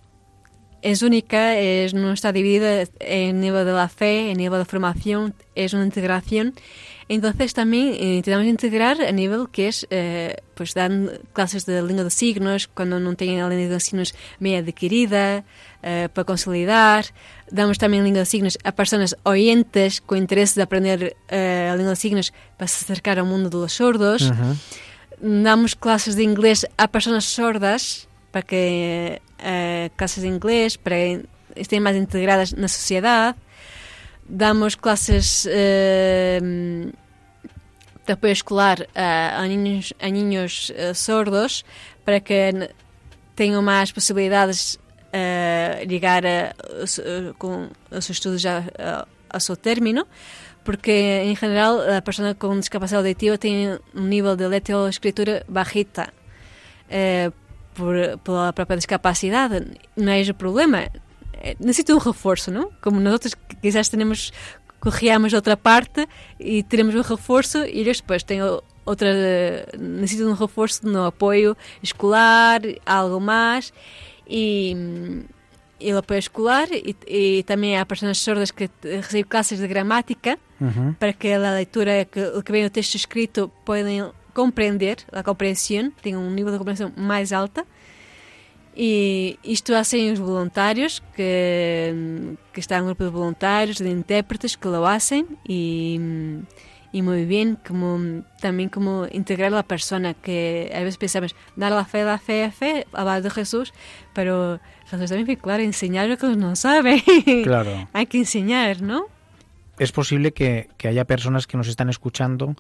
es 0.82 1.02
única, 1.02 1.58
es, 1.58 1.94
no 1.94 2.12
está 2.12 2.32
dividida 2.32 2.84
en 3.00 3.42
nivel 3.42 3.66
de 3.66 3.74
la 3.74 3.90
fe, 3.90 4.32
en 4.32 4.38
nivel 4.38 4.60
de 4.60 4.66
formación, 4.66 5.34
es 5.56 5.74
una 5.74 5.86
integración. 5.86 6.54
Entonces 7.10 7.56
también 7.56 7.88
eh, 7.94 8.18
intentamos 8.18 8.48
integrar 8.48 9.02
a 9.02 9.12
nivel 9.12 9.50
que 9.52 9.68
es, 9.68 9.88
eh, 9.90 10.38
pues 10.54 10.76
dan 10.76 11.10
clases 11.34 11.66
de 11.66 11.82
lengua 11.82 12.04
de 12.04 12.12
signos, 12.12 12.68
cuando 12.68 13.00
no 13.00 13.16
tienen 13.16 13.40
la 13.40 13.50
lengua 13.50 13.74
de 13.74 13.80
signos 13.80 14.14
media 14.40 14.60
adquirida, 14.60 15.44
eh, 15.82 16.10
para 16.14 16.26
consolidar. 16.26 17.06
Damos 17.50 17.78
también 17.80 18.04
lengua 18.04 18.20
de 18.20 18.26
signos 18.26 18.60
a 18.64 18.74
personas 18.74 19.18
oyentes 19.24 20.02
con 20.02 20.18
interés 20.18 20.54
de 20.54 20.62
aprender 20.62 21.18
eh, 21.30 21.74
lengua 21.76 21.92
de 21.92 21.96
signos 21.96 22.34
para 22.58 22.68
se 22.68 22.86
acercar 22.86 23.18
al 23.18 23.26
mundo 23.26 23.50
de 23.50 23.58
los 23.58 23.74
sordos. 23.74 24.32
Damos 25.22 25.76
clases 25.76 26.16
de 26.16 26.24
inglés 26.24 26.68
a 26.78 26.90
personas 26.90 27.26
sordas 27.26 28.09
para 28.32 28.44
que 28.46 29.22
eh, 29.40 29.90
clases 29.96 30.22
de 30.24 30.30
inglés 30.30 30.78
para 30.78 30.96
estén 31.56 31.82
más 31.84 31.96
integradas 31.96 32.54
na 32.54 32.68
sociedade. 32.68 33.36
Damos 34.30 34.78
clases 34.78 35.50
eh, 35.50 36.38
de 38.06 38.12
apoio 38.14 38.34
escolar 38.34 38.86
a, 38.94 39.42
a 39.42 39.48
niños, 39.50 39.94
a 39.98 40.10
niños 40.10 40.70
eh, 40.76 40.94
sordos 40.94 41.66
para 42.06 42.20
que 42.22 42.70
tenham 43.36 43.62
mais 43.62 43.92
possibilidades 43.92 44.78
su- 46.86 47.02
eh, 47.02 47.34
com 47.38 47.70
os 47.90 48.06
seus 48.06 48.18
estudos 48.22 48.42
já 48.42 48.64
a, 48.78 49.08
a 49.30 49.40
seu 49.40 49.58
término, 49.58 50.06
porque 50.64 50.92
em 51.26 51.36
geral 51.36 51.82
a 51.82 52.02
pessoa 52.02 52.36
com 52.36 52.60
discapacidade 52.60 53.08
auditiva 53.08 53.38
tem 53.38 53.78
um 53.96 54.06
nível 54.06 54.36
de 54.36 54.46
lectoescritura 54.48 55.44
bajita. 55.50 56.14
Eh, 56.90 57.32
por, 57.80 57.96
pela 58.24 58.52
própria 58.54 58.78
discapacidade, 58.78 59.66
não 59.96 60.12
é 60.12 60.22
o 60.22 60.34
problema. 60.34 60.88
Eh, 61.34 61.56
Necessita 61.60 61.94
um 61.96 61.98
reforço, 61.98 62.52
não? 62.52 62.72
Como 62.82 63.00
nós 63.00 63.14
outros 63.14 63.34
quizás 63.62 63.88
temos, 63.90 64.32
corríamos 64.80 65.34
outra 65.34 65.56
parte 65.56 66.08
e 66.40 66.62
teremos 66.64 66.94
um 66.96 67.02
reforço 67.02 67.60
e 67.60 67.80
eles 67.80 68.02
depois 68.02 68.24
têm 68.24 68.42
o- 68.44 68.62
outra, 68.86 69.08
necessitam 69.78 70.28
de 70.28 70.32
um 70.34 70.36
reforço 70.36 70.86
no 70.88 71.06
apoio 71.06 71.56
escolar, 71.82 72.62
algo 72.86 73.20
mais 73.20 73.72
e, 74.28 74.76
e 75.80 75.94
o 75.94 75.98
apoio 75.98 76.20
escolar 76.20 76.68
e, 76.72 76.96
e 77.08 77.44
também 77.44 77.78
há 77.78 77.86
pessoas 77.86 78.18
sordas 78.18 78.52
que 78.52 78.70
recebem 78.84 79.24
classes 79.24 79.60
de 79.60 79.68
gramática 79.68 80.38
Ujú. 80.60 80.96
para 81.00 81.14
que 81.14 81.32
a 81.32 81.38
leitura, 81.54 82.06
que, 82.06 82.20
o 82.20 82.42
que 82.44 82.52
vem 82.52 82.64
no 82.64 82.70
texto 82.70 82.96
escrito, 82.96 83.50
podem 83.64 84.04
compreender, 84.40 84.98
a 85.12 85.22
compreensão, 85.22 85.92
tem 86.02 86.16
um 86.16 86.32
nível 86.32 86.52
de 86.54 86.58
compreensão 86.58 86.94
mais 86.96 87.34
alta. 87.34 87.66
E 88.76 89.38
isto 89.44 89.74
hacen 89.76 90.14
os 90.14 90.20
voluntários, 90.20 91.04
que, 91.16 91.94
que 92.54 92.62
está 92.62 92.82
um 92.82 92.86
grupo 92.86 93.04
de 93.04 93.10
voluntários, 93.10 93.78
de 93.80 93.90
intérpretes 93.90 94.56
que 94.56 94.70
lo 94.70 94.88
hacen 94.88 95.26
y, 95.46 96.00
y 96.94 97.02
muy 97.02 97.26
bien, 97.26 97.58
como, 97.68 98.24
también 98.40 98.70
como 98.70 99.06
integrar 99.12 99.52
a 99.52 99.58
la 99.58 99.64
persona, 99.64 100.14
que 100.14 100.72
a 100.74 100.80
veces 100.80 100.98
pensamos, 100.98 101.36
dar 101.58 101.74
la 101.74 101.84
fe, 101.84 102.06
la 102.06 102.20
fe, 102.20 102.44
la 102.44 102.52
fe, 102.52 102.88
hablar 102.94 103.22
de 103.22 103.30
Jesús, 103.30 103.74
pero 104.14 104.62
Jesús 104.90 105.10
también 105.10 105.38
claro, 105.38 105.62
enseñar 105.62 106.08
lo 106.08 106.18
que 106.18 106.28
no 106.38 106.56
sabe. 106.56 107.04
Claro. 107.44 107.90
Hay 107.92 108.06
que 108.06 108.20
enseñar, 108.20 108.82
¿no? 108.82 109.08
Es 109.78 109.92
posible 109.92 110.32
que, 110.32 110.70
que 110.78 110.88
haya 110.88 111.04
personas 111.04 111.48
que 111.48 111.58
nos 111.58 111.68
están 111.68 111.90
escuchando 111.90 112.56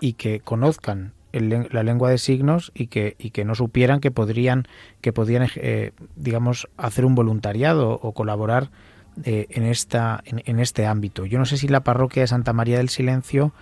y 0.00 0.14
que 0.14 0.40
conozcan 0.40 1.12
el 1.32 1.68
la 1.70 1.82
lengua 1.82 2.10
de 2.10 2.18
signos 2.18 2.72
y 2.74 2.86
que, 2.86 3.14
y 3.18 3.30
que 3.30 3.44
no 3.44 3.54
supieran 3.54 4.00
que 4.00 4.10
podrían, 4.10 4.66
que 5.00 5.12
podrían 5.12 5.48
eh, 5.56 5.92
digamos, 6.16 6.68
hacer 6.76 7.04
un 7.04 7.14
voluntariado 7.14 7.90
o 7.90 8.12
colaborar 8.12 8.70
eh, 9.24 9.46
en, 9.50 9.64
esta, 9.64 10.22
en, 10.24 10.42
en 10.46 10.58
este 10.58 10.86
ámbito. 10.86 11.26
Yo 11.26 11.38
no 11.38 11.44
sé 11.44 11.58
si 11.58 11.68
la 11.68 11.80
parroquia 11.80 12.22
de 12.22 12.28
Santa 12.28 12.52
María 12.52 12.78
del 12.78 12.88
Silencio 12.88 13.52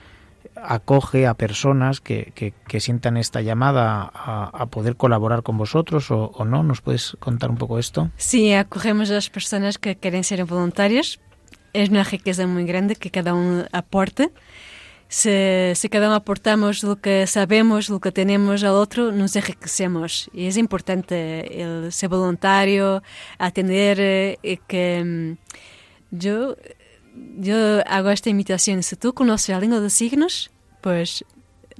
acoge 0.54 1.26
a 1.26 1.34
personas 1.34 2.00
que, 2.00 2.32
que, 2.34 2.54
que 2.68 2.80
sientan 2.80 3.16
esta 3.16 3.42
llamada 3.42 4.10
a, 4.14 4.50
a 4.54 4.66
poder 4.66 4.96
colaborar 4.96 5.42
con 5.42 5.58
vosotros 5.58 6.10
o, 6.10 6.26
o 6.34 6.44
no. 6.44 6.62
¿Nos 6.62 6.80
puedes 6.82 7.16
contar 7.18 7.50
un 7.50 7.56
poco 7.56 7.78
esto? 7.78 8.10
Sí, 8.16 8.52
acogemos 8.52 9.10
a 9.10 9.14
las 9.14 9.28
personas 9.28 9.76
que 9.78 9.96
quieren 9.96 10.22
ser 10.22 10.44
voluntarios. 10.44 11.20
Es 11.72 11.90
una 11.90 12.04
riqueza 12.04 12.46
muy 12.46 12.64
grande 12.64 12.94
que 12.94 13.10
cada 13.10 13.34
uno 13.34 13.64
aporte. 13.72 14.30
Si, 15.08 15.88
cada 15.88 16.08
uno 16.08 16.16
aportamos 16.16 16.82
lo 16.82 16.96
que 16.96 17.26
sabemos, 17.28 17.88
lo 17.88 18.00
que 18.00 18.10
tenemos 18.10 18.64
al 18.64 18.72
otro, 18.72 19.12
nos 19.12 19.36
enriquecemos. 19.36 20.28
Y 20.32 20.46
es 20.46 20.56
importante 20.56 21.62
el 21.62 21.92
ser 21.92 22.08
voluntario, 22.08 23.02
atender, 23.38 23.98
eh, 24.00 24.58
que 24.66 25.04
mm, 25.04 25.32
yo, 26.10 26.56
yo 27.38 27.56
hago 27.86 28.10
esta 28.10 28.30
invitación. 28.30 28.82
Si 28.82 28.96
tú 28.96 29.14
conoces 29.14 29.50
la 29.50 29.60
lengua 29.60 29.78
de 29.80 29.90
signos, 29.90 30.50
pues 30.80 31.24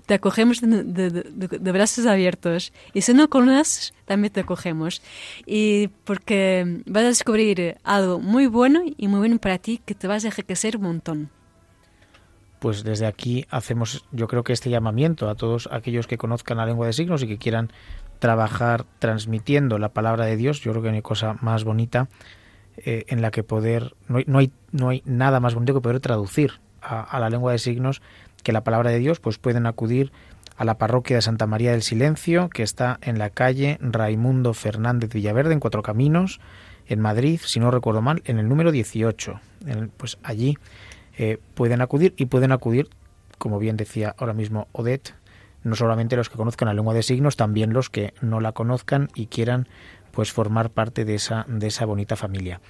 te 0.06 0.14
acogemos 0.14 0.60
de, 0.60 0.84
de- 0.84 1.10
de- 1.10 1.58
de 1.58 1.72
brazos 1.72 2.06
abiertos. 2.06 2.72
Y 2.94 3.00
si 3.00 3.12
no 3.12 3.28
conoces, 3.28 3.92
también 4.04 4.32
te 4.32 4.40
acogemos. 4.40 5.02
Y 5.46 5.88
porque 6.04 6.80
vas 6.86 7.02
a 7.04 7.08
descubrir 7.08 7.76
algo 7.82 8.20
muy 8.20 8.46
bueno 8.46 8.82
y 8.96 9.08
muy 9.08 9.18
bueno 9.18 9.38
para 9.38 9.58
ti 9.58 9.80
que 9.84 9.96
te 9.96 10.06
vas 10.06 10.24
a 10.24 10.28
enriquecer 10.28 10.76
un 10.76 10.82
montón. 10.84 11.30
Pues 12.58 12.84
desde 12.84 13.06
aquí 13.06 13.46
hacemos 13.50 14.04
yo 14.12 14.28
creo 14.28 14.44
que 14.44 14.52
este 14.52 14.70
llamamiento 14.70 15.28
a 15.28 15.34
todos 15.34 15.68
aquellos 15.72 16.06
que 16.06 16.18
conozcan 16.18 16.56
la 16.56 16.66
lengua 16.66 16.86
de 16.86 16.92
signos 16.92 17.22
y 17.22 17.26
que 17.28 17.38
quieran 17.38 17.70
trabajar 18.18 18.86
transmitiendo 18.98 19.78
la 19.78 19.90
palabra 19.90 20.24
de 20.24 20.36
Dios. 20.36 20.60
Yo 20.60 20.72
creo 20.72 20.82
que 20.82 20.88
hay 20.90 21.02
cosa 21.02 21.36
más 21.40 21.64
bonita 21.64 22.08
eh, 22.78 23.04
en 23.08 23.22
la 23.22 23.30
que 23.30 23.42
poder, 23.42 23.94
no 24.08 24.18
hay, 24.18 24.24
no, 24.26 24.38
hay, 24.38 24.52
no 24.72 24.88
hay 24.88 25.02
nada 25.04 25.40
más 25.40 25.54
bonito 25.54 25.74
que 25.74 25.80
poder 25.80 26.00
traducir 26.00 26.52
a, 26.80 27.00
a 27.02 27.20
la 27.20 27.30
lengua 27.30 27.52
de 27.52 27.58
signos 27.58 28.00
que 28.42 28.52
la 28.52 28.64
palabra 28.64 28.90
de 28.90 28.98
Dios, 28.98 29.20
pues 29.20 29.38
pueden 29.38 29.66
acudir 29.66 30.12
a 30.56 30.64
la 30.64 30.78
parroquia 30.78 31.16
de 31.16 31.22
Santa 31.22 31.46
María 31.46 31.72
del 31.72 31.82
Silencio, 31.82 32.48
que 32.48 32.62
está 32.62 32.98
en 33.02 33.18
la 33.18 33.28
calle 33.30 33.76
Raimundo 33.80 34.54
Fernández 34.54 35.12
Villaverde, 35.12 35.52
en 35.52 35.60
Cuatro 35.60 35.82
Caminos, 35.82 36.40
en 36.86 37.00
Madrid, 37.00 37.40
si 37.44 37.60
no 37.60 37.70
recuerdo 37.70 38.00
mal, 38.00 38.22
en 38.24 38.38
el 38.38 38.48
número 38.48 38.70
18. 38.72 39.40
En- 39.66 39.88
pues 39.96 40.16
allí 40.22 40.56
eh, 41.16 41.38
pueden 41.54 41.80
acudir 41.80 42.14
y 42.16 42.26
pueden 42.26 42.52
acudir, 42.52 42.88
como 43.38 43.58
bien 43.58 43.76
decía 43.76 44.14
ahora 44.18 44.32
mismo 44.32 44.68
Odette, 44.72 45.14
no 45.62 45.74
solamente 45.74 46.16
los 46.16 46.28
que 46.28 46.36
conozcan 46.36 46.68
la 46.68 46.74
lengua 46.74 46.94
de 46.94 47.02
signos, 47.02 47.36
también 47.36 47.72
los 47.72 47.90
que 47.90 48.14
no 48.20 48.40
la 48.40 48.52
conozcan 48.52 49.08
y 49.14 49.26
quieran 49.26 49.66
pues 50.12 50.32
formar 50.32 50.70
parte 50.70 51.04
de 51.04 51.16
esa, 51.16 51.44
de 51.48 51.66
esa 51.66 51.84
bonita 51.84 52.16
familia. 52.16 52.60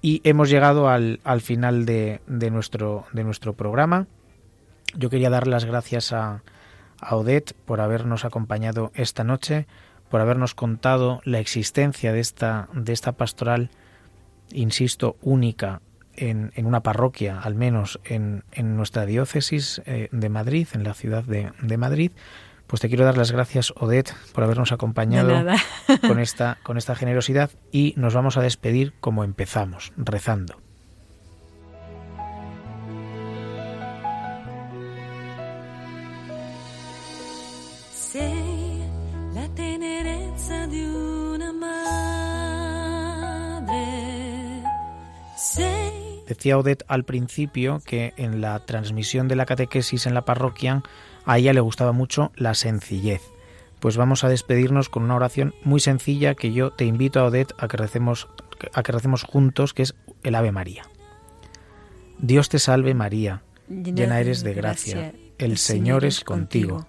Y 0.00 0.20
hemos 0.24 0.48
llegado 0.48 0.88
al, 0.88 1.20
al 1.24 1.40
final 1.40 1.84
de, 1.84 2.20
de 2.26 2.50
nuestro, 2.50 3.06
de 3.12 3.24
nuestro 3.24 3.54
programa. 3.54 4.06
Yo 4.96 5.10
quería 5.10 5.28
dar 5.28 5.48
las 5.48 5.64
gracias 5.64 6.12
a, 6.12 6.42
a 7.00 7.16
Odette 7.16 7.54
por 7.66 7.80
habernos 7.80 8.24
acompañado 8.24 8.92
esta 8.94 9.24
noche, 9.24 9.66
por 10.08 10.20
habernos 10.20 10.54
contado 10.54 11.20
la 11.24 11.40
existencia 11.40 12.12
de 12.12 12.20
esta, 12.20 12.68
de 12.72 12.92
esta 12.92 13.12
pastoral, 13.12 13.70
insisto, 14.52 15.16
única 15.20 15.82
en, 16.18 16.52
en 16.54 16.66
una 16.66 16.82
parroquia, 16.82 17.40
al 17.40 17.54
menos 17.54 18.00
en, 18.04 18.44
en 18.52 18.76
nuestra 18.76 19.06
diócesis 19.06 19.82
eh, 19.86 20.08
de 20.12 20.28
Madrid, 20.28 20.68
en 20.72 20.84
la 20.84 20.94
ciudad 20.94 21.24
de, 21.24 21.52
de 21.62 21.76
Madrid. 21.76 22.12
Pues 22.66 22.82
te 22.82 22.88
quiero 22.88 23.06
dar 23.06 23.16
las 23.16 23.32
gracias, 23.32 23.72
Odette, 23.76 24.14
por 24.34 24.44
habernos 24.44 24.72
acompañado 24.72 25.34
con 26.06 26.18
esta, 26.18 26.58
con 26.62 26.76
esta 26.76 26.94
generosidad 26.94 27.50
y 27.72 27.94
nos 27.96 28.12
vamos 28.12 28.36
a 28.36 28.42
despedir 28.42 28.92
como 29.00 29.24
empezamos, 29.24 29.92
rezando. 29.96 30.60
Decía 46.38 46.56
Odette 46.56 46.84
al 46.86 47.02
principio 47.02 47.82
que 47.84 48.14
en 48.16 48.40
la 48.40 48.60
transmisión 48.60 49.26
de 49.26 49.34
la 49.34 49.44
catequesis 49.44 50.06
en 50.06 50.14
la 50.14 50.24
parroquia 50.24 50.84
a 51.24 51.36
ella 51.36 51.52
le 51.52 51.58
gustaba 51.58 51.90
mucho 51.90 52.30
la 52.36 52.54
sencillez. 52.54 53.22
Pues 53.80 53.96
vamos 53.96 54.22
a 54.22 54.28
despedirnos 54.28 54.88
con 54.88 55.02
una 55.02 55.16
oración 55.16 55.52
muy 55.64 55.80
sencilla 55.80 56.36
que 56.36 56.52
yo 56.52 56.70
te 56.70 56.84
invito 56.84 57.18
a 57.18 57.24
Odette 57.24 57.54
a 57.58 57.66
que 57.66 57.76
recemos, 57.76 58.28
a 58.72 58.84
que 58.84 58.92
recemos 58.92 59.24
juntos, 59.24 59.74
que 59.74 59.82
es 59.82 59.96
el 60.22 60.36
Ave 60.36 60.52
María. 60.52 60.84
Dios 62.20 62.48
te 62.48 62.60
salve 62.60 62.94
María, 62.94 63.42
llena 63.68 64.20
eres 64.20 64.44
de 64.44 64.54
gracia, 64.54 65.14
el 65.38 65.58
Señor 65.58 66.04
es 66.04 66.22
contigo, 66.22 66.86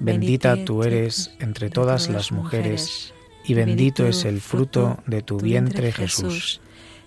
bendita 0.00 0.64
tú 0.64 0.82
eres 0.82 1.36
entre 1.38 1.70
todas 1.70 2.08
las 2.08 2.32
mujeres, 2.32 3.14
y 3.44 3.54
bendito 3.54 4.08
es 4.08 4.24
el 4.24 4.40
fruto 4.40 4.98
de 5.06 5.22
tu 5.22 5.38
vientre 5.38 5.92
Jesús. 5.92 6.60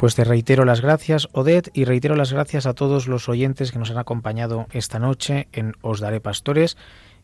Pues 0.00 0.14
te 0.14 0.24
reitero 0.24 0.64
las 0.64 0.80
gracias, 0.80 1.28
Odette, 1.32 1.68
y 1.74 1.84
reitero 1.84 2.16
las 2.16 2.32
gracias 2.32 2.64
a 2.64 2.72
todos 2.72 3.06
los 3.06 3.28
oyentes 3.28 3.70
que 3.70 3.78
nos 3.78 3.90
han 3.90 3.98
acompañado 3.98 4.66
esta 4.72 4.98
noche 4.98 5.48
en 5.52 5.74
Os 5.82 6.00
Daré 6.00 6.22
Pastores. 6.22 6.78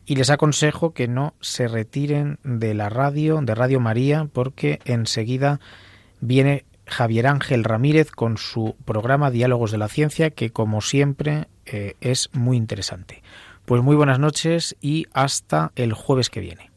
Y 0.05 0.15
les 0.15 0.29
aconsejo 0.29 0.93
que 0.93 1.07
no 1.07 1.33
se 1.41 1.67
retiren 1.67 2.37
de 2.43 2.75
la 2.75 2.89
radio, 2.89 3.41
de 3.41 3.55
Radio 3.55 3.79
María, 3.79 4.29
porque 4.31 4.77
enseguida 4.85 5.59
viene 6.21 6.65
Javier 6.85 7.25
Ángel 7.25 7.63
Ramírez 7.63 8.11
con 8.11 8.37
su 8.37 8.75
programa 8.85 9.31
Diálogos 9.31 9.71
de 9.71 9.79
la 9.79 9.87
Ciencia, 9.87 10.29
que 10.29 10.51
como 10.51 10.81
siempre 10.81 11.47
eh, 11.65 11.95
es 11.99 12.29
muy 12.33 12.57
interesante. 12.57 13.23
Pues 13.65 13.81
muy 13.81 13.95
buenas 13.95 14.19
noches 14.19 14.75
y 14.81 15.07
hasta 15.13 15.71
el 15.75 15.93
jueves 15.93 16.29
que 16.29 16.41
viene. 16.41 16.76